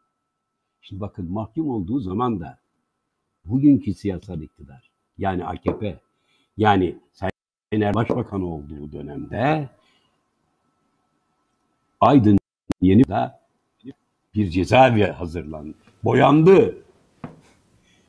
Şimdi 0.81 1.01
bakın 1.01 1.31
mahkum 1.31 1.69
olduğu 1.69 1.99
zaman 1.99 2.39
da 2.39 2.59
bugünkü 3.45 3.93
siyasal 3.93 4.41
iktidar 4.41 4.91
yani 5.17 5.45
AKP 5.45 5.99
yani 6.57 6.97
Sayın 7.13 7.93
Başbakan 7.93 8.41
olduğu 8.41 8.91
dönemde 8.91 9.69
Aydın 11.99 12.37
yeni 12.81 13.03
bir 14.35 14.49
cezaevi 14.49 15.03
hazırlandı. 15.03 15.77
Boyandı. 16.03 16.77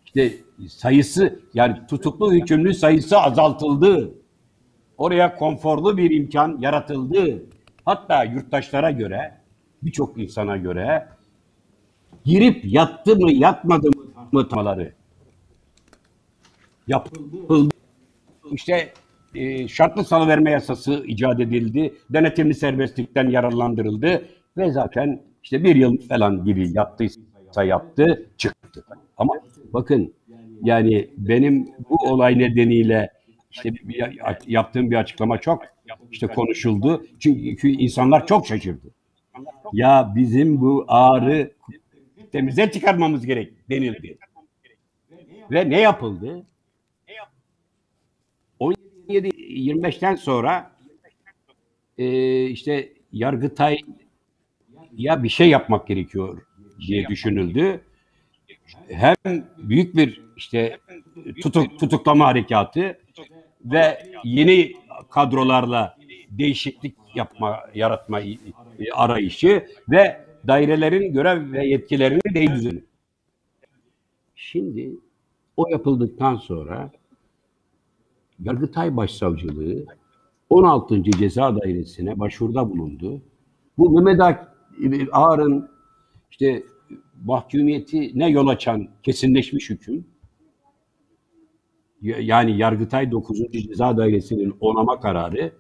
İşte 0.05 0.35
sayısı 0.69 1.41
yani 1.55 1.87
tutuklu 1.87 2.33
hükümlü 2.33 2.75
sayısı 2.75 3.19
azaltıldı. 3.19 4.15
Oraya 4.99 5.35
konforlu 5.35 5.97
bir 5.97 6.11
imkan 6.11 6.59
yaratıldı. 6.61 7.43
Hatta 7.85 8.25
yurttaşlara 8.25 8.91
göre 8.91 9.38
birçok 9.83 10.19
insana 10.19 10.57
göre 10.57 11.09
girip 12.25 12.65
yattı 12.65 13.17
mı 13.17 13.33
yatmadı 13.33 13.91
mı 14.33 14.49
tamaları 14.49 14.93
yapıldı. 16.87 17.69
İşte 18.53 18.93
e, 19.35 19.69
şartlı 19.69 20.05
salıverme 20.05 20.51
yasası 20.51 21.05
icat 21.07 21.41
edildi. 21.41 21.95
Denetimli 22.11 22.55
serbestlikten 22.55 23.31
yararlandırıldı 23.31 24.25
ve 24.57 24.73
zaten 24.73 25.23
işte 25.43 25.65
bir 25.65 25.77
yıl 25.77 25.99
falan 26.09 26.45
gibi 26.45 26.71
yattıysa 26.73 27.65
yaptı 27.65 28.27
çıktı. 28.37 28.85
Ama 29.17 29.35
bakın 29.73 30.15
yani 30.63 31.11
benim 31.17 31.69
bu 31.91 31.97
olay 32.13 32.39
nedeniyle 32.39 33.11
işte 33.51 33.75
bir, 33.75 34.19
yaptığım 34.47 34.91
bir 34.91 34.97
açıklama 34.97 35.41
çok 35.41 35.63
işte 36.11 36.27
konuşuldu. 36.27 37.07
Çünkü 37.19 37.69
insanlar 37.69 38.27
çok 38.27 38.47
şaşırdı. 38.47 38.98
Ya 39.73 40.13
bizim 40.17 40.61
bu 40.61 40.85
ağrı 40.89 41.53
temize 42.33 42.71
çıkarmamız 42.71 43.27
gerek 43.27 43.53
denildi. 43.71 44.19
Ve 45.51 45.71
ne 45.71 45.81
yapıldı? 45.81 46.47
17-25'ten 48.61 50.15
sonra 50.15 50.71
e, 51.99 52.47
işte 52.47 52.93
Yargıtay 53.13 53.79
ya 54.97 55.23
bir 55.23 55.29
şey 55.29 55.49
yapmak 55.49 55.87
gerekiyor 55.87 56.43
diye 56.87 57.07
düşünüldü. 57.07 57.81
Hem 58.89 59.17
büyük 59.59 59.97
bir 59.97 60.23
işte 60.37 60.79
tutuk, 61.43 61.81
tutuklama 61.81 62.27
harekatı 62.27 62.99
ve 63.65 63.99
yeni 64.25 64.73
kadrolarla 65.11 65.97
değişiklik 66.31 66.97
yapma, 67.15 67.61
yaratma 67.75 68.21
arayışı 68.95 69.67
ve 69.91 70.25
dairelerin 70.47 71.13
görev 71.13 71.53
ve 71.53 71.67
yetkilerini 71.67 72.21
değiştirdi. 72.35 72.85
Şimdi 74.35 74.91
o 75.57 75.69
yapıldıktan 75.69 76.37
sonra 76.37 76.91
Yargıtay 78.45 78.97
Başsavcılığı 78.97 79.85
16. 80.51 81.03
Ceza 81.03 81.57
Dairesi'ne 81.61 82.19
başvuruda 82.19 82.71
bulundu. 82.71 83.23
Bu 83.79 83.91
Mehmet 84.01 84.21
Ak- 84.21 84.55
Ağar'ın 85.13 85.69
işte 86.31 86.63
mahkumiyetine 87.25 88.31
yol 88.31 88.47
açan 88.49 88.89
kesinleşmiş 89.03 89.71
hüküm 89.71 90.07
yani 92.03 92.59
Yargıtay 92.59 93.11
9. 93.11 93.39
Ceza 93.53 93.97
Dairesi'nin 93.97 94.57
onama 94.61 95.01
kararı 95.01 95.53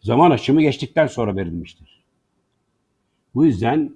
zaman 0.00 0.30
aşımı 0.30 0.62
geçtikten 0.62 1.06
sonra 1.06 1.36
verilmiştir. 1.36 1.99
Bu 3.34 3.44
yüzden 3.44 3.94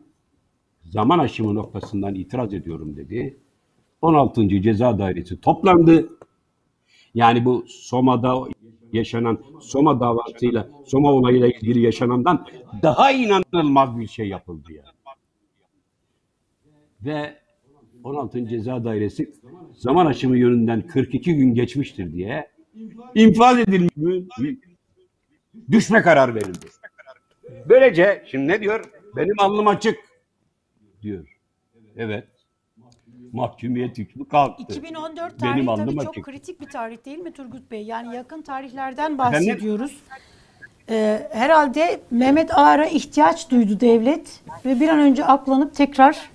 zaman 0.85 1.18
aşımı 1.18 1.55
noktasından 1.55 2.14
itiraz 2.14 2.55
ediyorum 2.55 2.97
dedi. 2.97 3.37
16. 4.03 4.49
Ceza 4.62 4.99
Dairesi 4.99 5.41
toplandı. 5.41 6.09
Yani 7.14 7.45
bu 7.45 7.64
Soma'da 7.68 8.45
yaşanan 8.93 9.39
Soma 9.61 10.01
davasıyla, 10.01 10.68
Soma 10.87 11.12
olayıyla 11.12 11.49
ilgili 11.49 11.80
yaşanandan 11.80 12.47
daha 12.82 13.12
inanılmaz 13.12 13.99
bir 13.99 14.07
şey 14.07 14.28
yapıldı 14.28 14.72
ya. 14.72 14.85
Ve 17.05 17.39
16. 18.05 18.49
Ceza 18.49 18.85
Dairesi 18.85 19.32
zaman 19.72 20.07
aşımı 20.07 20.39
yönünden 20.39 20.87
42 20.87 21.35
gün 21.35 21.55
geçmiştir 21.55 22.12
diye 22.12 22.51
infaz 23.14 23.59
edilmiş 23.59 23.93
düşme 25.70 26.03
karar 26.03 26.35
verildi. 26.35 26.66
Böylece 27.68 28.24
şimdi 28.30 28.49
ne 28.49 28.61
diyor? 28.61 28.93
Benim 29.17 29.35
alnım 29.39 29.69
açık 29.69 29.99
diyor. 31.03 31.39
Evet. 31.97 32.25
Mahkumiyet 33.33 33.99
hükmü 33.99 34.29
kalktı. 34.29 34.62
2014 34.62 35.43
Benim 35.43 35.53
tarihi 35.53 35.71
alnım 35.71 35.87
tabii 35.87 36.05
çok 36.05 36.11
açık. 36.11 36.25
kritik 36.25 36.61
bir 36.61 36.67
tarih 36.67 37.05
değil 37.05 37.19
mi 37.19 37.33
Turgut 37.33 37.71
Bey? 37.71 37.83
Yani 37.83 38.17
yakın 38.17 38.43
tarihlerden 38.43 39.19
bahsediyoruz. 39.19 40.01
Ee, 40.91 41.29
herhalde 41.33 42.01
Mehmet 42.11 42.59
Ağar'a 42.59 42.87
ihtiyaç 42.87 43.51
duydu 43.51 43.81
devlet 43.81 44.41
ve 44.65 44.81
bir 44.81 44.89
an 44.89 44.99
önce 44.99 45.25
aklanıp 45.25 45.75
tekrar 45.75 46.31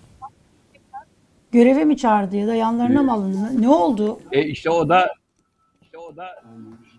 göreve 1.52 1.86
mi 1.86 1.98
çağırdı 1.98 2.36
ya 2.36 2.48
da 2.48 2.56
yanlarına 2.56 3.04
mı 3.04 3.14
alındı? 3.14 3.62
Ne 3.62 3.70
oldu? 3.70 4.20
E 4.32 4.44
işte 4.44 4.70
o 4.70 4.90
da 4.90 5.14
işte 5.82 5.98
o 5.98 6.16
da 6.16 6.28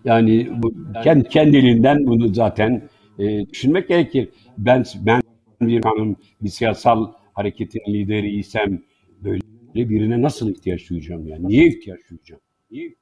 yani 0.04 0.48
bu, 0.62 0.74
kendi 1.04 1.28
kendiliğinden 1.28 2.06
bunu 2.06 2.34
zaten 2.34 2.82
e, 3.18 3.48
düşünmek 3.48 3.88
gerekir. 3.88 4.28
Ben 4.58 4.84
ben 4.94 5.22
bir 5.60 5.84
hanım 5.84 6.16
bir 6.40 6.48
siyasal 6.48 7.12
hareketin 7.32 7.80
lideriysem 7.88 8.82
böyle 9.20 9.40
birine 9.74 10.22
nasıl 10.22 10.50
ihtiyaç 10.50 10.90
duyacağım 10.90 11.26
yani? 11.26 11.48
Niye 11.48 11.66
ihtiyaç 11.68 12.00
duyacağım? 12.10 12.40
Niye? 12.70 12.94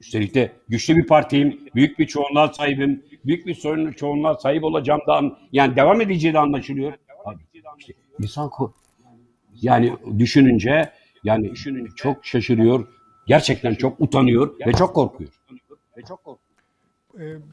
Üstelik 0.00 0.34
de 0.34 0.52
güçlü 0.68 0.96
bir 0.96 1.06
partiyim, 1.06 1.60
büyük 1.74 1.98
bir 1.98 2.06
çoğunluğa 2.06 2.52
sahibim, 2.52 3.02
büyük 3.24 3.46
bir 3.46 3.54
sorun 3.54 3.92
çoğunluğa 3.92 4.34
sahip 4.34 4.64
olacağım 4.64 5.00
da 5.06 5.16
an- 5.16 5.38
yani 5.52 5.76
devam 5.76 6.00
edeceği 6.00 6.34
de 6.34 6.38
anlaşılıyor. 6.38 6.92
Abi, 7.24 7.42
işte 7.78 7.92
insan 8.18 8.50
yani 9.62 9.92
düşününce 10.18 10.90
yani 11.24 11.52
çok 11.96 12.26
şaşırıyor, 12.26 12.88
gerçekten 13.26 13.74
çok 13.74 14.00
utanıyor 14.00 14.58
ve 14.66 14.72
çok 14.72 14.94
korkuyor. 14.94 15.30
E, 15.96 16.02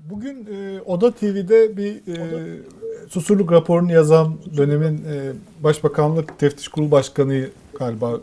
Bugün 0.10 0.48
e, 0.54 0.82
Oda 0.86 1.12
TV'de 1.12 1.78
bir 1.78 1.96
e, 1.96 2.60
susurluk 3.10 3.52
raporunu 3.52 3.92
yazan 3.92 4.38
dönemin 4.58 4.98
e, 4.98 5.32
Başbakanlık 5.64 6.40
Teftiş 6.40 6.68
Kurulu 6.68 6.92
Başkanı 6.92 7.48
galiba 7.80 8.20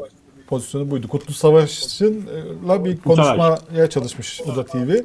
pozisyonu 0.47 0.91
buydu. 0.91 1.09
Kutlu 1.09 1.35
Savaş'ınla 1.35 2.85
bir 2.85 2.97
konuşmaya 2.97 3.91
çalışmış 3.91 4.41
Oda 4.41 4.65
TV. 4.65 5.01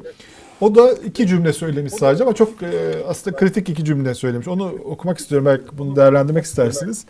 O 0.60 0.74
da 0.74 0.92
iki 0.92 1.26
cümle 1.26 1.52
söylemiş 1.52 1.92
sadece 1.92 2.24
ama 2.24 2.34
çok 2.34 2.62
e, 2.62 3.02
aslında 3.08 3.36
kritik 3.36 3.68
iki 3.68 3.84
cümle 3.84 4.14
söylemiş. 4.14 4.48
Onu 4.48 4.64
okumak 4.84 5.18
istiyorum 5.18 5.46
belki 5.46 5.78
bunu 5.78 5.96
değerlendirmek 5.96 6.44
istersiniz. 6.44 7.06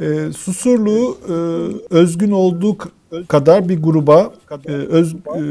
E, 0.00 0.32
Susurluğu 0.32 1.18
e, 1.28 1.34
özgün 1.94 2.30
olduğu 2.30 2.78
kadar 3.28 3.68
bir 3.68 3.82
gruba 3.82 4.32
e, 4.66 4.72
öz 4.72 5.14
e, 5.14 5.42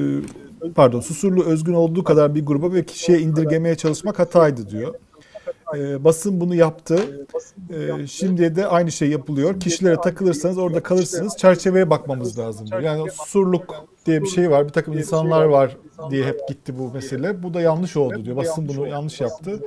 pardon 0.76 1.00
Susurlu 1.00 1.44
özgün 1.44 1.74
olduğu 1.74 2.04
kadar 2.04 2.36
bir 2.36 2.46
gruba 2.46 2.74
ve 2.74 2.86
kişiye 2.86 3.20
indirgemeye 3.20 3.76
çalışmak 3.76 4.20
hataydı 4.20 4.70
diyor. 4.70 4.94
E, 5.76 6.04
basın 6.04 6.42
bunu 6.42 6.56
yaptı. 6.56 7.28
E, 7.70 8.08
şimdi 8.08 8.56
de 8.56 8.68
aynı 8.68 8.92
şey 8.92 9.10
yapılıyor. 9.10 9.60
Kişilere 9.60 9.96
takılırsanız 9.96 10.58
orada 10.58 10.84
kalırsınız. 10.84 11.38
Çerçeveye 11.38 11.90
bakmamız 11.90 12.40
lazım. 12.40 12.68
Yani 12.82 13.02
o 13.02 13.08
susurluk 13.08 13.88
diye 14.06 14.22
bir 14.22 14.28
şey 14.28 14.52
var. 14.52 14.68
Bir 14.68 14.74
takım 14.74 14.98
insanlar 14.98 15.46
var 15.46 15.78
diye 16.10 16.26
hep 16.26 16.48
gitti 16.48 16.80
bu 16.80 16.92
mesele. 16.92 17.44
Bu 17.44 17.54
da 17.54 17.62
yanlış 17.62 17.98
oldu 17.98 18.26
diyor. 18.26 18.38
Basın 18.38 18.68
bunu 18.68 18.88
yanlış 18.88 19.22
yaptı. 19.22 19.60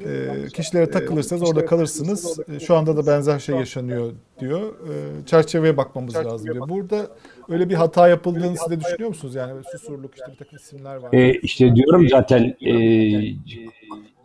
E, 0.00 0.48
kişilere 0.54 0.90
takılırsanız 0.90 1.42
orada 1.42 1.66
kalırsınız. 1.66 2.38
E, 2.48 2.60
şu 2.60 2.76
anda 2.76 2.96
da 2.96 3.06
benzer 3.06 3.38
şey 3.38 3.56
yaşanıyor 3.56 4.12
diyor. 4.40 4.60
E, 4.60 5.26
çerçeveye 5.26 5.76
bakmamız 5.76 6.16
lazım 6.16 6.54
diyor. 6.54 6.68
Burada 6.68 7.06
öyle 7.48 7.68
bir 7.68 7.74
hata 7.74 8.08
yapıldığını 8.08 8.56
siz 8.56 8.70
de 8.70 8.80
düşünüyor 8.80 9.08
musunuz? 9.08 9.34
Yani 9.34 9.62
susurluk 9.72 10.14
işte 10.14 10.32
bir 10.32 10.36
takım 10.36 10.58
isimler 10.58 10.96
var. 10.96 11.12
E, 11.12 11.32
işte 11.32 11.74
diyorum 11.74 12.08
zaten 12.08 12.56
e, 12.66 12.72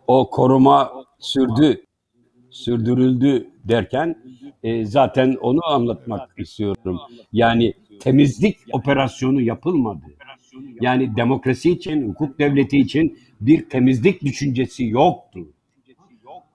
o 0.06 0.30
koruma 0.30 1.03
sürdü, 1.24 1.84
sürdürüldü 2.50 3.50
derken 3.64 4.22
e, 4.62 4.84
zaten 4.84 5.36
onu 5.40 5.66
anlatmak 5.66 6.30
istiyorum. 6.38 7.00
Yani 7.32 7.74
temizlik 8.00 8.56
operasyonu 8.72 9.40
yapılmadı. 9.40 10.04
Yani 10.80 11.16
demokrasi 11.16 11.70
için, 11.70 12.08
hukuk 12.08 12.38
devleti 12.38 12.78
için 12.78 13.18
bir 13.40 13.68
temizlik 13.68 14.22
düşüncesi 14.22 14.84
yoktu. 14.84 15.40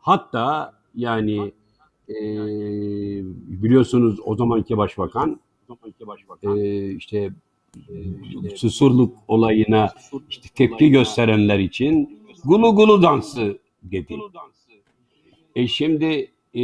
Hatta 0.02 0.74
yani 0.96 1.52
e, 2.10 2.16
biliyorsunuz 3.62 4.20
o 4.26 4.36
zamanki 4.36 4.78
başbakan 4.78 5.40
e, 6.44 6.92
işte 6.92 7.30
e, 7.90 8.56
susurluk 8.56 9.18
olayına 9.28 9.94
işte 10.30 10.50
tepki 10.56 10.90
gösterenler 10.90 11.60
için 11.60 12.20
gulu 12.46 12.76
gulu 12.76 13.02
dansı 13.02 13.60
dedi. 13.84 14.18
E 15.60 15.68
şimdi 15.68 16.32
e, 16.56 16.62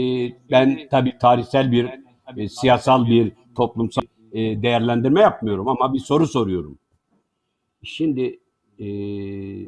ben 0.51 0.87
tabii 0.91 1.17
tarihsel 1.17 1.71
bir 1.71 1.89
e, 2.37 2.49
siyasal 2.49 3.07
bir 3.07 3.33
toplumsal 3.55 4.03
e, 4.31 4.61
değerlendirme 4.61 5.21
yapmıyorum 5.21 5.67
ama 5.67 5.93
bir 5.93 5.99
soru 5.99 6.27
soruyorum. 6.27 6.77
Şimdi 7.83 8.39
e, 8.79 8.87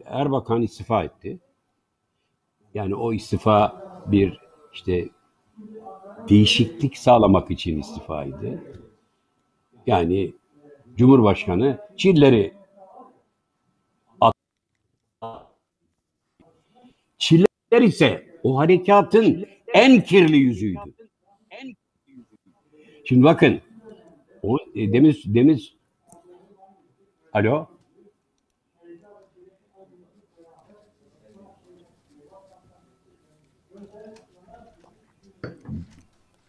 Erbakan 0.05 0.61
istifa 0.61 1.03
etti. 1.03 1.39
Yani 2.73 2.95
o 2.95 3.13
istifa 3.13 3.83
bir 4.05 4.39
işte 4.73 5.09
değişiklik 6.29 6.97
sağlamak 6.97 7.51
için 7.51 7.79
istifaydı. 7.79 8.63
Yani 9.87 10.33
Cumhurbaşkanı 10.95 11.79
Çilleri 11.97 12.53
Çiller 17.17 17.81
ise 17.81 18.26
o 18.43 18.57
harekatın 18.57 19.45
en 19.73 20.03
kirli 20.03 20.37
yüzüydü. 20.37 20.79
Şimdi 23.05 23.23
bakın 23.23 23.61
o 24.43 24.57
e, 24.75 24.93
demin 24.93 25.15
demin 25.25 25.61
Alo 27.33 27.67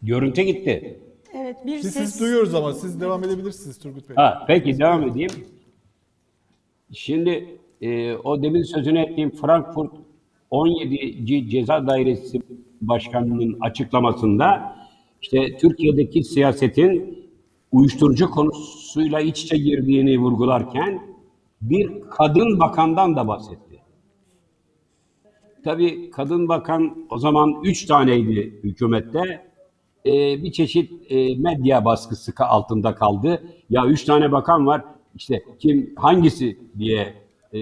Görüntü 0.03 0.43
gitti. 0.43 1.01
Evet 1.35 1.57
bir 1.67 1.77
Biz 1.77 1.83
ses 1.93 2.11
siz 2.11 2.21
duyuyoruz 2.21 2.55
ama 2.55 2.73
siz 2.73 3.01
devam 3.01 3.25
edebilirsiniz 3.25 3.79
Turgut 3.79 4.09
Bey. 4.09 4.17
Ha, 4.17 4.45
peki 4.47 4.79
devam 4.79 5.03
edeyim. 5.03 5.31
Şimdi 6.93 7.59
e, 7.81 8.15
o 8.15 8.43
demin 8.43 8.63
sözünü 8.63 8.99
ettiğim 8.99 9.31
Frankfurt 9.31 9.93
17. 10.51 11.51
Ceza 11.51 11.87
Dairesi 11.87 12.41
Başkanı'nın 12.81 13.57
açıklamasında 13.61 14.77
işte 15.23 15.57
Türkiye'deki 15.57 16.25
siyasetin 16.25 17.19
uyuşturucu 17.73 18.31
konusuyla 18.31 19.21
iç 19.21 19.43
içe 19.43 19.57
girdiğini 19.57 20.19
vurgularken 20.19 21.03
bir 21.63 22.01
kadın 22.11 22.61
bakandan 22.61 23.17
da 23.17 23.29
bahsetti. 23.29 23.79
Tabii 25.65 26.11
kadın 26.11 26.49
bakan 26.49 27.07
o 27.11 27.19
zaman 27.19 27.61
üç 27.65 27.87
taneydi 27.87 28.61
hükümette. 28.65 29.49
Ee, 30.07 30.43
bir 30.43 30.53
çeşit 30.53 31.13
e, 31.13 31.35
medya 31.35 31.85
baskısı 31.85 32.33
altında 32.39 32.95
kaldı. 32.95 33.43
Ya 33.71 33.87
üç 33.87 34.05
tane 34.05 34.33
bakan 34.33 34.67
var 34.67 34.85
işte 35.15 35.43
kim 35.59 35.95
hangisi 35.97 36.59
diye 36.79 37.15
e, 37.55 37.59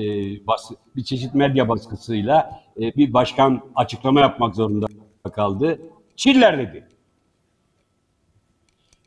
bas, 0.46 0.70
bir 0.96 1.04
çeşit 1.04 1.34
medya 1.34 1.68
baskısıyla 1.68 2.60
e, 2.80 2.94
bir 2.96 3.12
başkan 3.12 3.60
açıklama 3.74 4.20
yapmak 4.20 4.54
zorunda 4.54 4.86
kaldı. 5.32 5.80
Çiller 6.16 6.58
dedi. 6.58 6.88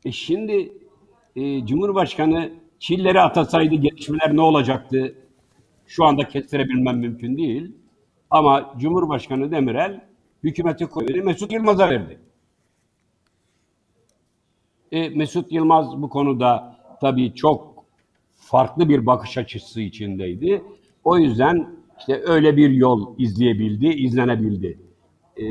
E 0.06 0.12
şimdi 0.12 0.74
e, 1.36 1.66
Cumhurbaşkanı 1.66 2.52
Çilleri 2.80 3.22
atasaydı 3.22 3.76
gelişmeler 3.76 4.36
ne 4.36 4.42
olacaktı? 4.42 5.16
Şu 5.88 6.06
anda 6.06 6.28
kestirebilmem 6.28 6.98
mümkün 6.98 7.38
değil. 7.38 7.72
Ama 8.30 8.74
Cumhurbaşkanı 8.78 9.52
Demirel 9.52 10.02
hükümeti 10.44 10.86
koydu, 10.86 11.24
Mesut 11.24 11.52
Yılmaz'a 11.52 11.90
verdi. 11.90 12.20
E, 14.92 15.10
Mesut 15.10 15.52
Yılmaz 15.52 16.02
bu 16.02 16.10
konuda 16.10 16.80
tabii 17.02 17.36
çok 17.36 17.69
farklı 18.50 18.90
bir 18.90 19.06
bakış 19.06 19.38
açısı 19.38 19.82
içindeydi. 19.82 20.64
O 21.04 21.18
yüzden 21.18 21.70
işte 22.00 22.22
öyle 22.26 22.58
bir 22.58 22.70
yol 22.70 23.16
izleyebildi, 23.18 23.88
izlenebildi. 23.88 24.80
E, 25.38 25.46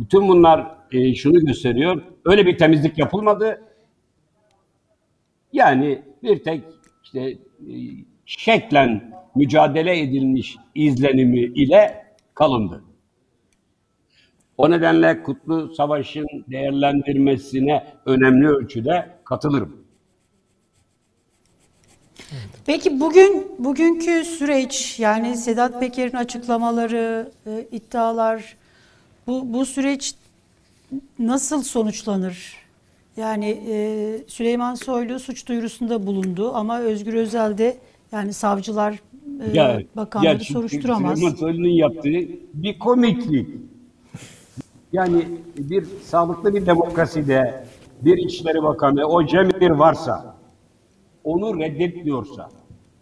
bütün 0.00 0.28
bunlar 0.28 0.76
e, 0.92 1.14
şunu 1.14 1.40
gösteriyor. 1.46 2.02
Öyle 2.24 2.46
bir 2.46 2.58
temizlik 2.58 2.98
yapılmadı. 2.98 3.62
Yani 5.52 6.02
bir 6.22 6.44
tek 6.44 6.62
işte 7.04 7.20
e, 7.20 7.36
şeklen 8.26 9.12
mücadele 9.34 10.00
edilmiş 10.00 10.56
izlenimi 10.74 11.40
ile 11.40 12.04
kalındı. 12.34 12.84
O 14.58 14.70
nedenle 14.70 15.22
Kutlu 15.22 15.74
Savaş'ın 15.74 16.26
değerlendirmesine 16.50 17.86
önemli 18.06 18.48
ölçüde 18.48 19.10
katılırım. 19.24 19.85
Peki 22.66 23.00
bugün 23.00 23.46
bugünkü 23.58 24.24
süreç 24.24 25.00
yani 25.00 25.36
Sedat 25.36 25.80
Peker'in 25.80 26.16
açıklamaları, 26.16 27.30
e, 27.46 27.66
iddialar 27.72 28.56
bu 29.26 29.52
bu 29.52 29.66
süreç 29.66 30.14
nasıl 31.18 31.62
sonuçlanır? 31.62 32.56
Yani 33.16 33.60
e, 33.68 34.18
Süleyman 34.26 34.74
Soylu 34.74 35.18
suç 35.18 35.48
duyurusunda 35.48 36.06
bulundu 36.06 36.54
ama 36.54 36.80
Özgür 36.80 37.14
Özel 37.14 37.58
de 37.58 37.76
yani 38.12 38.32
savcılar 38.32 39.00
e, 39.54 39.84
bakanları 39.96 40.38
çünkü 40.38 40.52
soruşturamaz. 40.52 41.18
Süleyman 41.18 41.36
Soylu'nun 41.36 41.68
yaptığı 41.68 42.20
bir 42.54 42.78
komiklik. 42.78 43.48
Yani 44.92 45.28
bir 45.58 45.84
sağlıklı 46.04 46.54
bir 46.54 46.66
demokraside 46.66 47.64
bir 48.00 48.18
İçişleri 48.18 48.62
Bakanı 48.62 49.06
o 49.06 49.26
cemir 49.26 49.70
varsa 49.70 50.35
onu 51.26 51.60
reddetmiyorsa, 51.60 52.50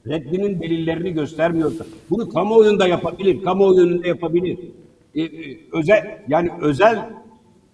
reddinin 0.06 0.60
delillerini 0.60 1.12
göstermiyorsa, 1.12 1.84
bunu 2.10 2.28
kamuoyunda 2.28 2.86
yapabilir, 2.86 3.42
kamuoyu 3.42 4.06
yapabilir. 4.06 4.58
Ee, 5.14 5.28
özel, 5.72 6.22
yani 6.28 6.50
özel 6.60 7.10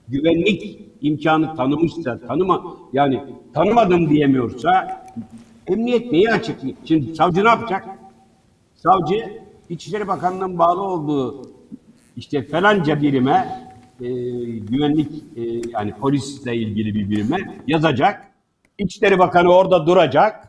güvenlik 0.08 0.80
imkanı 1.00 1.56
tanımışsa, 1.56 2.18
tanıma, 2.18 2.76
yani 2.92 3.20
tanımadım 3.54 4.10
diyemiyorsa, 4.10 5.04
emniyet 5.66 6.12
neyi 6.12 6.30
açıklayacak? 6.30 6.82
Şimdi 6.84 7.14
savcı 7.14 7.44
ne 7.44 7.48
yapacak? 7.48 7.88
Savcı, 8.74 9.42
İçişleri 9.68 10.08
Bakanlığı'nın 10.08 10.58
bağlı 10.58 10.82
olduğu 10.82 11.42
işte 12.16 12.42
falanca 12.42 13.02
birime, 13.02 13.70
e, 14.00 14.08
güvenlik, 14.58 15.08
e, 15.36 15.42
yani 15.72 15.94
polisle 16.00 16.56
ilgili 16.56 16.94
bir 16.94 17.10
birime 17.10 17.56
yazacak. 17.66 18.29
İçişleri 18.80 19.18
Bakanı 19.18 19.54
orada 19.54 19.86
duracak. 19.86 20.48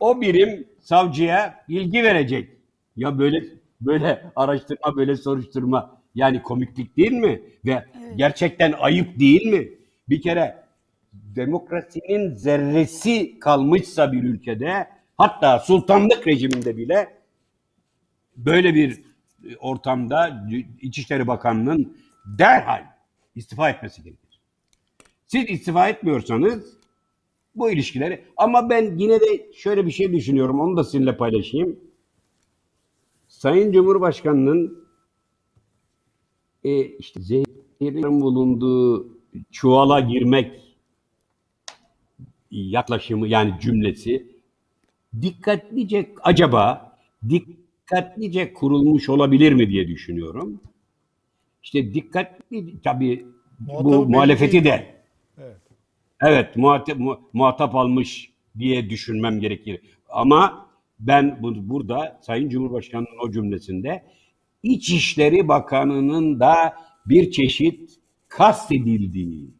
O 0.00 0.20
birim 0.20 0.68
savcıya 0.80 1.64
bilgi 1.68 2.02
verecek. 2.02 2.50
Ya 2.96 3.18
böyle 3.18 3.44
böyle 3.80 4.30
araştırma, 4.36 4.96
böyle 4.96 5.16
soruşturma 5.16 6.00
yani 6.14 6.42
komiklik 6.42 6.96
değil 6.96 7.12
mi? 7.12 7.42
Ve 7.64 7.84
gerçekten 8.16 8.72
ayıp 8.72 9.18
değil 9.18 9.46
mi? 9.46 9.68
Bir 10.08 10.22
kere 10.22 10.64
demokrasinin 11.12 12.34
zerresi 12.34 13.38
kalmışsa 13.38 14.12
bir 14.12 14.22
ülkede 14.22 14.86
hatta 15.18 15.58
sultanlık 15.58 16.26
rejiminde 16.26 16.76
bile 16.76 17.08
böyle 18.36 18.74
bir 18.74 19.02
ortamda 19.60 20.46
İçişleri 20.80 21.26
Bakanı'nın 21.26 21.96
derhal 22.26 22.84
istifa 23.34 23.70
etmesi 23.70 24.02
gerekir. 24.02 24.40
Siz 25.26 25.50
istifa 25.50 25.88
etmiyorsanız 25.88 26.76
bu 27.56 27.70
ilişkileri 27.70 28.24
ama 28.36 28.70
ben 28.70 28.98
yine 28.98 29.20
de 29.20 29.52
şöyle 29.54 29.86
bir 29.86 29.90
şey 29.90 30.12
düşünüyorum 30.12 30.60
onu 30.60 30.76
da 30.76 30.84
sizinle 30.84 31.16
paylaşayım. 31.16 31.80
Sayın 33.28 33.72
Cumhurbaşkanı'nın 33.72 34.86
e, 36.64 36.84
işte 36.84 37.20
zehirlerin 37.20 38.20
bulunduğu 38.20 39.08
çuvala 39.50 40.00
girmek 40.00 40.76
yaklaşımı 42.50 43.28
yani 43.28 43.54
cümlesi 43.60 44.36
dikkatlice 45.22 46.14
acaba 46.22 46.96
dikkatlice 47.28 48.52
kurulmuş 48.52 49.08
olabilir 49.08 49.52
mi 49.52 49.68
diye 49.68 49.88
düşünüyorum. 49.88 50.60
İşte 51.62 51.94
dikkatli 51.94 52.80
tabii 52.82 53.26
bu 53.60 54.06
muhalefeti 54.06 54.64
de. 54.64 54.95
Evet 56.20 56.56
muhatap, 56.56 56.98
mu- 56.98 57.20
muhatap 57.32 57.74
almış 57.74 58.30
diye 58.58 58.90
düşünmem 58.90 59.40
gerekir. 59.40 59.80
Ama 60.08 60.66
ben 61.00 61.38
bu, 61.42 61.68
burada 61.68 62.18
Sayın 62.22 62.48
Cumhurbaşkanı'nın 62.48 63.18
o 63.28 63.30
cümlesinde 63.30 64.02
İçişleri 64.62 65.48
Bakanı'nın 65.48 66.40
da 66.40 66.74
bir 67.06 67.30
çeşit 67.30 67.90
kastedildiği 68.28 69.50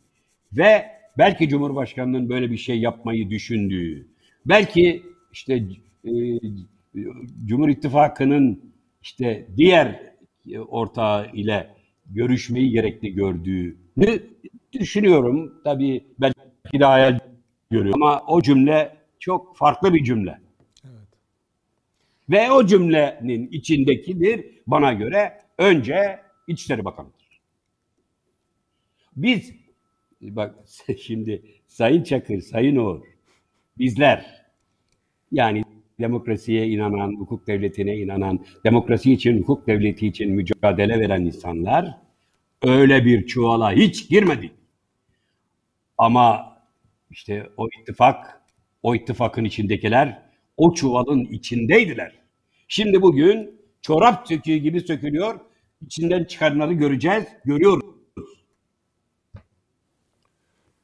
ve 0.52 0.86
belki 1.18 1.48
Cumhurbaşkanı'nın 1.48 2.28
böyle 2.28 2.50
bir 2.50 2.56
şey 2.56 2.78
yapmayı 2.80 3.30
düşündüğü, 3.30 4.08
belki 4.46 5.02
işte 5.32 5.54
e, 6.04 6.12
Cumhur 7.46 7.68
İttifakı'nın 7.68 8.72
işte 9.02 9.46
diğer 9.56 10.12
ortağı 10.68 11.30
ile 11.34 11.74
görüşmeyi 12.10 12.70
gerekli 12.70 13.14
gördüğünü 13.14 14.22
düşünüyorum. 14.72 15.54
Tabii 15.64 16.04
belki 16.20 16.45
de 16.72 16.84
hayal 16.84 17.18
görüyorum 17.70 18.02
ama 18.02 18.22
o 18.26 18.42
cümle 18.42 18.96
çok 19.18 19.56
farklı 19.56 19.94
bir 19.94 20.04
cümle. 20.04 20.38
Ve 22.30 22.50
o 22.50 22.66
cümlenin 22.66 23.48
içindekidir 23.48 24.46
bana 24.66 24.92
göre 24.92 25.40
önce 25.58 26.20
İçişleri 26.46 26.84
Bakanı'dır. 26.84 27.40
Biz 29.16 29.52
bak 30.20 30.54
şimdi 31.02 31.42
Sayın 31.66 32.02
Çakır, 32.02 32.40
Sayın 32.40 32.76
Uğur 32.76 33.00
bizler 33.78 34.46
yani 35.32 35.62
demokrasiye 36.00 36.68
inanan, 36.68 37.16
hukuk 37.16 37.46
devletine 37.46 37.96
inanan, 37.96 38.44
demokrasi 38.64 39.12
için, 39.12 39.38
hukuk 39.38 39.66
devleti 39.66 40.06
için 40.06 40.32
mücadele 40.32 41.00
veren 41.00 41.24
insanlar 41.24 41.98
öyle 42.62 43.04
bir 43.04 43.26
çuvala 43.26 43.72
hiç 43.72 44.08
girmedik. 44.08 44.52
Ama 45.98 46.55
işte 47.16 47.46
o 47.56 47.68
ittifak, 47.80 48.40
o 48.82 48.94
ittifakın 48.94 49.44
içindekiler 49.44 50.22
o 50.56 50.74
çuvalın 50.74 51.24
içindeydiler. 51.24 52.12
Şimdi 52.68 53.02
bugün 53.02 53.60
çorap 53.82 54.28
söküğü 54.28 54.56
gibi 54.56 54.80
sökülüyor. 54.80 55.40
İçinden 55.86 56.24
çıkanları 56.24 56.72
göreceğiz, 56.72 57.24
görüyoruz. 57.44 57.84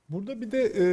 Burada 0.08 0.40
bir 0.40 0.50
de 0.50 0.72
e, 0.78 0.84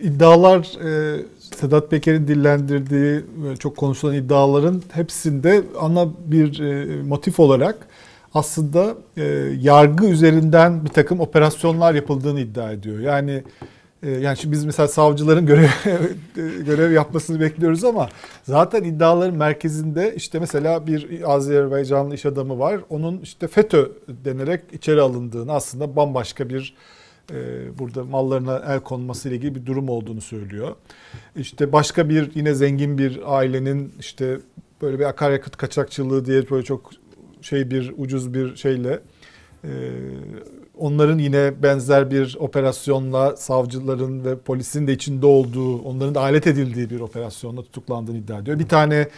iddialar 0.00 0.58
e, 0.58 1.20
Sedat 1.38 1.90
Peker'in 1.90 2.28
dillendirdiği 2.28 3.20
e, 3.52 3.56
çok 3.56 3.76
konuşulan 3.76 4.14
iddiaların 4.14 4.82
hepsinde 4.92 5.62
ana 5.80 6.08
bir 6.26 6.60
e, 6.60 7.02
motif 7.02 7.40
olarak 7.40 7.88
aslında 8.34 8.94
e, 9.16 9.24
yargı 9.60 10.06
üzerinden 10.06 10.84
bir 10.84 10.90
takım 10.90 11.20
operasyonlar 11.20 11.94
yapıldığını 11.94 12.40
iddia 12.40 12.72
ediyor. 12.72 13.00
Yani 13.00 13.42
yani 14.02 14.36
şimdi 14.36 14.52
biz 14.52 14.64
mesela 14.64 14.88
savcıların 14.88 15.46
görev 15.46 15.68
görev 16.66 16.92
yapmasını 16.92 17.40
bekliyoruz 17.40 17.84
ama 17.84 18.08
zaten 18.42 18.84
iddiaların 18.84 19.36
merkezinde 19.36 20.14
işte 20.16 20.38
mesela 20.38 20.86
bir 20.86 21.32
Azerbaycanlı 21.32 22.14
iş 22.14 22.26
adamı 22.26 22.58
var. 22.58 22.80
Onun 22.90 23.20
işte 23.20 23.48
FETÖ 23.48 23.92
denerek 24.08 24.60
içeri 24.72 25.00
alındığını 25.00 25.52
aslında 25.52 25.96
bambaşka 25.96 26.48
bir 26.48 26.74
e, 27.30 27.34
burada 27.78 28.04
mallarına 28.04 28.62
el 28.68 28.80
konması 28.80 29.28
ile 29.28 29.36
ilgili 29.36 29.54
bir 29.54 29.66
durum 29.66 29.88
olduğunu 29.88 30.20
söylüyor. 30.20 30.76
İşte 31.36 31.72
başka 31.72 32.08
bir 32.08 32.30
yine 32.34 32.54
zengin 32.54 32.98
bir 32.98 33.36
ailenin 33.36 33.94
işte 34.00 34.38
böyle 34.82 34.98
bir 34.98 35.04
akaryakıt 35.04 35.56
kaçakçılığı 35.56 36.24
diye 36.24 36.50
böyle 36.50 36.64
çok 36.64 36.90
şey 37.42 37.70
bir 37.70 37.94
ucuz 37.96 38.34
bir 38.34 38.56
şeyle 38.56 39.00
e, 39.64 39.70
onların 40.78 41.18
yine 41.18 41.62
benzer 41.62 42.10
bir 42.10 42.36
operasyonla 42.40 43.36
savcıların 43.36 44.24
ve 44.24 44.38
polisin 44.38 44.86
de 44.86 44.92
içinde 44.92 45.26
olduğu, 45.26 45.82
onların 45.82 46.14
da 46.14 46.20
alet 46.20 46.46
edildiği 46.46 46.90
bir 46.90 47.00
operasyonla 47.00 47.62
tutuklandığını 47.62 48.18
iddia 48.18 48.38
ediyor. 48.38 48.58
Bir 48.58 48.68
tane 48.68 49.08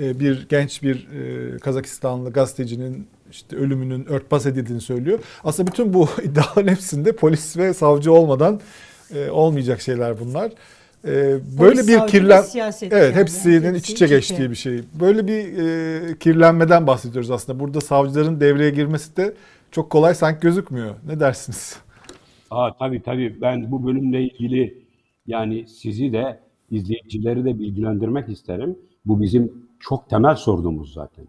e, 0.00 0.20
bir 0.20 0.46
genç 0.48 0.82
bir 0.82 1.08
e, 1.54 1.58
Kazakistanlı 1.58 2.32
gazetecinin 2.32 3.06
işte 3.30 3.56
ölümünün 3.56 4.06
örtbas 4.08 4.46
edildiğini 4.46 4.80
söylüyor. 4.80 5.18
Aslında 5.44 5.70
bütün 5.70 5.94
bu 5.94 6.08
iddiaların 6.22 6.68
hepsinde 6.68 7.12
polis 7.12 7.56
ve 7.56 7.74
savcı 7.74 8.12
olmadan 8.12 8.60
e, 9.14 9.30
olmayacak 9.30 9.80
şeyler 9.80 10.20
bunlar. 10.20 10.52
Böyle 11.60 11.86
bir 11.86 12.06
kirlen 12.06 12.44
Evet, 12.54 12.82
yani. 12.92 13.14
hepsinin 13.14 13.74
Hepsi 13.74 13.78
iç 13.78 13.90
içe 13.90 13.90
iç 13.90 13.90
içe. 13.90 14.06
geçtiği 14.06 14.50
bir 14.50 14.56
şey. 14.56 14.80
Böyle 15.00 15.26
bir 15.26 15.58
e, 15.58 16.18
kirlenmeden 16.18 16.86
bahsediyoruz 16.86 17.30
aslında. 17.30 17.60
Burada 17.60 17.80
savcıların 17.80 18.40
devreye 18.40 18.70
girmesi 18.70 19.16
de 19.16 19.34
çok 19.70 19.90
kolay 19.90 20.14
sanki 20.14 20.40
gözükmüyor. 20.40 20.94
Ne 21.06 21.20
dersiniz? 21.20 21.80
Aa, 22.50 22.76
tabii 22.78 23.02
tabii 23.02 23.40
ben 23.40 23.72
bu 23.72 23.86
bölümle 23.86 24.22
ilgili 24.22 24.84
yani 25.26 25.66
sizi 25.68 26.12
de 26.12 26.40
izleyicileri 26.70 27.44
de 27.44 27.58
bilgilendirmek 27.58 28.28
isterim. 28.28 28.78
Bu 29.06 29.20
bizim 29.20 29.52
çok 29.80 30.10
temel 30.10 30.34
sorduğumuz 30.34 30.92
zaten. 30.92 31.26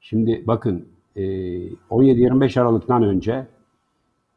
Şimdi 0.00 0.44
bakın 0.46 0.88
e, 1.16 1.22
17-25 1.90 2.60
Aralık'tan 2.60 3.02
önce 3.02 3.46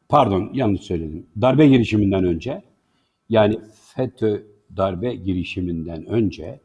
pardon 0.08 0.50
yanlış 0.54 0.80
söyledim. 0.80 1.26
Darbe 1.40 1.66
girişiminden 1.66 2.24
önce 2.24 2.62
yani 3.28 3.60
FETÖ 3.94 4.42
darbe 4.76 5.14
girişiminden 5.14 6.06
önce 6.06 6.60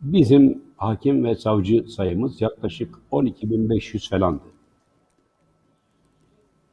bizim 0.00 0.62
hakim 0.76 1.24
ve 1.24 1.34
savcı 1.34 1.84
sayımız 1.88 2.40
yaklaşık 2.40 2.98
12.500 3.12 4.10
falandı. 4.10 4.42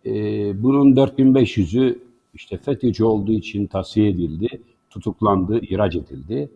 Ee, 0.06 0.64
bunun 0.64 0.96
4500'ü 0.96 2.00
işte 2.34 2.58
FETÖ'cü 2.58 3.04
olduğu 3.04 3.32
için 3.32 3.66
tasfiye 3.68 4.10
edildi, 4.10 4.48
tutuklandı, 4.90 5.60
ihraç 5.62 5.96
edildi. 5.96 6.50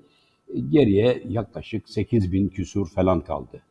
E, 0.56 0.60
Geriye 0.60 1.24
yaklaşık 1.30 1.90
8000 1.90 2.50
küsur 2.50 2.90
falan 2.90 3.22
kaldı. 3.22 3.62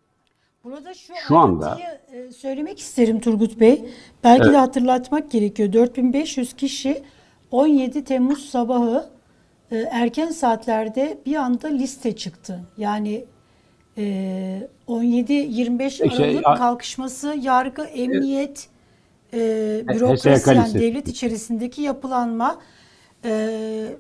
Burada 0.65 0.95
şu, 0.95 1.13
Şu 1.29 1.37
anda- 1.39 1.79
e, 2.13 2.33
söylemek 2.33 2.79
isterim 2.79 3.21
Turgut 3.21 3.61
Bey. 3.61 3.85
Belki 4.25 4.53
de 4.53 4.57
hatırlatmak 4.57 5.31
gerekiyor. 5.31 5.73
4500 5.73 6.53
kişi 6.53 7.03
17 7.51 8.05
Temmuz 8.05 8.45
sabahı 8.51 9.07
e, 9.71 9.77
erken 9.77 10.31
saatlerde 10.31 11.19
bir 11.27 11.35
anda 11.37 11.69
liste 11.69 12.17
çıktı. 12.17 12.61
Yani 12.79 13.25
e, 13.99 14.69
17-25 14.89 15.87
İşte, 16.07 16.25
Aralık 16.25 16.47
a- 16.47 16.55
kalkışması, 16.55 17.35
yargı, 17.43 17.83
emniyet, 17.83 18.69
e, 19.35 19.39
bürokrasi 19.89 20.55
yani 20.55 20.75
devlet 20.75 21.09
içerisindeki 21.09 21.83
yapılanma 21.83 22.59
e, 23.25 23.95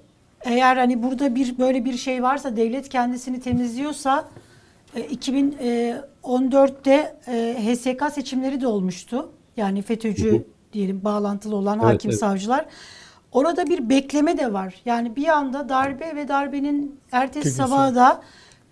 eğer 0.45 0.77
hani 0.77 1.03
burada 1.03 1.35
bir 1.35 1.59
böyle 1.59 1.85
bir 1.85 1.97
şey 1.97 2.23
varsa 2.23 2.57
devlet 2.57 2.89
kendisini 2.89 3.41
temizliyorsa 3.41 4.29
e, 4.95 5.01
2014'te 5.01 7.17
e, 7.27 7.57
HSK 7.65 8.15
seçimleri 8.15 8.61
de 8.61 8.67
olmuştu. 8.67 9.31
Yani 9.57 9.83
FETÖ'cü 9.83 10.45
diyelim 10.73 11.05
bağlantılı 11.05 11.57
olan 11.57 11.79
Evet, 11.79 11.95
hakim 11.95 12.11
evet. 12.11 12.21
savcılar. 12.21 12.67
Orada 13.33 13.67
bir 13.67 13.89
bekleme 13.89 14.39
de 14.39 14.53
var. 14.53 14.75
Yani 14.85 15.17
bir 15.17 15.29
anda 15.29 15.69
darbe 15.69 16.17
ve 16.17 16.29
darbenin 16.29 17.01
ertesi 17.13 17.51
sabahı 17.51 17.95
da 17.95 18.23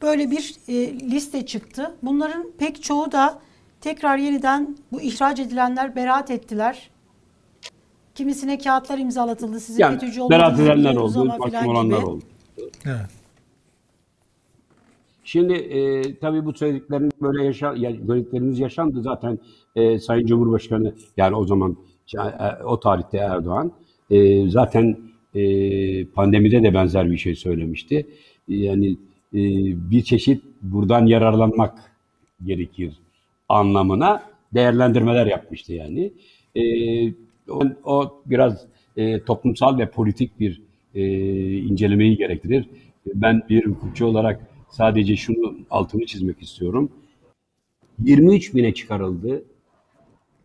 böyle 0.03 0.31
bir 0.31 0.55
e, 0.69 1.01
liste 1.01 1.47
çıktı. 1.47 1.95
Bunların 2.03 2.47
pek 2.59 2.83
çoğu 2.83 3.13
da 3.13 3.39
tekrar 3.87 4.19
yeniden 4.19 4.77
bu 4.93 5.01
ihraç 5.01 5.41
edilenler 5.41 5.97
beraat 5.97 6.31
ettiler. 6.31 6.91
Kimisine 8.15 8.59
kağıtlar 8.59 8.99
imzalatıldı. 8.99 9.61
Sizin 9.61 9.83
Yani 9.83 9.99
FETÖ'cü 9.99 10.21
beraat 10.31 10.53
olduğunuzu 10.53 10.73
edenler 10.73 10.97
oldu, 10.97 11.25
mahkum 11.25 11.67
olanlar 11.69 11.99
gibi. 11.99 12.07
oldu. 12.07 12.25
Evet. 12.87 13.11
Şimdi 15.25 15.53
e, 15.53 16.19
tabii 16.19 16.45
bu 16.45 16.53
söyledikleriniz 16.53 17.11
böyle 17.21 17.45
yaşa, 17.45 17.75
ya, 17.77 17.93
söyledikleriniz 18.07 18.59
yaşandı 18.59 19.03
zaten 19.03 19.39
e, 19.77 19.99
Sayın 19.99 20.27
Cumhurbaşkanı 20.27 20.95
yani 21.17 21.37
o 21.37 21.47
zaman 21.47 21.77
e, 22.15 22.65
o 22.65 22.81
tarihte 22.81 23.19
Erdoğan 23.19 23.73
e, 24.11 24.49
zaten 24.51 24.97
e, 25.35 26.05
pandemide 26.07 26.63
de 26.63 26.75
benzer 26.75 27.11
bir 27.11 27.17
şey 27.17 27.35
söylemişti. 27.35 28.07
Yani 28.49 28.91
e, 29.35 29.41
bir 29.91 30.03
çeşit 30.03 30.45
buradan 30.63 31.07
yararlanmak 31.07 31.79
gerekir 32.45 33.06
anlamına 33.49 34.23
değerlendirmeler 34.55 35.27
yapmıştı 35.27 35.73
yani. 35.73 36.13
E, 36.57 36.63
o, 37.85 38.23
biraz 38.27 38.67
e, 38.97 39.25
toplumsal 39.25 39.79
ve 39.79 39.91
politik 39.91 40.41
bir 40.41 40.63
e, 40.95 41.03
incelemeyi 41.59 42.17
gerektirir. 42.17 42.69
Ben 43.15 43.43
bir 43.49 43.67
hukukçu 43.67 44.07
olarak 44.07 44.41
sadece 44.71 45.17
şunu 45.17 45.59
altını 45.71 46.07
çizmek 46.07 46.43
istiyorum. 46.43 46.93
23 48.03 48.55
bine 48.55 48.75
çıkarıldı. 48.75 49.45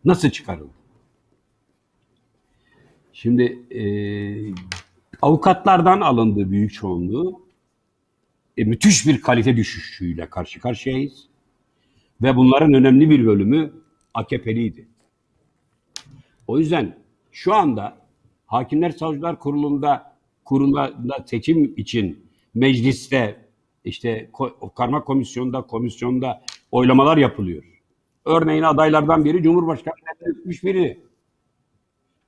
Nasıl 0.04 0.30
çıkarıldı? 0.30 0.72
Şimdi 3.12 3.58
e, 3.70 3.84
avukatlardan 5.22 6.00
alındığı 6.00 6.50
büyük 6.50 6.72
çoğunluğu 6.72 7.42
e, 8.56 8.64
müthiş 8.64 9.06
bir 9.06 9.20
kalite 9.20 9.56
düşüşüyle 9.56 10.26
karşı 10.30 10.60
karşıyayız. 10.60 11.31
Ve 12.22 12.36
bunların 12.36 12.74
önemli 12.74 13.10
bir 13.10 13.26
bölümü 13.26 13.72
AKP'liydi. 14.14 14.88
O 16.46 16.58
yüzden 16.58 16.96
şu 17.32 17.54
anda 17.54 17.96
Hakimler 18.46 18.90
Savcılar 18.90 19.38
Kurulu'nda 19.38 20.16
kurulunda 20.44 20.92
seçim 21.26 21.74
için 21.76 22.26
mecliste 22.54 23.36
işte 23.84 24.30
karma 24.76 25.04
komisyonda 25.04 25.62
komisyonda 25.62 26.42
oylamalar 26.72 27.16
yapılıyor. 27.16 27.62
Örneğin 28.24 28.62
adaylardan 28.62 29.24
biri 29.24 29.42
Cumhurbaşkanı 29.42 29.94
etmiş 30.20 30.64
biri. 30.64 31.00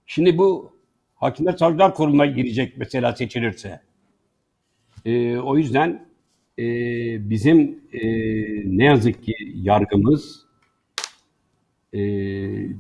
Şimdi 0.07 0.38
bu 0.38 0.72
Hakimler 1.14 1.53
Savcılar 1.57 1.95
Kurulu'na 1.95 2.26
girecek 2.26 2.74
mesela 2.76 3.12
seçilirse. 3.12 3.80
Ee, 5.05 5.38
o 5.38 5.57
yüzden 5.57 6.07
e, 6.59 6.64
bizim 7.30 7.80
e, 7.92 8.00
ne 8.78 8.84
yazık 8.84 9.22
ki 9.22 9.34
yargımız 9.55 10.46
e, 11.92 12.00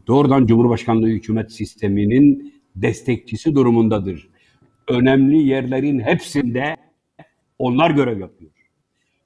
doğrudan 0.06 0.46
Cumhurbaşkanlığı 0.46 1.08
hükümet 1.08 1.52
sisteminin 1.52 2.54
destekçisi 2.76 3.54
durumundadır. 3.54 4.28
Önemli 4.88 5.42
yerlerin 5.42 6.00
hepsinde 6.00 6.76
onlar 7.58 7.90
görev 7.90 8.20
yapıyor. 8.20 8.50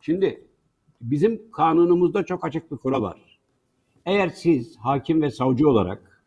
Şimdi 0.01 0.44
bizim 1.01 1.51
kanunumuzda 1.51 2.24
çok 2.24 2.44
açık 2.44 2.72
bir 2.72 2.76
kural 2.76 3.03
var. 3.03 3.38
Eğer 4.07 4.28
siz 4.28 4.76
hakim 4.76 5.22
ve 5.22 5.30
savcı 5.30 5.68
olarak 5.68 6.24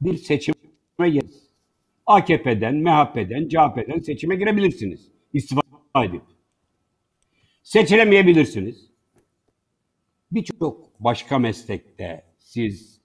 bir 0.00 0.16
seçime 0.16 0.54
girsiniz, 0.98 1.48
AKP'den, 2.06 2.76
MHP'den, 2.76 3.48
CHP'den 3.48 3.98
seçime 3.98 4.36
girebilirsiniz. 4.36 5.08
İstifa 5.32 5.62
edip. 6.04 6.22
Seçilemeyebilirsiniz. 7.70 8.90
Birçok 10.32 10.90
başka 11.00 11.38
meslekte 11.38 12.24
siz 12.38 13.00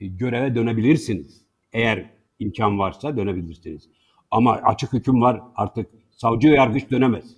e, 0.00 0.06
göreve 0.06 0.54
dönebilirsiniz. 0.54 1.46
Eğer 1.72 2.10
imkan 2.38 2.78
varsa 2.78 3.16
dönebilirsiniz. 3.16 3.88
Ama 4.30 4.52
açık 4.52 4.92
hüküm 4.92 5.20
var 5.20 5.42
artık 5.56 5.86
savcı 6.10 6.48
yargıç 6.48 6.90
dönemez. 6.90 7.36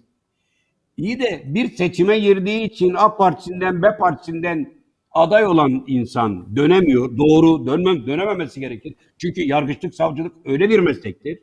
İyi 0.96 1.20
de 1.20 1.42
bir 1.46 1.70
seçime 1.70 2.18
girdiği 2.18 2.62
için 2.62 2.94
A 2.94 3.16
partisinden 3.16 3.82
B 3.82 3.96
partisinden 3.96 4.72
aday 5.10 5.46
olan 5.46 5.84
insan 5.86 6.56
dönemiyor. 6.56 7.16
Doğru 7.16 7.66
dönmem, 7.66 8.06
dönememesi 8.06 8.60
gerekir. 8.60 8.94
Çünkü 9.18 9.42
yargıçlık, 9.42 9.94
savcılık 9.94 10.32
öyle 10.44 10.70
bir 10.70 10.78
meslektir. 10.78 11.38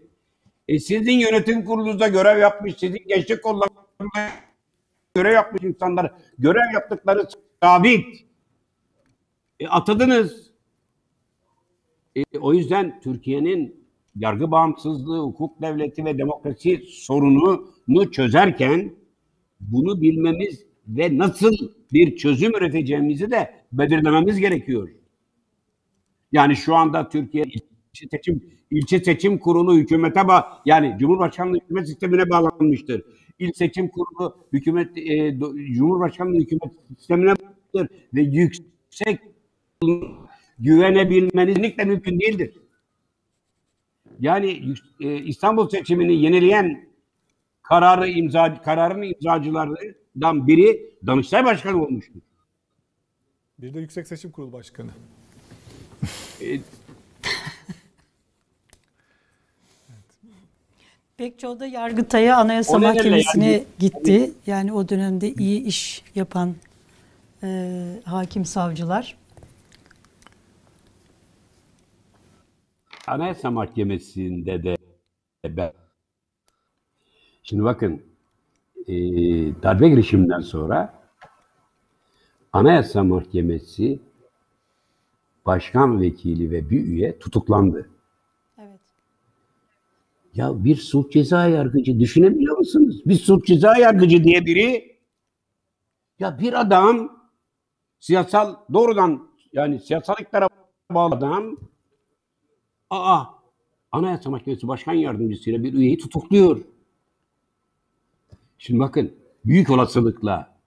E 0.68 0.80
sizin 0.80 1.20
yönetim 1.20 1.66
kurulunuzda 1.66 2.08
görev 2.08 2.40
yapmış, 2.40 2.76
sizin 2.78 3.08
gençlik 3.08 3.44
kollarında 3.44 3.85
görev 5.16 5.34
yapmış 5.34 5.64
insanlar, 5.64 6.14
görev 6.40 6.74
yaptıkları 6.74 7.28
sabit. 7.64 8.26
E, 9.60 9.68
atadınız. 9.68 10.52
E, 12.16 12.40
o 12.40 12.54
yüzden 12.54 13.00
Türkiye'nin 13.02 13.86
yargı 14.16 14.52
bağımsızlığı, 14.52 15.20
hukuk 15.20 15.62
devleti 15.62 16.06
ve 16.06 16.18
demokrasi 16.18 16.82
sorununu 16.90 18.12
çözerken 18.12 18.96
bunu 19.60 20.02
bilmemiz 20.02 20.66
ve 20.88 21.18
nasıl 21.18 21.54
bir 21.94 22.18
çözüm 22.18 22.56
üreteceğimizi 22.56 23.32
de 23.32 23.54
belirlememiz 23.72 24.40
gerekiyor. 24.40 24.90
Yani 26.32 26.56
şu 26.56 26.76
anda 26.76 27.10
Türkiye 27.10 27.44
ilçe 27.44 28.08
seçim 28.12 28.44
ilçe 28.72 29.00
seçim 29.00 29.38
kurulu 29.38 29.76
hükümete 29.76 30.22
yani 30.66 30.96
Cumhurbaşkanlığı 31.00 31.58
hükümet 31.58 31.88
sistemine 31.88 32.30
bağlanmıştır. 32.30 33.04
İl 33.40 33.52
seçim 33.54 33.88
kurulu 33.88 34.48
hükümet 34.54 34.98
e, 34.98 35.40
Cumhurbaşkanlığı 35.74 36.40
hükümet 36.40 36.74
sistemine 36.98 37.34
bağlanmıştır 37.36 37.88
ve 38.14 38.22
yüksek 38.22 39.20
güvenebilmeniz 40.60 41.56
kesinlikle 41.56 41.86
mümkün 41.86 42.20
değildir. 42.20 42.54
Yani 44.20 44.76
e, 45.02 45.16
İstanbul 45.16 45.70
seçimini 45.70 46.22
yenileyen 46.22 46.90
kararı 47.62 48.10
imza 48.10 48.62
kararın 48.62 49.02
imzacılarından 49.02 50.48
biri 50.48 50.96
Danıştay 51.08 51.46
Başkanı 51.46 51.84
olmuştur. 51.84 52.22
Bir 53.60 53.74
de 53.74 53.80
Yüksek 53.80 54.08
Seçim 54.08 54.32
Kurulu 54.32 54.54
Başkanı. 54.54 54.92
E, 56.42 56.60
Pek 61.18 61.40
çoğu 61.40 61.60
da 61.60 61.66
Yargıtay'a 61.66 62.38
Anayasa 62.38 62.80
Mahkemesi'ne 62.80 63.52
yani- 63.52 63.66
gitti. 63.80 64.32
Yani 64.48 64.74
o 64.74 64.90
dönemde 64.90 65.34
iyi 65.34 65.64
iş 65.64 66.04
yapan 66.16 66.56
e, 67.44 68.02
hakim 68.06 68.46
savcılar. 68.46 69.18
Anayasa 73.08 73.52
Mahkemesi'nde 73.52 74.64
de 74.64 74.78
ben 75.46 75.72
şimdi 77.44 77.64
bakın 77.64 78.02
e, 78.88 78.94
darbe 79.64 79.90
girişiminden 79.90 80.42
sonra 80.42 80.94
Anayasa 82.54 83.04
Mahkemesi 83.04 84.00
başkan 85.46 86.02
vekili 86.02 86.52
ve 86.52 86.70
bir 86.70 86.86
üye 86.86 87.20
tutuklandı. 87.20 87.90
Ya 90.36 90.64
bir 90.64 90.76
suç 90.76 91.14
ceza 91.14 91.48
yargıcı 91.48 92.00
düşünebiliyor 92.00 92.58
musunuz? 92.58 93.02
Bir 93.06 93.16
suç 93.16 93.48
ceza 93.48 93.78
yargıcı 93.78 94.24
diye 94.24 94.46
biri 94.46 94.98
ya 96.20 96.40
bir 96.40 96.62
adam 96.62 97.22
siyasal 98.00 98.56
doğrudan 98.74 99.28
yani 99.54 99.80
siyasal 99.80 100.16
iktidara 100.20 100.50
bağlı 100.92 101.16
adam 101.16 101.58
aa 102.90 103.24
Anayasa 103.92 104.30
Mahkemesi 104.30 104.68
Başkan 104.68 104.94
Yardımcısıyla 104.94 105.64
bir 105.64 105.74
üyeyi 105.74 105.98
tutukluyor. 105.98 106.62
Şimdi 108.58 108.80
bakın 108.80 109.16
büyük 109.46 109.70
olasılıkla 109.70 110.58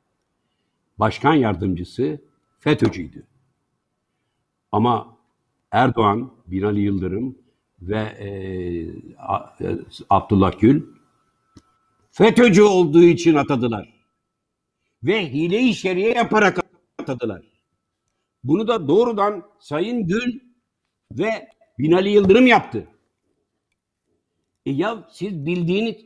başkan 0.99 1.35
yardımcısı 1.35 2.21
FETÖ'cüydü. 2.59 3.27
Ama 4.73 5.17
Erdoğan, 5.71 6.31
Binali 6.47 6.81
Yıldırım 6.81 7.39
ve 7.83 7.99
e, 7.99 8.29
e, 9.61 9.79
Abdullah 10.11 10.61
Gül 10.61 10.83
FETÖ'cü 12.11 12.63
olduğu 12.63 13.03
için 13.03 13.35
atadılar. 13.35 13.95
Ve 15.03 15.33
hile-i 15.33 15.75
şeriye 15.75 16.13
yaparak 16.13 16.59
atadılar. 16.99 17.43
Bunu 18.45 18.69
da 18.69 18.89
doğrudan 18.89 19.43
Sayın 19.61 20.07
Gül 20.07 20.41
ve 21.13 21.49
Binali 21.79 22.11
Yıldırım 22.11 22.47
yaptı. 22.47 22.89
E 24.67 24.71
ya 24.71 25.09
siz 25.11 25.47
bildiğiniz 25.47 25.97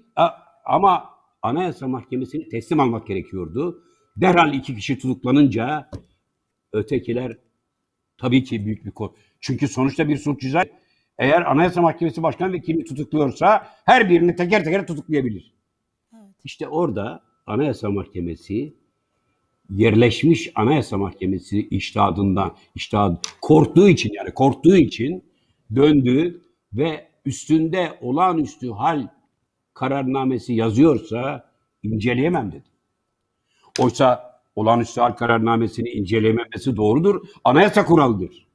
ama 0.64 1.10
Anayasa 1.42 1.88
Mahkemesi'ni 1.88 2.48
teslim 2.48 2.80
almak 2.80 3.06
gerekiyordu. 3.06 3.84
Derhal 4.16 4.54
iki 4.54 4.76
kişi 4.76 4.98
tutuklanınca 4.98 5.90
ötekiler 6.72 7.38
tabii 8.18 8.44
ki 8.44 8.66
büyük 8.66 8.84
bir 8.84 8.90
konu. 8.90 9.14
Çünkü 9.40 9.68
sonuçta 9.68 10.08
bir 10.08 10.16
suç 10.16 10.40
ceza 10.40 10.64
eğer 11.18 11.50
Anayasa 11.50 11.82
Mahkemesi 11.82 12.22
Başkan 12.22 12.52
Vekili 12.52 12.84
tutukluyorsa 12.84 13.66
her 13.84 14.10
birini 14.10 14.36
teker 14.36 14.64
teker 14.64 14.86
tutuklayabilir. 14.86 15.54
İşte 16.44 16.68
orada 16.68 17.22
Anayasa 17.46 17.90
Mahkemesi 17.90 18.74
yerleşmiş 19.70 20.50
Anayasa 20.54 20.98
Mahkemesi 20.98 21.68
iştahından, 21.68 22.56
iştah 22.74 23.16
korktuğu 23.40 23.88
için 23.88 24.12
yani 24.14 24.30
korktuğu 24.30 24.76
için 24.76 25.24
döndü 25.74 26.40
ve 26.72 27.08
üstünde 27.26 27.98
olağanüstü 28.00 28.70
hal 28.70 29.08
kararnamesi 29.74 30.52
yazıyorsa 30.52 31.50
inceleyemem 31.82 32.52
dedi. 32.52 32.68
Oysa 33.80 34.40
olağanüstü 34.56 35.00
hal 35.00 35.12
kararnamesini 35.12 35.88
incelememesi 35.88 36.76
doğrudur. 36.76 37.26
Anayasa 37.44 37.84
kuralıdır. 37.84 38.46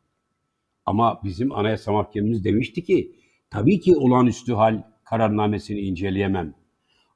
Ama 0.88 1.22
bizim 1.24 1.52
Anayasa 1.52 1.92
Mahkememiz 1.92 2.44
demişti 2.44 2.84
ki 2.84 3.16
tabii 3.50 3.80
ki 3.80 3.96
olağanüstü 3.96 4.54
hal 4.54 4.84
kararnamesini 5.04 5.80
inceleyemem. 5.80 6.56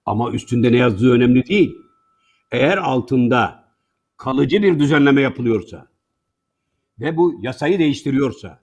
Ama 0.05 0.31
üstünde 0.31 0.71
ne 0.71 0.77
yazdığı 0.77 1.11
önemli 1.11 1.45
değil. 1.45 1.75
Eğer 2.51 2.77
altında 2.77 3.63
kalıcı 4.17 4.63
bir 4.63 4.79
düzenleme 4.79 5.21
yapılıyorsa 5.21 5.87
ve 6.99 7.17
bu 7.17 7.39
yasayı 7.41 7.79
değiştiriyorsa 7.79 8.61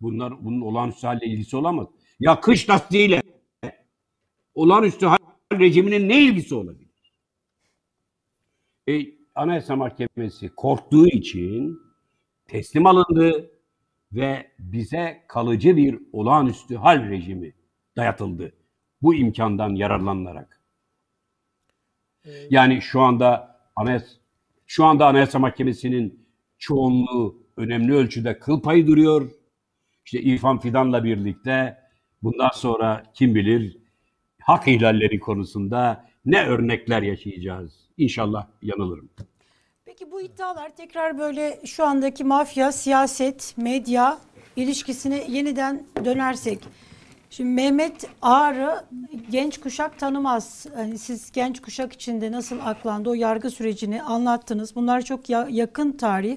bunlar 0.00 0.44
bunun 0.44 0.60
olağanüstü 0.60 1.06
halle 1.06 1.26
ilgisi 1.26 1.56
olamaz. 1.56 1.86
Ya 2.20 2.40
kış 2.40 2.70
lastiğiyle 2.70 3.22
olağanüstü 4.54 5.06
hal 5.06 5.18
rejiminin 5.52 6.08
ne 6.08 6.24
ilgisi 6.24 6.54
olabilir? 6.54 7.12
E, 8.88 9.06
Anayasa 9.34 9.76
Mahkemesi 9.76 10.48
korktuğu 10.48 11.06
için 11.06 11.80
teslim 12.48 12.86
alındı 12.86 13.50
ve 14.12 14.52
bize 14.58 15.24
kalıcı 15.28 15.76
bir 15.76 15.98
olağanüstü 16.12 16.76
hal 16.76 17.10
rejimi 17.10 17.52
dayatıldı. 17.96 18.52
Bu 19.02 19.14
imkandan 19.14 19.74
yararlanarak. 19.74 20.60
Yani 22.50 22.82
şu 22.82 23.00
anda 23.00 23.60
Anayasa 23.76 24.06
şu 24.66 24.84
anda 24.84 25.06
Anayasa 25.06 25.38
Mahkemesi'nin 25.38 26.26
çoğunluğu 26.58 27.46
önemli 27.56 27.94
ölçüde 27.94 28.38
kıl 28.38 28.62
payı 28.62 28.86
duruyor. 28.86 29.30
İşte 30.04 30.20
İrfan 30.20 30.60
Fidan'la 30.60 31.04
birlikte 31.04 31.78
bundan 32.22 32.50
sonra 32.54 33.02
kim 33.14 33.34
bilir 33.34 33.78
hak 34.40 34.68
ihlalleri 34.68 35.20
konusunda 35.20 36.10
ne 36.24 36.46
örnekler 36.46 37.02
yaşayacağız. 37.02 37.88
İnşallah 37.96 38.46
yanılırım. 38.62 39.10
Peki 39.84 40.10
bu 40.10 40.20
iddialar 40.20 40.68
tekrar 40.68 41.18
böyle 41.18 41.60
şu 41.64 41.84
andaki 41.84 42.24
mafya, 42.24 42.72
siyaset, 42.72 43.54
medya 43.56 44.18
ilişkisine 44.56 45.24
yeniden 45.28 45.82
dönersek 46.04 46.58
Şimdi 47.30 47.50
Mehmet 47.50 48.06
Ağrı 48.22 48.84
genç 49.30 49.60
kuşak 49.60 49.98
tanımaz. 49.98 50.66
Hani 50.74 50.98
siz 50.98 51.32
genç 51.32 51.62
kuşak 51.62 51.92
içinde 51.92 52.32
nasıl 52.32 52.58
aklandı 52.60 53.10
o 53.10 53.14
yargı 53.14 53.50
sürecini 53.50 54.02
anlattınız. 54.02 54.76
Bunlar 54.76 55.02
çok 55.02 55.30
ya- 55.30 55.46
yakın 55.50 55.92
tarih. 55.92 56.36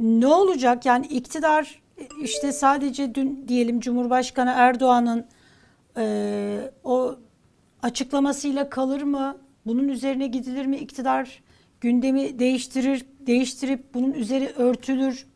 Ne 0.00 0.26
olacak 0.26 0.86
yani 0.86 1.06
iktidar 1.06 1.82
işte 2.22 2.52
sadece 2.52 3.14
dün 3.14 3.44
diyelim 3.48 3.80
Cumhurbaşkanı 3.80 4.52
Erdoğan'ın 4.56 5.26
eee, 5.96 6.70
o 6.84 7.16
açıklamasıyla 7.82 8.70
kalır 8.70 9.02
mı? 9.02 9.36
Bunun 9.66 9.88
üzerine 9.88 10.26
gidilir 10.26 10.66
mi? 10.66 10.76
İktidar 10.76 11.42
gündemi 11.80 12.38
değiştirir, 12.38 13.06
değiştirip 13.26 13.94
bunun 13.94 14.12
üzeri 14.12 14.48
örtülür. 14.48 15.26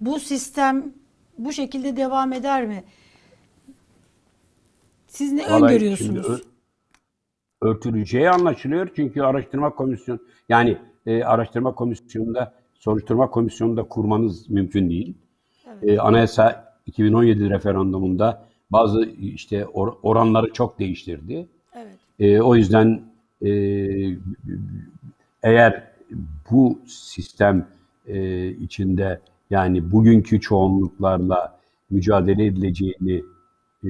Bu 0.00 0.20
sistem 0.20 0.92
bu 1.38 1.52
şekilde 1.52 1.96
devam 1.96 2.32
eder 2.32 2.66
mi? 2.66 2.84
Siz 5.06 5.32
ne 5.32 5.50
Vallahi 5.50 5.62
öngörüyorsunuz? 5.62 6.26
şimdi 6.26 6.42
örtüleceği 7.62 8.30
anlaşılıyor 8.30 8.88
çünkü 8.96 9.22
araştırma 9.22 9.74
komisyonu 9.74 10.18
yani 10.48 10.78
e, 11.06 11.24
araştırma 11.24 11.74
komisyonunda 11.74 12.54
soruşturma 12.74 13.30
komisyonunda 13.30 13.82
kurmanız 13.82 14.50
mümkün 14.50 14.90
değil. 14.90 15.14
E, 15.82 15.98
anayasa 15.98 16.74
2017 16.86 17.50
referandumunda 17.50 18.46
bazı 18.70 19.04
işte 19.20 19.60
or- 19.60 19.96
oranları 20.02 20.52
çok 20.52 20.78
değiştirdi. 20.78 21.46
Evet. 21.74 21.96
E, 22.18 22.40
o 22.40 22.56
yüzden 22.56 23.02
e, 23.42 23.48
eğer 25.46 25.82
bu 26.50 26.80
sistem 26.86 27.68
e, 28.06 28.48
içinde 28.48 29.20
yani 29.50 29.90
bugünkü 29.92 30.40
çoğunluklarla 30.40 31.58
mücadele 31.90 32.46
edileceğini 32.46 33.24
e, 33.84 33.88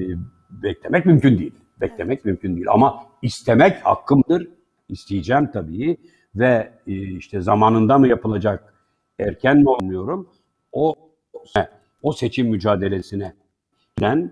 beklemek 0.49 1.05
mümkün 1.05 1.39
değil. 1.39 1.53
Beklemek 1.81 2.25
mümkün 2.25 2.55
değil. 2.55 2.67
Ama 2.69 3.03
istemek 3.21 3.85
hakkımdır. 3.85 4.47
İsteyeceğim 4.89 5.51
tabii 5.51 5.97
ve 6.35 6.71
e, 6.87 6.93
işte 6.93 7.41
zamanında 7.41 7.97
mı 7.97 8.07
yapılacak, 8.07 8.73
erken 9.19 9.57
mi 9.57 9.69
olmuyorum? 9.69 10.29
O 10.71 10.95
o 12.01 12.13
seçim 12.13 12.47
mücadelesine 12.47 13.33
giden 13.97 14.31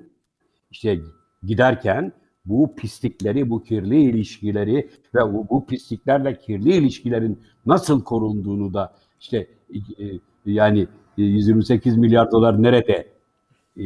işte 0.71 0.99
giderken 1.43 2.11
bu 2.45 2.75
pislikleri, 2.75 3.49
bu 3.49 3.63
kirli 3.63 4.01
ilişkileri 4.01 4.89
ve 5.15 5.33
bu, 5.33 5.49
bu 5.49 5.65
pisliklerle 5.65 6.37
kirli 6.37 6.75
ilişkilerin 6.75 7.39
nasıl 7.65 8.03
korunduğunu 8.03 8.73
da 8.73 8.93
işte 9.21 9.47
e, 9.73 10.05
yani 10.45 10.87
e, 11.17 11.23
128 11.23 11.97
milyar 11.97 12.31
dolar 12.31 12.63
nerede 12.63 13.07
e, 13.77 13.85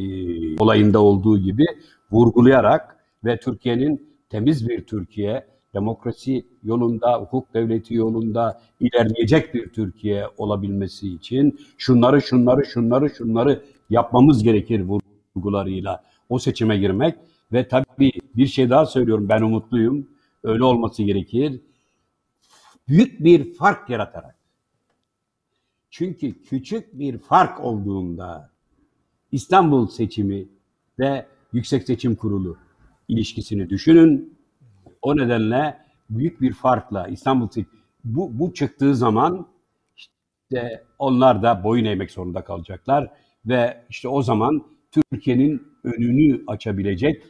olayında 0.58 1.04
olduğu 1.04 1.40
gibi 1.40 1.66
vurgulayarak 2.12 2.96
ve 3.26 3.38
Türkiye'nin 3.38 4.10
temiz 4.30 4.70
bir 4.70 4.84
Türkiye, 4.84 5.46
demokrasi 5.74 6.46
yolunda, 6.64 7.22
hukuk 7.22 7.54
devleti 7.54 7.94
yolunda 7.94 8.62
ilerleyecek 8.80 9.54
bir 9.54 9.70
Türkiye 9.70 10.26
olabilmesi 10.38 11.14
için 11.14 11.60
şunları 11.78 12.22
şunları 12.22 12.66
şunları 12.66 13.10
şunları 13.10 13.64
yapmamız 13.90 14.44
gerekir 14.44 14.86
vurgularıyla 15.36 16.04
o 16.30 16.40
seçime 16.40 16.78
girmek 16.78 17.16
ve 17.54 17.68
tabii 17.68 18.12
bir 18.36 18.48
şey 18.48 18.70
daha 18.70 18.86
söylüyorum 18.86 19.30
ben 19.30 19.42
umutluyum. 19.42 20.10
Öyle 20.44 20.64
olması 20.64 21.04
gerekir. 21.04 21.62
Büyük 22.88 23.24
bir 23.24 23.54
fark 23.54 23.90
yaratarak. 23.90 24.36
Çünkü 25.90 26.44
küçük 26.44 27.00
bir 27.00 27.18
fark 27.18 27.60
olduğunda 27.60 28.50
İstanbul 29.32 29.88
seçimi 29.88 30.48
ve 31.00 31.26
Yüksek 31.54 31.84
Seçim 31.84 32.16
Kurulu 32.16 32.58
ilişkisini 33.08 33.70
düşünün. 33.70 34.38
O 35.02 35.18
nedenle 35.18 35.78
büyük 36.10 36.42
bir 36.42 36.54
farkla 36.54 37.08
İstanbul 37.08 37.50
bu, 38.04 38.40
bu 38.40 38.54
çıktığı 38.54 38.96
zaman 38.96 39.48
işte 39.96 40.84
onlar 41.00 41.44
da 41.44 41.64
boyun 41.64 41.86
eğmek 41.86 42.12
zorunda 42.12 42.44
kalacaklar 42.44 43.12
ve 43.46 43.86
işte 43.90 44.08
o 44.08 44.22
zaman 44.22 44.64
Türkiye'nin 44.92 45.68
önünü 45.84 46.44
açabilecek 46.48 47.24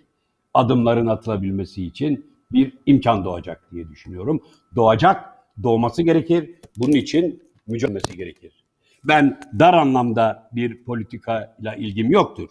adımların 0.60 1.08
atılabilmesi 1.08 1.86
için 1.86 2.26
bir 2.52 2.74
imkan 2.86 3.26
doğacak 3.26 3.72
diye 3.72 3.90
düşünüyorum. 3.90 4.42
Doğacak, 4.76 5.26
doğması 5.64 6.04
gerekir. 6.04 6.56
Bunun 6.78 6.92
için 6.92 7.44
mücadelesi 7.68 8.18
gerekir. 8.18 8.64
Ben 9.04 9.40
dar 9.60 9.74
anlamda 9.74 10.50
bir 10.52 10.84
politikayla 10.84 11.76
ilgim 11.78 12.12
yoktur. 12.12 12.50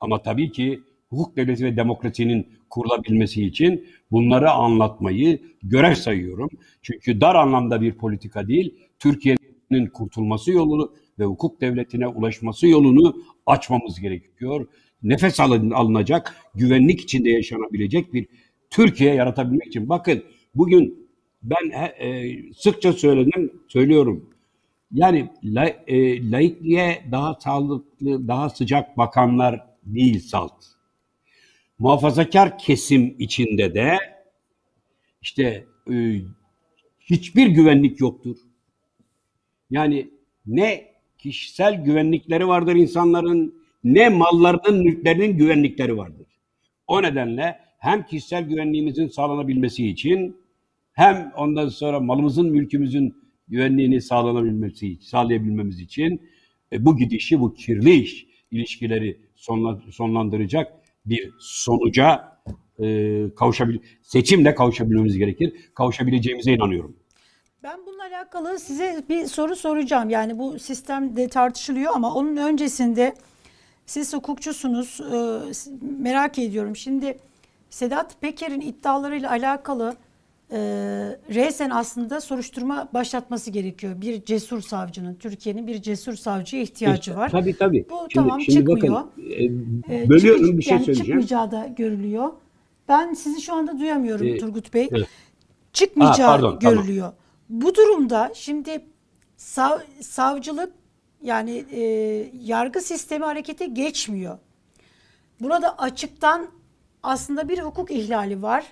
Ama 0.00 0.22
tabii 0.22 0.52
ki 0.52 0.80
hukuk 1.08 1.36
devleti 1.36 1.64
ve 1.64 1.76
demokrasinin 1.76 2.48
kurulabilmesi 2.70 3.46
için 3.46 3.86
bunları 4.10 4.50
anlatmayı 4.50 5.40
görev 5.62 5.94
sayıyorum. 5.94 6.50
Çünkü 6.82 7.20
dar 7.20 7.34
anlamda 7.34 7.80
bir 7.80 7.92
politika 7.92 8.48
değil, 8.48 8.74
Türkiye'nin 8.98 9.86
kurtulması 9.86 10.50
yolunu 10.50 10.92
ve 11.18 11.24
hukuk 11.24 11.60
devletine 11.60 12.06
ulaşması 12.06 12.66
yolunu 12.66 13.16
açmamız 13.46 14.00
gerekiyor. 14.00 14.66
Nefes 15.02 15.40
alın, 15.40 15.70
alınacak, 15.70 16.36
güvenlik 16.54 17.00
içinde 17.00 17.30
yaşanabilecek 17.30 18.14
bir 18.14 18.26
Türkiye 18.70 19.14
yaratabilmek 19.14 19.66
için. 19.66 19.88
Bakın 19.88 20.24
bugün 20.54 21.08
ben 21.42 21.70
e, 21.98 22.36
sıkça 22.52 22.92
söyledim, 22.92 23.52
söylüyorum. 23.68 24.30
Yani 24.92 25.30
e, 25.86 26.30
laikliğe 26.30 27.04
daha 27.12 27.34
sağlıklı, 27.34 28.28
daha 28.28 28.50
sıcak 28.50 28.98
bakanlar 28.98 29.66
değil 29.84 30.20
salt. 30.20 30.64
Muhafazakar 31.78 32.58
kesim 32.58 33.16
içinde 33.18 33.74
de 33.74 33.98
işte 35.22 35.66
e, 35.92 36.20
hiçbir 37.00 37.46
güvenlik 37.46 38.00
yoktur. 38.00 38.36
Yani 39.70 40.10
ne 40.46 40.94
kişisel 41.18 41.84
güvenlikleri 41.84 42.48
vardır 42.48 42.74
insanların 42.74 43.59
ne 43.84 44.08
mallarının, 44.08 44.84
mülklerinin 44.84 45.36
güvenlikleri 45.36 45.96
vardır. 45.96 46.26
O 46.86 47.02
nedenle 47.02 47.58
hem 47.78 48.06
kişisel 48.06 48.44
güvenliğimizin 48.44 49.08
sağlanabilmesi 49.08 49.86
için 49.86 50.36
hem 50.92 51.32
ondan 51.36 51.68
sonra 51.68 52.00
malımızın, 52.00 52.50
mülkümüzün 52.50 53.14
güvenliğini 53.48 54.00
sağlanabilmesi, 54.00 54.98
sağlayabilmemiz 55.00 55.80
için 55.80 56.22
e, 56.72 56.84
bu 56.84 56.96
gidişi, 56.96 57.40
bu 57.40 57.54
kirli 57.54 57.94
iş 57.94 58.26
ilişkileri 58.50 59.20
sonla- 59.36 59.80
sonlandıracak 59.90 60.72
bir 61.06 61.30
sonuca 61.38 62.38
e, 62.82 63.24
kavuşabil 63.36 63.78
seçimle 64.02 64.54
kavuşabilmemiz 64.54 65.18
gerekir. 65.18 65.52
Kavuşabileceğimize 65.74 66.52
inanıyorum. 66.52 66.96
Ben 67.62 67.86
bununla 67.86 68.02
alakalı 68.02 68.58
size 68.58 69.04
bir 69.08 69.24
soru 69.24 69.56
soracağım. 69.56 70.10
Yani 70.10 70.38
bu 70.38 70.58
sistemde 70.58 71.28
tartışılıyor 71.28 71.92
ama 71.94 72.14
onun 72.14 72.36
öncesinde 72.36 73.14
siz 73.90 74.12
hukukçusunuz. 74.12 75.00
S- 75.56 75.70
merak 76.00 76.38
ediyorum. 76.38 76.76
Şimdi 76.76 77.18
Sedat 77.70 78.20
Peker'in 78.20 78.60
iddialarıyla 78.60 79.30
alakalı 79.30 79.94
e, 80.50 80.58
resen 81.34 81.70
aslında 81.70 82.20
soruşturma 82.20 82.88
başlatması 82.94 83.50
gerekiyor. 83.50 84.00
Bir 84.00 84.24
cesur 84.24 84.60
savcının, 84.62 85.14
Türkiye'nin 85.14 85.66
bir 85.66 85.82
cesur 85.82 86.14
savcıya 86.14 86.62
ihtiyacı 86.62 87.16
var. 87.16 87.28
Tabii 87.30 87.56
tabii. 87.58 87.86
Bu 87.90 87.96
Şimdi- 87.96 88.14
tamam 88.14 88.40
şimdi 88.40 88.58
çıkmıyor. 88.58 88.94
bakın, 88.94 89.10
e, 89.90 90.08
bölüyorum 90.08 90.42
çıkıp- 90.44 90.58
bir 90.58 90.62
şey 90.62 90.72
yani 90.72 90.84
söyleyeceğim. 90.84 91.20
Çıkmayacağı 91.20 91.50
da 91.50 91.66
görülüyor. 91.76 92.32
Ben 92.88 93.14
sizi 93.14 93.40
şu 93.40 93.54
anda 93.54 93.78
duyamıyorum 93.78 94.26
Ee, 94.26 94.38
Turgut 94.38 94.74
Bey. 94.74 94.88
evet. 94.92 95.06
Çıkmayacağı 95.72 96.26
Ha, 96.28 96.32
pardon, 96.32 96.58
tamam. 96.58 96.76
görülüyor. 96.78 97.12
Bu 97.48 97.74
durumda 97.74 98.32
şimdi 98.34 98.80
sav- 99.36 99.80
savcılık 100.00 100.72
yani 101.22 101.64
e, 101.72 101.82
yargı 102.42 102.80
sistemi 102.80 103.24
harekete 103.24 103.66
geçmiyor. 103.66 104.38
Burada 105.40 105.78
açıktan 105.78 106.48
aslında 107.02 107.48
bir 107.48 107.58
hukuk 107.58 107.90
ihlali 107.90 108.42
var. 108.42 108.64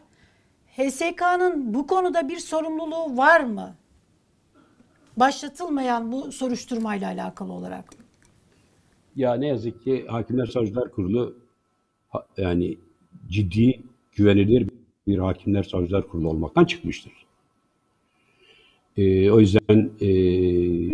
HSK'nın 0.76 1.74
bu 1.74 1.86
konuda 1.86 2.28
bir 2.28 2.38
sorumluluğu 2.38 3.16
var 3.16 3.40
mı? 3.40 3.74
Başlatılmayan 5.16 6.12
bu 6.12 6.32
soruşturmayla 6.32 7.08
alakalı 7.08 7.52
olarak. 7.52 7.84
Ya 9.16 9.34
ne 9.34 9.46
yazık 9.46 9.84
ki 9.84 10.06
Hakimler 10.08 10.46
Savcılar 10.46 10.90
Kurulu 10.90 11.36
yani 12.36 12.78
ciddi 13.28 13.82
güvenilir 14.12 14.68
bir 15.06 15.18
Hakimler 15.18 15.62
Savcılar 15.62 16.08
Kurulu 16.08 16.28
olmaktan 16.28 16.64
çıkmıştır. 16.64 17.12
Ee, 18.96 19.30
o 19.30 19.40
yüzden 19.40 19.90
e, 20.00 20.06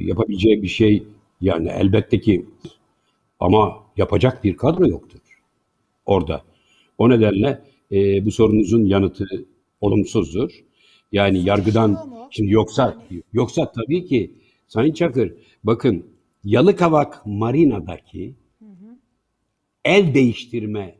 yapabileceği 0.04 0.62
bir 0.62 0.68
şey 0.68 1.02
yani 1.44 1.68
elbette 1.68 2.20
ki 2.20 2.46
ama 3.40 3.84
yapacak 3.96 4.44
bir 4.44 4.56
kadro 4.56 4.86
yoktur 4.86 5.20
orada. 6.06 6.42
O 6.98 7.10
nedenle 7.10 7.64
e, 7.92 8.24
bu 8.26 8.30
sorunuzun 8.30 8.84
yanıtı 8.84 9.26
olumsuzdur. 9.80 10.50
Yani 11.12 11.44
yargıdan 11.44 12.10
şimdi 12.30 12.52
yoksa 12.52 13.02
yoksa 13.32 13.72
tabii 13.72 14.06
ki 14.06 14.34
Sayın 14.68 14.92
Çakır 14.92 15.34
bakın 15.64 16.06
Yalıkavak 16.44 17.26
Marina'daki 17.26 18.34
el 19.84 20.14
değiştirme 20.14 20.98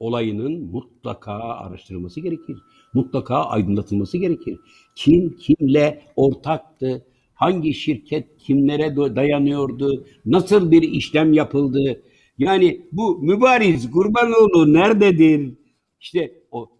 olayının 0.00 0.62
mutlaka 0.62 1.32
araştırılması 1.32 2.20
gerekir. 2.20 2.58
Mutlaka 2.94 3.44
aydınlatılması 3.44 4.18
gerekir. 4.18 4.58
Kim 4.94 5.36
kimle 5.36 6.02
ortaktı? 6.16 7.06
Hangi 7.34 7.74
şirket 7.74 8.38
kimlere 8.38 8.96
dayanıyordu? 8.96 10.06
Nasıl 10.26 10.70
bir 10.70 10.82
işlem 10.82 11.32
yapıldı? 11.32 12.02
Yani 12.38 12.80
bu 12.92 13.18
mübariz 13.18 13.90
Kurbanoğlu 13.90 14.72
nerededir? 14.72 15.54
İşte 16.00 16.32
o 16.50 16.70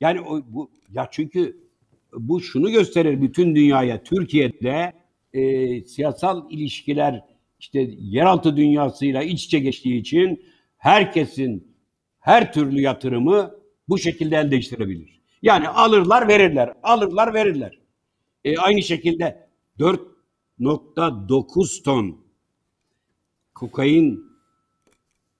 yani 0.00 0.20
o 0.20 0.40
bu 0.48 0.70
ya 0.92 1.08
çünkü 1.10 1.56
bu 2.12 2.40
şunu 2.40 2.70
gösterir 2.70 3.22
bütün 3.22 3.54
dünyaya. 3.54 4.02
Türkiye'de 4.02 4.92
e, 5.32 5.80
siyasal 5.80 6.50
ilişkiler 6.50 7.24
işte 7.60 7.90
yeraltı 7.98 8.56
dünyasıyla 8.56 9.22
iç 9.22 9.44
içe 9.44 9.58
geçtiği 9.58 10.00
için 10.00 10.42
herkesin 10.76 11.74
her 12.20 12.52
türlü 12.52 12.80
yatırımı 12.80 13.54
bu 13.88 13.98
şekilde 13.98 14.36
el 14.36 14.50
değiştirebilir. 14.50 15.20
Yani 15.42 15.68
alırlar 15.68 16.28
verirler, 16.28 16.72
alırlar 16.82 17.34
verirler. 17.34 17.78
E, 18.44 18.58
aynı 18.58 18.82
şekilde 18.82 19.47
4.9 19.78 21.82
ton 21.82 22.24
kokain 23.54 24.24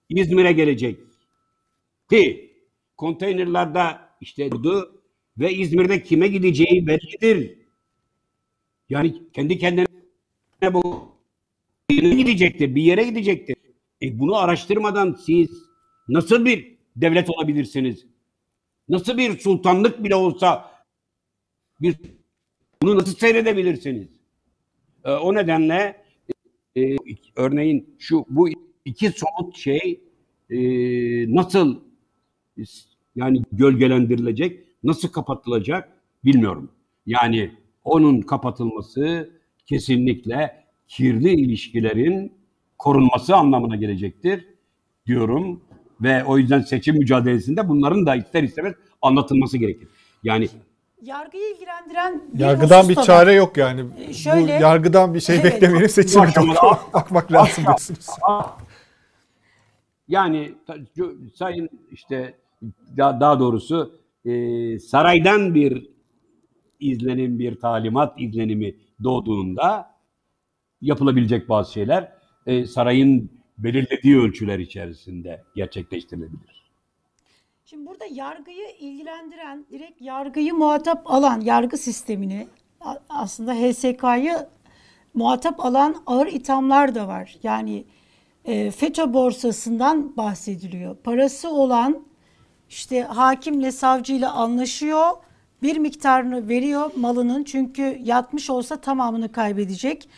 İzmir'e 0.09 0.51
gelecek. 0.51 0.99
Ki 2.09 2.53
konteynerlerde 2.97 3.97
işte 4.21 4.51
durdu 4.51 5.01
ve 5.37 5.53
İzmir'de 5.53 6.03
kime 6.03 6.27
gideceği 6.27 6.87
bellidir. 6.87 7.59
Yani 8.89 9.31
kendi 9.33 9.57
kendine 9.57 9.85
bu 10.73 11.11
yere 11.89 12.15
gidecektir, 12.15 12.75
bir 12.75 12.83
yere 12.83 13.03
gidecektir. 13.03 13.55
E 14.01 14.19
bunu 14.19 14.35
araştırmadan 14.35 15.17
siz 15.25 15.49
nasıl 16.07 16.45
bir 16.45 16.77
devlet 16.95 17.29
olabilirsiniz? 17.29 18.05
Nasıl 18.89 19.17
bir 19.17 19.39
sultanlık 19.39 20.03
bile 20.03 20.15
olsa 20.15 20.71
bir 21.81 21.95
bunu 22.81 22.97
nasıl 22.97 23.15
seyredebilirsiniz? 23.15 24.18
E, 25.05 25.11
o 25.11 25.33
nedenle 25.33 26.03
e, 26.77 26.95
örneğin 27.35 27.95
şu 27.99 28.25
bu 28.29 28.49
iki 28.85 29.11
somut 29.11 29.57
şey 29.57 30.01
e, 30.49 30.59
nasıl 31.35 31.79
yani 33.15 33.43
gölgelendirilecek, 33.51 34.59
nasıl 34.83 35.07
kapatılacak 35.07 35.89
bilmiyorum. 36.25 36.71
Yani 37.05 37.51
onun 37.83 38.21
kapatılması 38.21 39.29
kesinlikle 39.65 40.63
kirli 40.87 41.31
ilişkilerin 41.33 42.33
korunması 42.77 43.35
anlamına 43.35 43.75
gelecektir 43.75 44.47
diyorum 45.05 45.61
ve 46.01 46.23
o 46.23 46.37
yüzden 46.37 46.61
seçim 46.61 46.97
mücadelesinde 46.97 47.69
bunların 47.69 48.05
da 48.05 48.15
ister 48.15 48.43
istemez 48.43 48.73
anlatılması 49.01 49.57
gerekir. 49.57 49.87
Yani 50.23 50.47
Yargıyı 51.01 51.53
ilgilendiren 51.55 52.21
bir 52.33 52.39
Yargıdan 52.39 52.89
bir 52.89 52.95
çare 52.95 53.33
yok 53.33 53.57
yani. 53.57 53.85
Ee, 53.97 54.13
şöyle- 54.13 54.57
Bu 54.59 54.61
yargıdan 54.63 55.13
bir 55.13 55.19
şey 55.19 55.35
Evet. 55.35 55.53
beklemeyelim 55.53 55.89
seçime 55.89 56.27
bakmak 56.93 57.31
lazım 57.31 57.63
diyorsunuz. 57.65 58.07
Yani 60.07 60.55
sayın 61.35 61.69
işte 61.91 62.33
daha, 62.97 63.19
daha 63.19 63.39
doğrusu 63.39 63.99
e, 64.25 64.79
saraydan 64.79 65.55
bir 65.55 65.87
izlenim, 66.79 67.39
bir 67.39 67.59
talimat 67.59 68.21
izlenimi 68.21 68.75
doğduğunda 69.03 69.95
yapılabilecek 70.81 71.49
bazı 71.49 71.73
şeyler 71.73 72.11
e, 72.45 72.65
sarayın 72.65 73.29
belirlediği 73.57 74.17
ölçüler 74.17 74.59
içerisinde 74.59 75.43
gerçekleştirilebilir. 75.55 76.58
Şimdi 77.69 77.87
burada 77.87 78.05
yargıyı 78.11 78.69
ilgilendiren, 78.79 79.65
direkt 79.71 80.01
yargıyı 80.01 80.53
muhatap 80.53 81.11
alan 81.11 81.41
yargı 81.41 81.77
sistemini 81.77 82.47
aslında 83.09 83.53
HSK'yı 83.53 84.47
muhatap 85.13 85.65
alan 85.65 85.95
ağır 86.05 86.27
ithamlar 86.27 86.95
da 86.95 87.07
var. 87.07 87.37
Yani 87.43 87.85
e, 88.45 88.71
FETÖ 88.71 89.13
borsasından 89.13 90.17
bahsediliyor. 90.17 90.95
Parası 90.95 91.49
olan 91.49 92.03
işte 92.69 93.01
hakimle 93.01 93.71
savcıyla 93.71 94.33
anlaşıyor. 94.33 95.07
Bir 95.63 95.77
miktarını 95.77 96.49
veriyor 96.49 96.91
malının 96.95 97.43
çünkü 97.43 97.99
yatmış 98.03 98.49
olsa 98.49 98.81
tamamını 98.81 99.31
kaybedecek. 99.31 100.09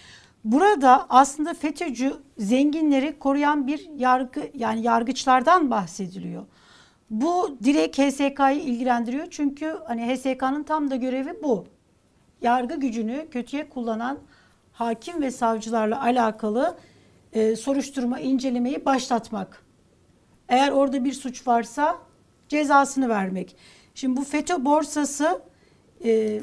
Burada 0.43 1.05
aslında 1.09 1.53
FETÖ'cü 1.53 2.13
zenginleri 2.37 3.19
koruyan 3.19 3.67
bir 3.67 3.89
yargı 3.97 4.51
yani 4.53 4.81
yargıçlardan 4.81 5.71
bahsediliyor. 5.71 6.43
Bu 7.11 7.57
direkt 7.63 7.97
HSK'yı 7.97 8.59
ilgilendiriyor 8.61 9.27
çünkü 9.29 9.77
hani 9.87 10.15
HSK'nın 10.15 10.63
tam 10.63 10.91
da 10.91 10.95
görevi 10.95 11.43
bu. 11.43 11.65
Yargı 12.41 12.75
gücünü 12.79 13.27
kötüye 13.31 13.69
kullanan 13.69 14.19
hakim 14.71 15.21
ve 15.21 15.31
savcılarla 15.31 16.01
alakalı 16.03 16.77
e, 17.33 17.55
soruşturma, 17.55 18.19
incelemeyi 18.19 18.85
başlatmak. 18.85 19.63
Eğer 20.49 20.71
orada 20.71 21.05
bir 21.05 21.13
suç 21.13 21.47
varsa 21.47 21.97
cezasını 22.49 23.09
vermek. 23.09 23.55
Şimdi 23.95 24.17
bu 24.17 24.23
FETÖ 24.23 24.65
borsası 24.65 25.41
e, 26.05 26.41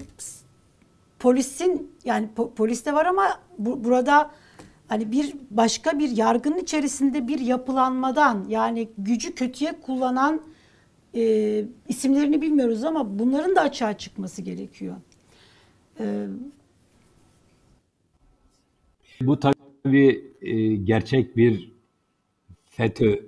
polisin 1.18 1.92
yani 2.04 2.28
po- 2.36 2.54
poliste 2.54 2.92
var 2.94 3.06
ama 3.06 3.40
bu- 3.58 3.84
burada 3.84 4.30
hani 4.88 5.12
bir 5.12 5.34
başka 5.50 5.98
bir 5.98 6.16
yargının 6.16 6.58
içerisinde 6.58 7.28
bir 7.28 7.38
yapılanmadan 7.38 8.44
yani 8.48 8.88
gücü 8.98 9.34
kötüye 9.34 9.80
kullanan 9.80 10.40
e, 11.18 11.64
isimlerini 11.88 12.42
bilmiyoruz 12.42 12.84
ama 12.84 13.18
bunların 13.18 13.56
da 13.56 13.60
açığa 13.60 13.98
çıkması 13.98 14.42
gerekiyor. 14.42 14.96
E, 16.00 16.26
Bu 19.20 19.40
tabii 19.40 20.24
e, 20.42 20.76
gerçek 20.76 21.36
bir 21.36 21.72
FETÖ 22.70 23.26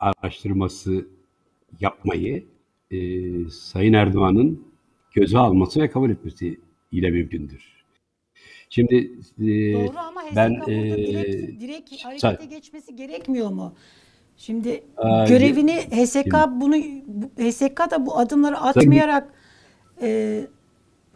araştırması 0.00 1.06
yapmayı 1.80 2.44
e, 2.90 2.98
Sayın 3.50 3.92
Erdoğan'ın 3.92 4.62
göze 5.12 5.38
alması 5.38 5.80
ve 5.80 5.90
kabul 5.90 6.10
etmesi 6.10 6.60
ile 6.92 7.10
mümkündür. 7.10 7.78
Şimdi 8.70 8.94
e, 9.40 9.72
Doğru 9.72 9.98
ama 9.98 10.22
HSK 10.22 10.36
ben 10.36 10.50
e, 10.68 10.96
direkt, 10.96 11.60
direkt 11.60 12.04
harekete 12.04 12.44
geçmesi 12.44 12.96
gerekmiyor 12.96 13.50
mu? 13.50 13.74
Şimdi 14.38 14.82
Aa, 14.96 15.24
görevini 15.28 15.72
HSK 15.72 16.34
bunu 16.60 16.76
bu- 17.06 17.42
HSK 17.42 17.90
da 17.90 18.06
bu 18.06 18.18
adımları 18.18 18.58
atmayarak 18.58 19.32
e, 20.02 20.40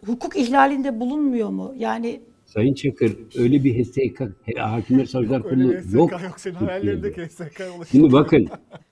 hukuk 0.05 0.35
ihlalinde 0.37 0.99
bulunmuyor 0.99 1.49
mu? 1.49 1.73
Yani 1.77 2.21
Sayın 2.45 2.73
Çakır 2.73 3.17
öyle 3.37 3.63
bir 3.63 3.83
HSK 3.83 4.21
Hakimler 4.57 5.05
Savcılar 5.05 5.43
Kurulu 5.43 5.73
yok. 5.73 6.11
yok. 6.11 6.39
Senin 6.39 6.55
hayallerindeki 6.55 7.21
SSK 7.29 7.59
ulaşıyor. 7.59 7.85
Şimdi 7.91 8.11
bakın, 8.13 8.47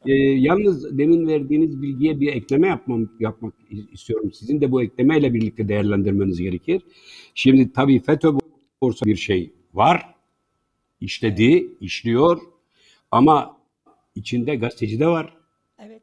e, 0.06 0.14
yalnız 0.14 0.98
demin 0.98 1.28
verdiğiniz 1.28 1.82
bilgiye 1.82 2.20
bir 2.20 2.28
ekleme 2.34 2.68
yapmam, 2.68 3.10
yapmak 3.20 3.54
istiyorum. 3.94 4.32
Sizin 4.34 4.62
de 4.62 4.72
bu 4.72 4.84
eklemeyle 4.84 5.34
birlikte 5.34 5.68
değerlendirmeniz 5.68 6.42
gerekir. 6.42 6.82
Şimdi 7.36 7.74
tabii 7.74 8.00
FETÖ 8.00 8.30
borsa 8.82 9.06
bir 9.06 9.16
şey 9.16 9.54
var, 9.74 10.16
işledi, 11.02 11.68
işliyor 11.82 12.40
ama 13.12 13.61
içinde 14.16 14.56
gazeteci 14.56 15.00
de 15.00 15.08
var, 15.08 15.38
evet 15.80 16.02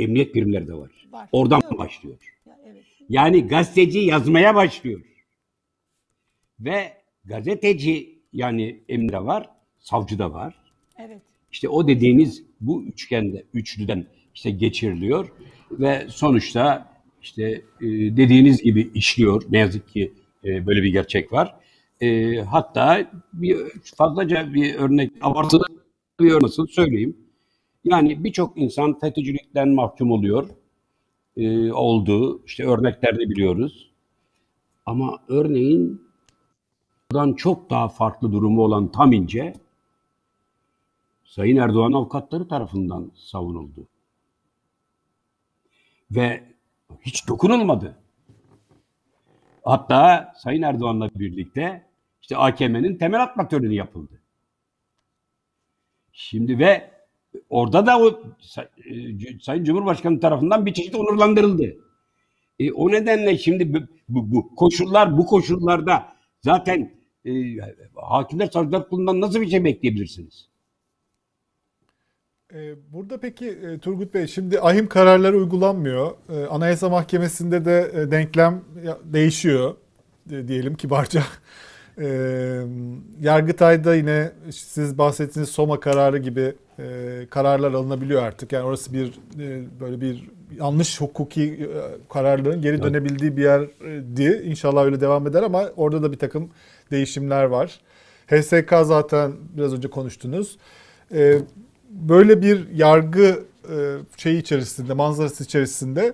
emniyet 0.00 0.34
birimleri 0.34 0.68
de 0.68 0.74
var. 0.74 0.90
Var. 1.10 1.28
Oradan 1.32 1.60
Biliyorum. 1.60 1.78
başlıyor. 1.78 2.16
ya 2.46 2.58
evet. 2.66 2.84
Yani 3.08 3.46
gazeteci 3.46 3.98
yazmaya 3.98 4.54
başlıyor. 4.54 5.00
Ve 6.60 6.92
gazeteci 7.24 8.18
yani 8.32 8.80
emre 8.88 9.24
var, 9.24 9.48
savcı 9.78 10.18
da 10.18 10.32
var. 10.32 10.54
Evet. 10.98 11.22
İşte 11.52 11.68
o 11.68 11.88
dediğiniz 11.88 12.42
bu 12.60 12.82
üçgende, 12.82 13.44
üçlüden 13.54 14.06
işte 14.34 14.50
geçiriliyor 14.50 15.32
ve 15.70 16.06
sonuçta 16.08 16.90
işte 17.22 17.44
e, 17.80 17.86
dediğiniz 18.16 18.62
gibi 18.62 18.90
işliyor. 18.94 19.42
Ne 19.50 19.58
yazık 19.58 19.88
ki 19.88 20.12
e, 20.44 20.66
böyle 20.66 20.82
bir 20.82 20.92
gerçek 20.92 21.32
var. 21.32 21.54
E, 22.00 22.36
hatta 22.36 23.10
bir 23.32 23.58
fazlaca 23.96 24.54
bir 24.54 24.74
örnek, 24.74 25.12
abartılı 25.20 25.64
bir 26.20 26.42
nasıl 26.42 26.66
söyleyeyim. 26.66 27.16
Yani 27.84 28.24
birçok 28.24 28.58
insan 28.58 28.98
FETÖ'cülükten 28.98 29.68
mahkum 29.68 30.10
oluyor. 30.10 30.48
E, 31.36 31.72
oldu. 31.72 32.42
İşte 32.46 32.64
örneklerde 32.64 33.30
biliyoruz. 33.30 33.90
Ama 34.86 35.18
örneğin 35.28 36.10
bundan 37.10 37.32
çok 37.32 37.70
daha 37.70 37.88
farklı 37.88 38.32
durumu 38.32 38.62
olan 38.62 38.92
Tam 38.92 39.12
İnce 39.12 39.54
Sayın 41.24 41.56
Erdoğan 41.56 41.92
avukatları 41.92 42.48
tarafından 42.48 43.12
savunuldu. 43.14 43.88
Ve 46.10 46.44
hiç 47.00 47.28
dokunulmadı. 47.28 47.96
Hatta 49.64 50.32
Sayın 50.36 50.62
Erdoğan'la 50.62 51.10
birlikte 51.14 51.86
işte 52.22 52.36
AKM'nin 52.36 52.98
temel 52.98 53.22
atma 53.22 53.48
töreni 53.48 53.74
yapıldı. 53.74 54.20
Şimdi 56.12 56.58
ve 56.58 56.99
orada 57.50 57.86
da 57.86 57.98
o 58.00 58.08
e, 58.08 59.38
Sayın 59.42 59.64
Cumhurbaşkanı 59.64 60.20
tarafından 60.20 60.66
bir 60.66 60.74
çeşit 60.74 60.94
onurlandırıldı. 60.94 61.76
E, 62.58 62.72
o 62.72 62.90
nedenle 62.90 63.38
şimdi 63.38 63.74
bu, 63.74 63.78
bu, 64.08 64.32
bu 64.34 64.54
koşullar 64.54 65.18
bu 65.18 65.26
koşullarda 65.26 66.12
zaten 66.42 66.92
e, 67.24 67.32
hakimler 67.94 68.46
savcılar 68.46 68.88
kurulundan 68.88 69.20
nasıl 69.20 69.40
bir 69.40 69.50
şey 69.50 69.64
bekleyebilirsiniz? 69.64 70.50
Ee, 72.54 72.74
Burada 72.92 73.20
peki 73.20 73.48
e, 73.48 73.78
Turgut 73.78 74.14
Bey 74.14 74.26
şimdi 74.26 74.60
ahim 74.60 74.88
kararları 74.88 75.36
uygulanmıyor. 75.36 76.10
Anayasa 76.50 76.88
Mahkemesi'nde 76.88 77.64
de 77.64 77.90
e, 77.94 78.10
denklem 78.10 78.64
değişiyor 79.04 79.74
e, 80.32 80.48
diyelim 80.48 80.74
kibarca. 80.74 81.22
Yargıtay'da 83.20 83.94
yine 83.94 84.32
siz 84.50 84.98
bahsettiğiniz 84.98 85.50
Soma 85.50 85.80
kararı 85.80 86.18
gibi 86.18 86.54
e, 86.82 87.26
kararlar 87.30 87.72
alınabiliyor 87.72 88.22
artık. 88.22 88.52
Yani 88.52 88.64
orası 88.64 88.92
bir 88.92 89.06
e, 89.38 89.62
böyle 89.80 90.00
bir 90.00 90.28
yanlış 90.58 91.00
hukuki 91.00 91.42
e, 91.42 91.68
kararların 92.08 92.62
geri 92.62 92.82
dönebildiği 92.82 93.36
bir 93.36 93.42
yerdi. 93.42 94.42
İnşallah 94.44 94.84
öyle 94.84 95.00
devam 95.00 95.26
eder 95.26 95.42
ama 95.42 95.64
orada 95.76 96.02
da 96.02 96.12
bir 96.12 96.18
takım 96.18 96.50
değişimler 96.90 97.44
var. 97.44 97.80
HSK 98.30 98.74
zaten 98.82 99.32
biraz 99.56 99.74
önce 99.74 99.90
konuştunuz. 99.90 100.58
Ee, 101.14 101.38
böyle 101.90 102.42
bir 102.42 102.68
yargı 102.74 103.44
e, 103.70 103.76
şeyi 104.16 104.40
içerisinde, 104.40 104.92
manzarası 104.92 105.44
içerisinde 105.44 106.12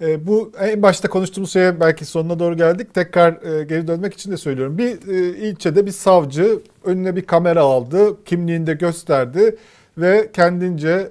e, 0.00 0.26
bu 0.26 0.52
en 0.60 0.82
başta 0.82 1.08
konuştuğumuz 1.08 1.52
şeye 1.52 1.80
belki 1.80 2.04
sonuna 2.04 2.38
doğru 2.38 2.56
geldik. 2.56 2.94
Tekrar 2.94 3.32
e, 3.32 3.64
geri 3.64 3.88
dönmek 3.88 4.14
için 4.14 4.32
de 4.32 4.36
söylüyorum. 4.36 4.78
Bir 4.78 5.08
e, 5.08 5.38
ilçede 5.38 5.86
bir 5.86 5.90
savcı 5.90 6.60
önüne 6.84 7.16
bir 7.16 7.22
kamera 7.22 7.60
aldı, 7.60 8.24
kimliğini 8.24 8.66
de 8.66 8.74
gösterdi 8.74 9.56
ve 9.98 10.30
kendince 10.32 10.88
e, 10.88 11.10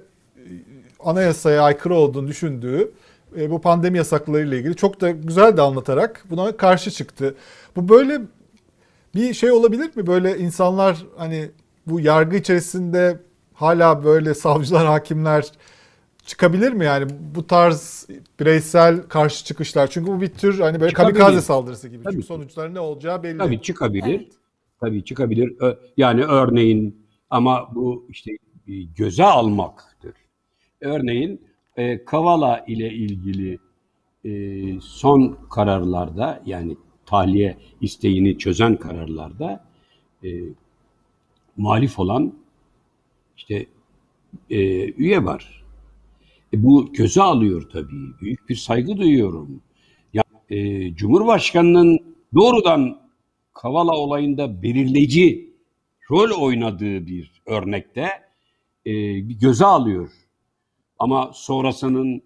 anayasaya 0.99 1.61
aykırı 1.61 1.95
olduğunu 1.95 2.27
düşündüğü 2.27 2.91
e, 3.39 3.51
bu 3.51 3.61
pandemi 3.61 3.97
yasaklarıyla 3.97 4.57
ilgili 4.57 4.75
çok 4.75 5.01
da 5.01 5.09
güzel 5.11 5.57
de 5.57 5.61
anlatarak 5.61 6.23
buna 6.29 6.57
karşı 6.57 6.91
çıktı. 6.91 7.35
Bu 7.75 7.89
böyle 7.89 8.21
bir 9.15 9.33
şey 9.33 9.51
olabilir 9.51 9.95
mi? 9.95 10.07
Böyle 10.07 10.37
insanlar 10.37 11.05
hani 11.17 11.49
bu 11.87 11.99
yargı 11.99 12.35
içerisinde 12.35 13.19
hala 13.53 14.03
böyle 14.03 14.33
savcılar, 14.33 14.85
hakimler 14.85 15.51
çıkabilir 16.25 16.73
mi 16.73 16.85
yani 16.85 17.07
bu 17.35 17.47
tarz 17.47 18.07
bireysel 18.39 19.01
karşı 19.01 19.45
çıkışlar? 19.45 19.87
Çünkü 19.87 20.11
bu 20.11 20.21
bir 20.21 20.29
tür 20.29 20.59
hani 20.59 20.79
böyle 20.79 20.89
Çıkabilir. 20.89 21.19
kamikaze 21.19 21.41
saldırısı 21.41 21.87
gibi. 21.87 22.03
Tabii 22.03 22.13
Çünkü 22.13 22.27
sonuçları 22.27 22.73
ne 22.73 22.79
olacağı 22.79 23.23
belli. 23.23 23.37
Tabii 23.37 23.61
çıkabilir. 23.61 24.15
Evet. 24.19 24.31
Tabii 24.79 25.03
çıkabilir. 25.03 25.55
Yani 25.97 26.23
örneğin 26.23 27.07
ama 27.29 27.75
bu 27.75 28.05
işte 28.09 28.31
göze 28.95 29.23
almaktır. 29.23 30.13
Örneğin 30.81 31.41
e, 31.77 32.05
Kavala 32.05 32.65
ile 32.67 32.93
ilgili 32.93 33.59
e, 34.25 34.31
son 34.81 35.37
kararlarda 35.49 36.43
yani 36.45 36.77
tahliye 37.05 37.57
isteğini 37.81 38.37
çözen 38.37 38.75
kararlarda 38.75 39.65
e, 40.23 40.29
muhalif 41.57 41.99
olan 41.99 42.33
işte 43.37 43.65
e, 44.49 44.91
üye 44.91 45.25
var. 45.25 45.63
E, 46.53 46.63
bu 46.63 46.93
göze 46.93 47.21
alıyor 47.21 47.69
tabii. 47.69 48.19
Büyük 48.21 48.49
bir 48.49 48.55
saygı 48.55 48.97
duyuyorum. 48.97 49.61
Ya, 50.13 50.23
e, 50.49 50.95
Cumhurbaşkanının 50.95 51.99
doğrudan 52.35 53.07
Kavala 53.53 53.97
olayında 53.97 54.63
belirleyici 54.63 55.53
rol 56.11 56.41
oynadığı 56.41 57.07
bir 57.07 57.31
örnekte 57.45 58.09
e, 58.87 59.19
göze 59.19 59.65
alıyor. 59.65 60.09
Ama 60.99 61.31
sonrasının 61.33 62.21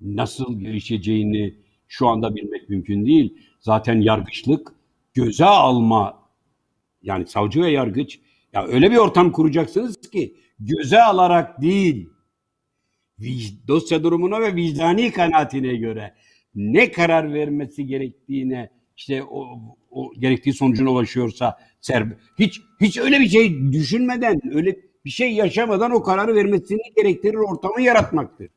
nasıl 0.00 0.60
gelişeceğini 0.60 1.54
şu 1.88 2.08
anda 2.08 2.34
bilmek 2.34 2.68
mümkün 2.68 3.06
değil. 3.06 3.38
Zaten 3.60 4.00
yargıçlık 4.00 4.72
göze 5.14 5.44
alma 5.44 6.18
yani 7.02 7.26
savcı 7.26 7.62
ve 7.62 7.70
yargıç 7.70 8.20
ya 8.52 8.66
öyle 8.66 8.90
bir 8.90 8.96
ortam 8.96 9.32
kuracaksınız 9.32 10.00
ki 10.00 10.36
göze 10.58 11.02
alarak 11.02 11.62
değil 11.62 12.08
dosya 13.68 14.02
durumuna 14.02 14.40
ve 14.40 14.56
vicdani 14.56 15.12
kanaatine 15.12 15.76
göre 15.76 16.14
ne 16.54 16.90
karar 16.92 17.34
vermesi 17.34 17.86
gerektiğine 17.86 18.70
işte 18.96 19.22
o, 19.22 19.60
o 19.90 20.12
gerektiği 20.18 20.52
sonucuna 20.52 20.90
ulaşıyorsa 20.90 21.58
serb 21.80 22.12
hiç 22.38 22.60
hiç 22.80 22.98
öyle 22.98 23.20
bir 23.20 23.28
şey 23.28 23.72
düşünmeden 23.72 24.40
öyle 24.54 24.76
bir 25.04 25.10
şey 25.10 25.32
yaşamadan 25.32 25.90
o 25.90 26.02
kararı 26.02 26.34
vermesini 26.34 26.80
gerektirir 26.96 27.34
ortamı 27.34 27.82
yaratmaktır. 27.82 28.48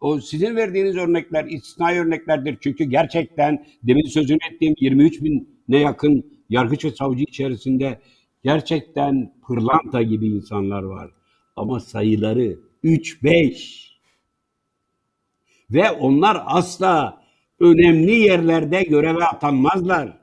O 0.00 0.20
sizin 0.20 0.56
verdiğiniz 0.56 0.96
örnekler 0.96 1.44
istisnai 1.44 2.00
örneklerdir. 2.00 2.58
Çünkü 2.60 2.84
gerçekten 2.84 3.66
demin 3.82 4.06
sözünü 4.08 4.38
ettiğim 4.52 4.74
23 4.80 5.22
bine 5.22 5.78
yakın 5.78 6.40
yargıç 6.48 6.84
ve 6.84 6.90
savcı 6.90 7.22
içerisinde 7.22 8.00
gerçekten 8.44 9.34
pırlanta 9.46 10.02
gibi 10.02 10.26
insanlar 10.26 10.82
var. 10.82 11.10
Ama 11.56 11.80
sayıları 11.80 12.58
3-5 12.84 13.88
ve 15.70 15.90
onlar 15.90 16.42
asla 16.46 17.22
önemli 17.60 18.12
yerlerde 18.12 18.82
göreve 18.82 19.24
atanmazlar. 19.24 20.18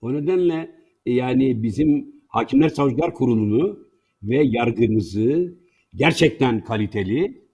O 0.00 0.12
nedenle 0.12 0.79
yani 1.10 1.62
bizim 1.62 2.20
Hakimler 2.28 2.68
Savcılar 2.68 3.14
Kurulu'nu 3.14 3.78
ve 4.22 4.42
yargımızı 4.42 5.54
gerçekten 5.94 6.64
kaliteli, 6.64 7.44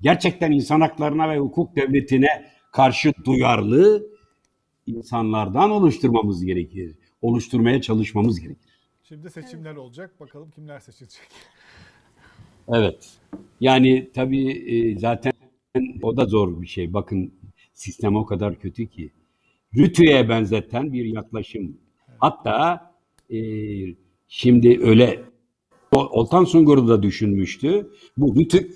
gerçekten 0.00 0.52
insan 0.52 0.80
haklarına 0.80 1.30
ve 1.30 1.38
hukuk 1.38 1.76
devletine 1.76 2.46
karşı 2.72 3.12
duyarlı 3.24 4.06
insanlardan 4.86 5.70
oluşturmamız 5.70 6.44
gerekir. 6.44 6.96
Oluşturmaya 7.22 7.80
çalışmamız 7.80 8.40
gerekir. 8.40 8.72
Şimdi 9.02 9.30
seçimler 9.30 9.76
olacak. 9.76 10.20
Bakalım 10.20 10.50
kimler 10.50 10.80
seçilecek. 10.80 11.22
Evet. 12.68 13.18
Yani 13.60 14.10
tabii 14.14 14.50
e, 14.50 14.98
zaten 14.98 15.32
o 16.02 16.16
da 16.16 16.24
zor 16.24 16.62
bir 16.62 16.66
şey. 16.66 16.92
Bakın 16.92 17.34
sistem 17.74 18.16
o 18.16 18.26
kadar 18.26 18.58
kötü 18.60 18.86
ki. 18.86 19.10
Rütü'ye 19.76 20.28
benzeten 20.28 20.92
bir 20.92 21.04
yaklaşım. 21.04 21.76
Hatta 22.18 22.91
e, 23.32 23.38
şimdi 24.28 24.80
öyle 24.82 25.20
Oltan 25.92 26.44
Sungur 26.44 26.88
da 26.88 27.02
düşünmüştü. 27.02 27.90
Bu 28.16 28.36
Rütü 28.36 28.70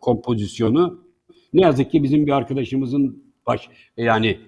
kompozisyonu 0.00 1.04
ne 1.52 1.60
yazık 1.60 1.90
ki 1.90 2.02
bizim 2.02 2.26
bir 2.26 2.32
arkadaşımızın 2.32 3.24
baş 3.46 3.68
yani 3.96 4.38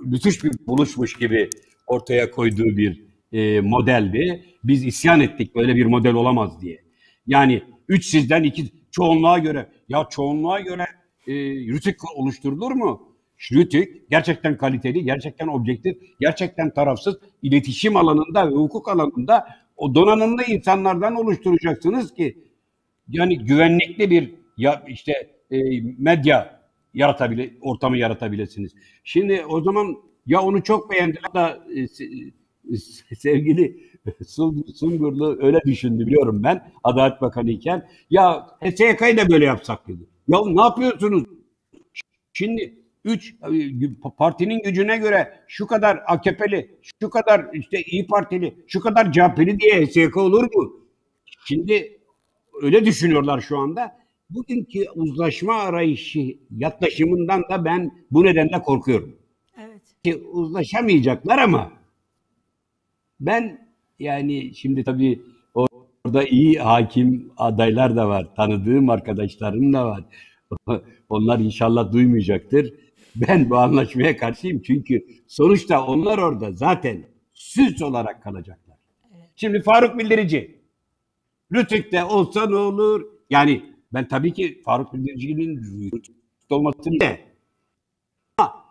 müthiş 0.00 0.44
bir 0.44 0.52
buluşmuş 0.66 1.14
gibi 1.14 1.50
ortaya 1.86 2.30
koyduğu 2.30 2.76
bir 2.76 3.04
e, 3.32 3.60
modeldi. 3.60 4.44
Biz 4.64 4.86
isyan 4.86 5.20
ettik 5.20 5.54
böyle 5.54 5.76
bir 5.76 5.86
model 5.86 6.14
olamaz 6.14 6.60
diye. 6.60 6.78
Yani 7.26 7.62
üç 7.88 8.06
sizden 8.06 8.42
iki 8.42 8.64
çoğunluğa 8.90 9.38
göre 9.38 9.68
ya 9.88 10.06
çoğunluğa 10.10 10.60
göre 10.60 10.86
e, 11.26 11.34
rütük 11.44 12.16
oluşturulur 12.16 12.70
mu? 12.70 13.11
Rütük 13.52 14.10
gerçekten 14.10 14.56
kaliteli, 14.56 15.04
gerçekten 15.04 15.48
objektif, 15.48 15.96
gerçekten 16.20 16.74
tarafsız 16.74 17.18
iletişim 17.42 17.96
alanında 17.96 18.50
ve 18.50 18.54
hukuk 18.54 18.88
alanında 18.88 19.46
o 19.76 19.94
donanımlı 19.94 20.42
insanlardan 20.44 21.14
oluşturacaksınız 21.14 22.14
ki 22.14 22.38
yani 23.08 23.38
güvenlikli 23.38 24.10
bir 24.10 24.34
ya 24.56 24.84
işte 24.88 25.12
e, 25.50 25.80
medya 25.98 26.62
yaratabile 26.94 27.54
ortamı 27.60 27.96
yaratabilirsiniz. 27.98 28.74
Şimdi 29.04 29.44
o 29.48 29.60
zaman 29.60 29.96
ya 30.26 30.42
onu 30.42 30.62
çok 30.62 30.90
beğendiler 30.90 31.34
da 31.34 31.64
e, 31.76 31.80
e, 33.10 33.16
sevgili 33.16 33.92
Sun- 34.26 34.72
Sungurlu 34.74 35.38
öyle 35.40 35.60
düşündü 35.66 36.06
biliyorum 36.06 36.42
ben 36.42 36.72
Adalet 36.84 37.20
Bakanı 37.20 37.50
iken. 37.50 37.88
Ya 38.10 38.46
HSYK'yı 38.60 39.16
da 39.16 39.28
böyle 39.28 39.44
yapsak 39.44 39.88
dedi. 39.88 40.02
Ya 40.28 40.38
ne 40.46 40.62
yapıyorsunuz? 40.62 41.24
Şimdi 42.32 42.81
üç 43.04 43.34
e, 43.34 44.10
partinin 44.18 44.62
gücüne 44.62 44.98
göre 44.98 45.40
şu 45.48 45.66
kadar 45.66 46.00
AKP'li, 46.06 46.78
şu 47.00 47.10
kadar 47.10 47.46
işte 47.52 47.82
İyi 47.82 48.06
Partili, 48.06 48.54
şu 48.66 48.80
kadar 48.80 49.12
CHP'li 49.12 49.60
diye 49.60 49.86
HSYK 49.86 50.16
olur 50.16 50.44
mu? 50.54 50.72
Şimdi 51.44 51.98
öyle 52.62 52.84
düşünüyorlar 52.84 53.40
şu 53.40 53.58
anda. 53.58 54.02
Bugünkü 54.30 54.84
uzlaşma 54.94 55.54
arayışı 55.54 56.38
yaklaşımından 56.50 57.42
da 57.50 57.64
ben 57.64 57.90
bu 58.10 58.24
nedenle 58.24 58.62
korkuyorum. 58.62 59.16
Evet. 59.58 59.82
Ki 60.04 60.16
uzlaşamayacaklar 60.16 61.38
ama 61.38 61.72
ben 63.20 63.68
yani 63.98 64.54
şimdi 64.54 64.84
tabii 64.84 65.22
orada 65.54 66.24
iyi 66.24 66.58
hakim 66.58 67.32
adaylar 67.36 67.96
da 67.96 68.08
var. 68.08 68.34
Tanıdığım 68.36 68.90
arkadaşlarım 68.90 69.72
da 69.72 69.86
var. 69.86 70.04
Onlar 71.08 71.38
inşallah 71.38 71.92
duymayacaktır. 71.92 72.74
Ben 73.16 73.50
bu 73.50 73.56
anlaşmaya 73.56 74.16
karşıyım 74.16 74.62
çünkü 74.62 75.06
sonuçta 75.26 75.86
onlar 75.86 76.18
orada 76.18 76.52
zaten 76.52 77.04
süs 77.34 77.82
olarak 77.82 78.22
kalacaklar. 78.22 78.76
Şimdi 79.36 79.62
Faruk 79.62 79.98
Bildirici 79.98 80.58
Rütük'te 81.52 82.04
olsa 82.04 82.46
ne 82.46 82.56
olur? 82.56 83.06
Yani 83.30 83.62
ben 83.92 84.08
tabii 84.08 84.32
ki 84.32 84.62
Faruk 84.64 84.94
Bildirici'nin 84.94 85.56
Rütük'te 85.92 86.54
olmasını 86.54 87.00
de. 87.00 87.20
Ama 88.38 88.64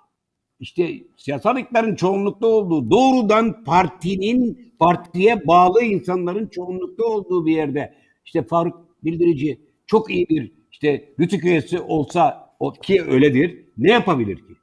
işte 0.59 0.99
siyasal 1.17 1.57
iktidarın 1.57 1.95
çoğunlukta 1.95 2.47
olduğu, 2.47 2.91
doğrudan 2.91 3.63
partinin, 3.63 4.73
partiye 4.79 5.47
bağlı 5.47 5.83
insanların 5.83 6.47
çoğunlukta 6.47 7.03
olduğu 7.03 7.45
bir 7.45 7.55
yerde 7.55 7.93
işte 8.25 8.43
Faruk 8.43 9.03
Bildirici 9.03 9.59
çok 9.85 10.11
iyi 10.11 10.29
bir 10.29 10.51
işte 10.71 11.13
Rütük 11.19 11.45
üyesi 11.45 11.79
olsa 11.79 12.55
o 12.59 12.73
ki 12.73 13.03
öyledir. 13.03 13.60
Ne 13.81 13.91
yapabilir 13.91 14.35
ki? 14.37 14.55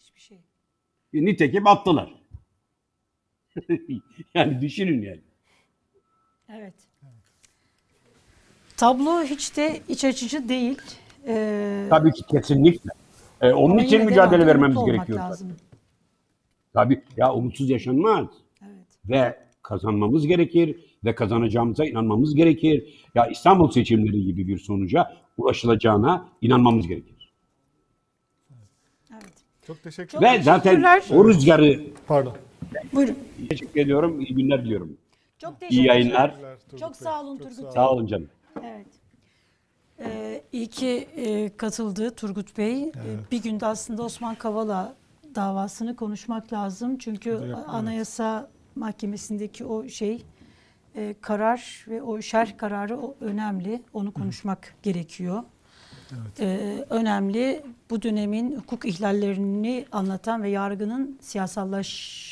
Hiçbir 0.00 0.20
şey. 0.20 0.38
Nitekim 1.12 1.66
attılar. 1.66 2.14
yani 4.34 4.60
düşünün 4.60 5.02
yani. 5.02 5.20
Evet. 6.48 6.74
Tablo 8.76 9.22
hiç 9.22 9.56
de 9.56 9.80
iç 9.88 10.04
açıcı 10.04 10.48
değil. 10.48 10.78
Ee, 11.26 11.86
Tabii 11.90 12.12
ki 12.12 12.22
kesinlikle. 12.30 12.90
Ee, 13.40 13.52
onun 13.52 13.72
ama 13.72 13.82
için 13.82 14.04
mücadele 14.04 14.46
vermemiz 14.46 14.84
gerekiyor. 14.86 15.18
lazım. 15.18 15.56
Tabii 16.72 17.02
ya 17.16 17.34
umutsuz 17.34 17.70
yaşanmaz. 17.70 18.26
Evet. 18.62 18.86
Ve 19.08 19.38
kazanmamız 19.62 20.26
gerekir 20.26 20.76
ve 21.04 21.14
kazanacağımıza 21.14 21.84
inanmamız 21.84 22.34
gerekir. 22.34 23.04
Ya 23.14 23.26
İstanbul 23.26 23.70
seçimleri 23.70 24.24
gibi 24.24 24.48
bir 24.48 24.58
sonuca 24.58 25.16
ulaşılacağına 25.36 26.28
inanmamız 26.40 26.86
gerekir. 26.88 27.19
Evet. 29.70 29.76
Çok 29.76 29.82
teşekkür 29.82 30.20
Ve 30.20 30.42
zaten 30.42 31.00
o 31.10 31.28
rüzgarı 31.28 31.80
Pardon. 32.06 32.36
Buyurun. 32.92 33.18
teşekkür 33.48 33.80
ediyorum. 33.80 34.20
İyi 34.20 34.34
günler 34.34 34.64
diliyorum. 34.64 34.96
Çok 35.38 35.60
teşekkür 35.60 35.76
İyi 35.76 35.86
yayınlar. 35.86 36.34
Çok 36.80 36.96
sağ 36.96 37.22
olun 37.22 37.38
Turgut 37.38 37.64
Bey. 37.64 37.70
Sağ 37.74 37.90
olun 37.90 38.06
canım. 38.06 38.28
Evet. 38.64 38.86
Ee, 40.00 40.42
iyi 40.52 40.66
ki 40.66 41.08
e, 41.16 41.56
katıldı 41.56 42.14
Turgut 42.14 42.58
Bey. 42.58 42.82
Ee, 42.82 42.92
bir 43.30 43.42
günde 43.42 43.66
aslında 43.66 44.02
Osman 44.02 44.34
Kavala 44.34 44.94
davasını 45.34 45.96
konuşmak 45.96 46.52
lazım. 46.52 46.98
Çünkü 46.98 47.40
evet. 47.44 47.56
Anayasa 47.66 48.50
Mahkemesi'ndeki 48.76 49.64
o 49.64 49.88
şey 49.88 50.22
e, 50.96 51.14
karar 51.20 51.84
ve 51.88 52.02
o 52.02 52.22
şerh 52.22 52.58
kararı 52.58 52.98
o 52.98 53.16
önemli. 53.20 53.82
Onu 53.92 54.12
konuşmak 54.12 54.74
gerekiyor. 54.82 55.42
Ee, 56.40 56.84
önemli 56.90 57.62
bu 57.90 58.02
dönemin 58.02 58.56
hukuk 58.56 58.84
ihlallerini 58.84 59.84
anlatan 59.92 60.42
ve 60.42 60.48
yargının 60.48 61.18
siyasallaş 61.20 62.30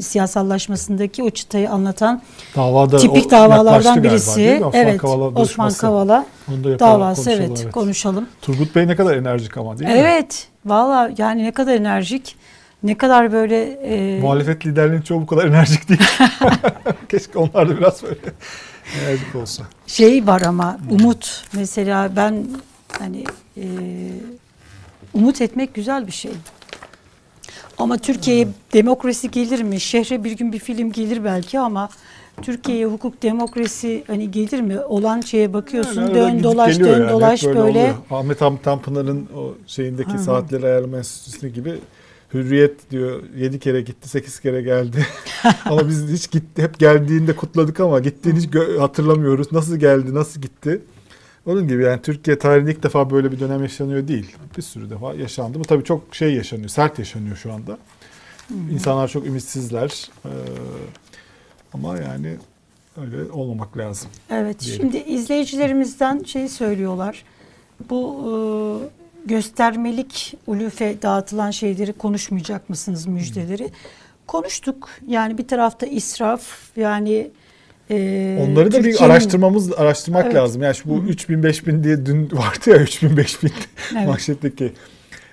siyasallaşmasındaki 0.00 1.22
o 1.22 1.30
çıtayı 1.30 1.70
anlatan 1.70 2.22
Davada 2.56 2.96
tipik 2.96 3.30
davalardan 3.30 3.94
galiba, 3.94 4.04
birisi. 4.04 4.40
mi? 4.40 4.64
Osman 4.64 4.82
evet. 4.82 5.00
Kavala 5.00 5.40
Osman. 5.40 5.72
Kavala 5.72 6.26
yapalım, 6.48 6.78
davası 6.78 7.24
konuşalım, 7.24 7.46
evet, 7.50 7.60
evet. 7.62 7.72
konuşalım. 7.72 8.28
Turgut 8.42 8.74
Bey 8.74 8.86
ne 8.86 8.96
kadar 8.96 9.16
enerjik 9.16 9.56
ama 9.56 9.78
değil 9.78 9.90
mi? 9.90 9.96
Evet. 9.96 10.48
Valla 10.66 11.10
yani 11.18 11.44
ne 11.44 11.52
kadar 11.52 11.74
enerjik, 11.74 12.36
ne 12.82 12.98
kadar 12.98 13.32
böyle 13.32 13.62
e, 13.64 14.20
Muhalefet 14.20 14.66
liderliğinin 14.66 15.02
çoğu 15.02 15.20
bu 15.20 15.26
kadar 15.26 15.44
enerjik 15.46 15.88
değil. 15.88 16.00
Keşke 17.08 17.38
onlar 17.38 17.68
da 17.68 17.76
biraz 17.76 18.02
böyle 18.02 18.16
enerjik 19.04 19.34
olsa. 19.34 19.64
şey 19.86 20.26
var 20.26 20.40
ama 20.40 20.78
umut 20.90 21.44
mesela 21.52 22.16
ben 22.16 22.46
hani 22.98 23.24
e, 23.56 23.64
umut 25.14 25.40
etmek 25.40 25.74
güzel 25.74 26.06
bir 26.06 26.12
şey. 26.12 26.32
Ama 27.78 27.98
Türkiye'ye 27.98 28.48
demokrasi 28.72 29.30
gelir 29.30 29.62
mi? 29.62 29.80
Şehre 29.80 30.24
bir 30.24 30.32
gün 30.32 30.52
bir 30.52 30.58
film 30.58 30.92
gelir 30.92 31.24
belki 31.24 31.58
ama 31.58 31.88
Türkiye'ye 32.42 32.86
hukuk 32.86 33.22
demokrasi 33.22 34.04
hani 34.06 34.30
gelir 34.30 34.60
mi? 34.60 34.80
Olan 34.80 35.20
şeye 35.20 35.52
bakıyorsun 35.52 36.00
Yani 36.02 36.14
dön 36.14 36.42
dolaş 36.42 36.78
dön 36.78 36.86
yani, 36.86 37.04
hep 37.04 37.10
dolaş 37.10 37.44
böyle. 37.44 37.60
oluyor. 37.60 37.94
Ahmet 38.10 38.40
Hamit 38.40 38.64
Tanpınar'ın 38.64 39.28
o 39.36 39.54
şeyindeki 39.66 40.18
saatleri 40.18 40.66
ayarlama 40.66 40.96
enstitüsü 40.96 41.48
gibi 41.48 41.74
Hürriyet 42.34 42.90
diyor 42.90 43.22
7 43.36 43.58
kere 43.58 43.80
gitti 43.80 44.08
8 44.08 44.40
kere 44.40 44.62
geldi. 44.62 45.06
ama 45.64 45.88
biz 45.88 46.08
hiç 46.08 46.30
gitti 46.30 46.62
hep 46.62 46.78
geldiğinde 46.78 47.36
kutladık 47.36 47.80
ama 47.80 48.00
gittiğini 48.00 48.38
hiç 48.38 48.54
hatırlamıyoruz. 48.78 49.52
Nasıl 49.52 49.76
geldi 49.76 50.14
nasıl 50.14 50.40
gitti. 50.40 50.80
Onun 51.46 51.68
gibi 51.68 51.82
yani 51.82 52.02
Türkiye 52.02 52.38
tarihinde 52.38 52.70
ilk 52.70 52.82
defa 52.82 53.10
böyle 53.10 53.32
bir 53.32 53.40
dönem 53.40 53.62
yaşanıyor 53.62 54.08
değil. 54.08 54.36
Bir 54.56 54.62
sürü 54.62 54.90
defa 54.90 55.14
yaşandı. 55.14 55.58
Bu 55.60 55.62
tabii 55.62 55.84
çok 55.84 56.14
şey 56.14 56.34
yaşanıyor, 56.34 56.68
sert 56.68 56.98
yaşanıyor 56.98 57.36
şu 57.36 57.52
anda. 57.52 57.78
İnsanlar 58.70 59.08
çok 59.08 59.26
ümitsizler. 59.26 60.10
Ee, 60.24 60.28
ama 61.72 61.98
yani 61.98 62.36
öyle 63.00 63.32
olmamak 63.32 63.78
lazım. 63.78 64.10
Evet, 64.30 64.60
diyelim. 64.60 64.80
şimdi 64.82 64.96
izleyicilerimizden 64.96 66.22
şey 66.22 66.48
söylüyorlar. 66.48 67.24
Bu 67.90 68.18
e, 68.26 69.28
göstermelik 69.28 70.34
ulufe 70.46 71.02
dağıtılan 71.02 71.50
şeyleri 71.50 71.92
konuşmayacak 71.92 72.70
mısınız 72.70 73.06
müjdeleri? 73.06 73.70
Konuştuk. 74.26 74.88
Yani 75.06 75.38
bir 75.38 75.48
tarafta 75.48 75.86
israf, 75.86 76.76
yani 76.76 77.30
e, 77.90 78.38
Onları 78.50 78.72
da 78.72 78.84
bir 78.84 79.04
araştırmamız 79.04 79.72
araştırmak 79.72 80.24
Evet. 80.24 80.34
lazım. 80.34 80.62
Yani 80.62 80.74
şu 80.74 80.88
bu 80.88 80.96
3000 81.08 81.42
5000 81.42 81.84
diye 81.84 82.06
dün 82.06 82.28
vardı 82.32 82.70
ya 82.70 82.76
3000 82.76 83.16
5000 83.16 83.52
Evet. 83.96 84.06
manşetteki. 84.08 84.72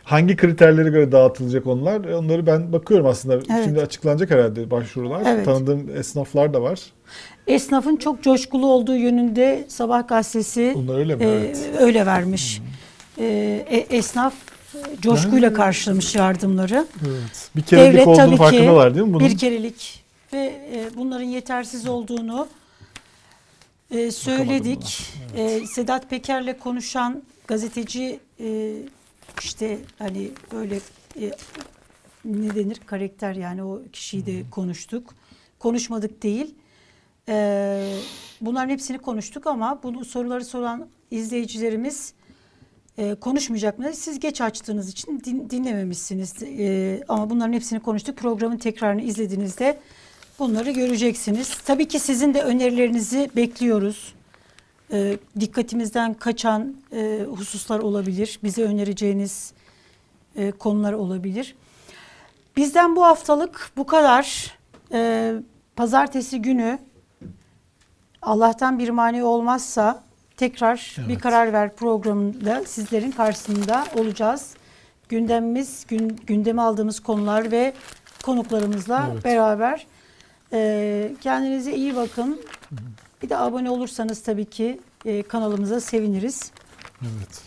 Hangi 0.03 0.35
kriterlere 0.35 0.89
göre 0.89 1.11
dağıtılacak 1.11 1.67
onlar? 1.67 2.05
Onları 2.05 2.45
ben 2.47 2.73
bakıyorum 2.73 3.05
aslında. 3.07 3.33
Evet. 3.35 3.63
Şimdi 3.65 3.81
açıklanacak 3.81 4.31
herhalde 4.31 4.71
başvurular. 4.71 5.21
Evet. 5.27 5.45
Tanıdığım 5.45 5.89
esnaflar 5.97 6.53
da 6.53 6.61
var. 6.61 6.79
Esnafın 7.47 7.95
çok 7.95 8.23
coşkulu 8.23 8.67
olduğu 8.67 8.95
yönünde 8.95 9.65
Sabah 9.67 10.07
gazetesi 10.07 10.73
Onlar 10.77 10.97
öyle 10.97 11.15
mi? 11.15 11.23
e, 11.23 11.27
Evet. 11.27 11.69
öyle 11.79 12.05
vermiş. 12.05 12.61
E, 13.17 13.25
e, 13.69 13.77
esnaf 13.97 14.33
coşkuyla 15.01 15.53
karşılamış 15.53 16.15
yardımları. 16.15 16.85
Evet. 17.07 17.49
Bir 17.55 17.61
kerelik 17.61 17.93
Devlet 17.93 18.07
olduğunu 18.07 18.35
farkındalar 18.35 18.95
değil 18.95 19.05
mi 19.07 19.13
bunun? 19.13 19.27
bir 19.29 19.37
kerelik 19.37 20.00
ve 20.33 20.69
e, 20.73 20.97
bunların 20.97 21.25
yetersiz 21.25 21.87
olduğunu 21.87 22.47
e, 23.91 24.11
söyledik. 24.11 25.13
E, 25.35 25.65
Sedat 25.65 26.09
Peker'le 26.09 26.59
konuşan 26.59 27.23
gazeteci 27.47 28.19
e, 28.39 28.73
işte 29.41 29.77
hani 29.99 30.31
böyle 30.51 30.79
e, 31.21 31.31
ne 32.25 32.55
denir 32.55 32.81
karakter 32.85 33.35
yani 33.35 33.63
o 33.63 33.81
kişiyi 33.93 34.25
de 34.25 34.43
konuştuk. 34.51 35.13
Konuşmadık 35.59 36.23
değil. 36.23 36.55
E, 37.29 37.95
bunların 38.41 38.69
hepsini 38.69 38.97
konuştuk 38.97 39.47
ama 39.47 39.83
bunu 39.83 40.05
soruları 40.05 40.45
soran 40.45 40.87
izleyicilerimiz 41.11 42.13
e, 42.97 43.15
konuşmayacak 43.15 43.79
mı? 43.79 43.93
Siz 43.93 44.19
geç 44.19 44.41
açtığınız 44.41 44.89
için 44.89 45.21
din- 45.25 45.49
dinlememişsiniz. 45.49 46.43
E, 46.43 47.03
ama 47.07 47.29
bunların 47.29 47.53
hepsini 47.53 47.79
konuştuk. 47.79 48.17
Programın 48.17 48.57
tekrarını 48.57 49.01
izlediğinizde 49.01 49.79
bunları 50.41 50.71
göreceksiniz. 50.71 51.57
Tabii 51.65 51.87
ki 51.87 51.99
sizin 51.99 52.33
de 52.33 52.41
önerilerinizi 52.41 53.29
bekliyoruz. 53.35 54.13
E, 54.91 55.17
dikkatimizden 55.39 56.13
kaçan 56.13 56.75
e, 56.93 57.25
hususlar 57.35 57.79
olabilir. 57.79 58.39
Bize 58.43 58.63
önereceğiniz 58.63 59.53
e, 60.35 60.51
konular 60.51 60.93
olabilir. 60.93 61.55
Bizden 62.57 62.95
bu 62.95 63.05
haftalık 63.05 63.71
bu 63.77 63.85
kadar. 63.85 64.57
E, 64.91 65.33
pazartesi 65.75 66.41
günü 66.41 66.79
Allah'tan 68.21 68.79
bir 68.79 68.89
mani 68.89 69.23
olmazsa 69.23 70.03
tekrar 70.37 70.95
bir 71.09 71.19
karar 71.19 71.53
ver 71.53 71.75
programında 71.75 72.63
sizlerin 72.65 73.11
karşısında 73.11 73.85
olacağız. 73.95 74.53
Gündemimiz, 75.09 75.85
gün, 75.87 76.19
gündeme 76.27 76.61
aldığımız 76.61 76.99
konular 76.99 77.51
ve 77.51 77.73
konuklarımızla 78.23 79.09
Evet. 79.13 79.25
beraber. 79.25 79.87
Ee, 80.53 81.11
kendinize 81.21 81.75
iyi 81.75 81.95
bakın. 81.95 82.41
Bir 83.23 83.29
de 83.29 83.37
abone 83.37 83.69
olursanız 83.69 84.23
tabii 84.23 84.45
ki 84.45 84.79
e, 85.05 85.23
kanalımıza 85.23 85.79
seviniriz. 85.81 86.51
Evet. 87.01 87.41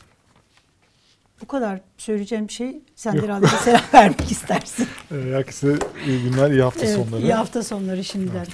Bu 1.42 1.46
kadar 1.46 1.80
söyleyeceğim 1.98 2.48
bir 2.48 2.52
şey. 2.52 2.78
Sen 2.96 3.12
de 3.12 3.16
Yok. 3.16 3.24
herhalde 3.26 3.46
selam 3.46 3.80
vermek 3.94 4.30
istersin. 4.30 4.86
Ee, 5.12 5.14
Herkese 5.32 5.78
iyi 6.06 6.22
günler, 6.22 6.50
iyi 6.50 6.62
hafta 6.62 6.86
Evet, 6.86 6.96
sonları. 6.96 7.22
iyi 7.22 7.34
hafta 7.34 7.62
sonları 7.62 8.04
şimdiden. 8.04 8.46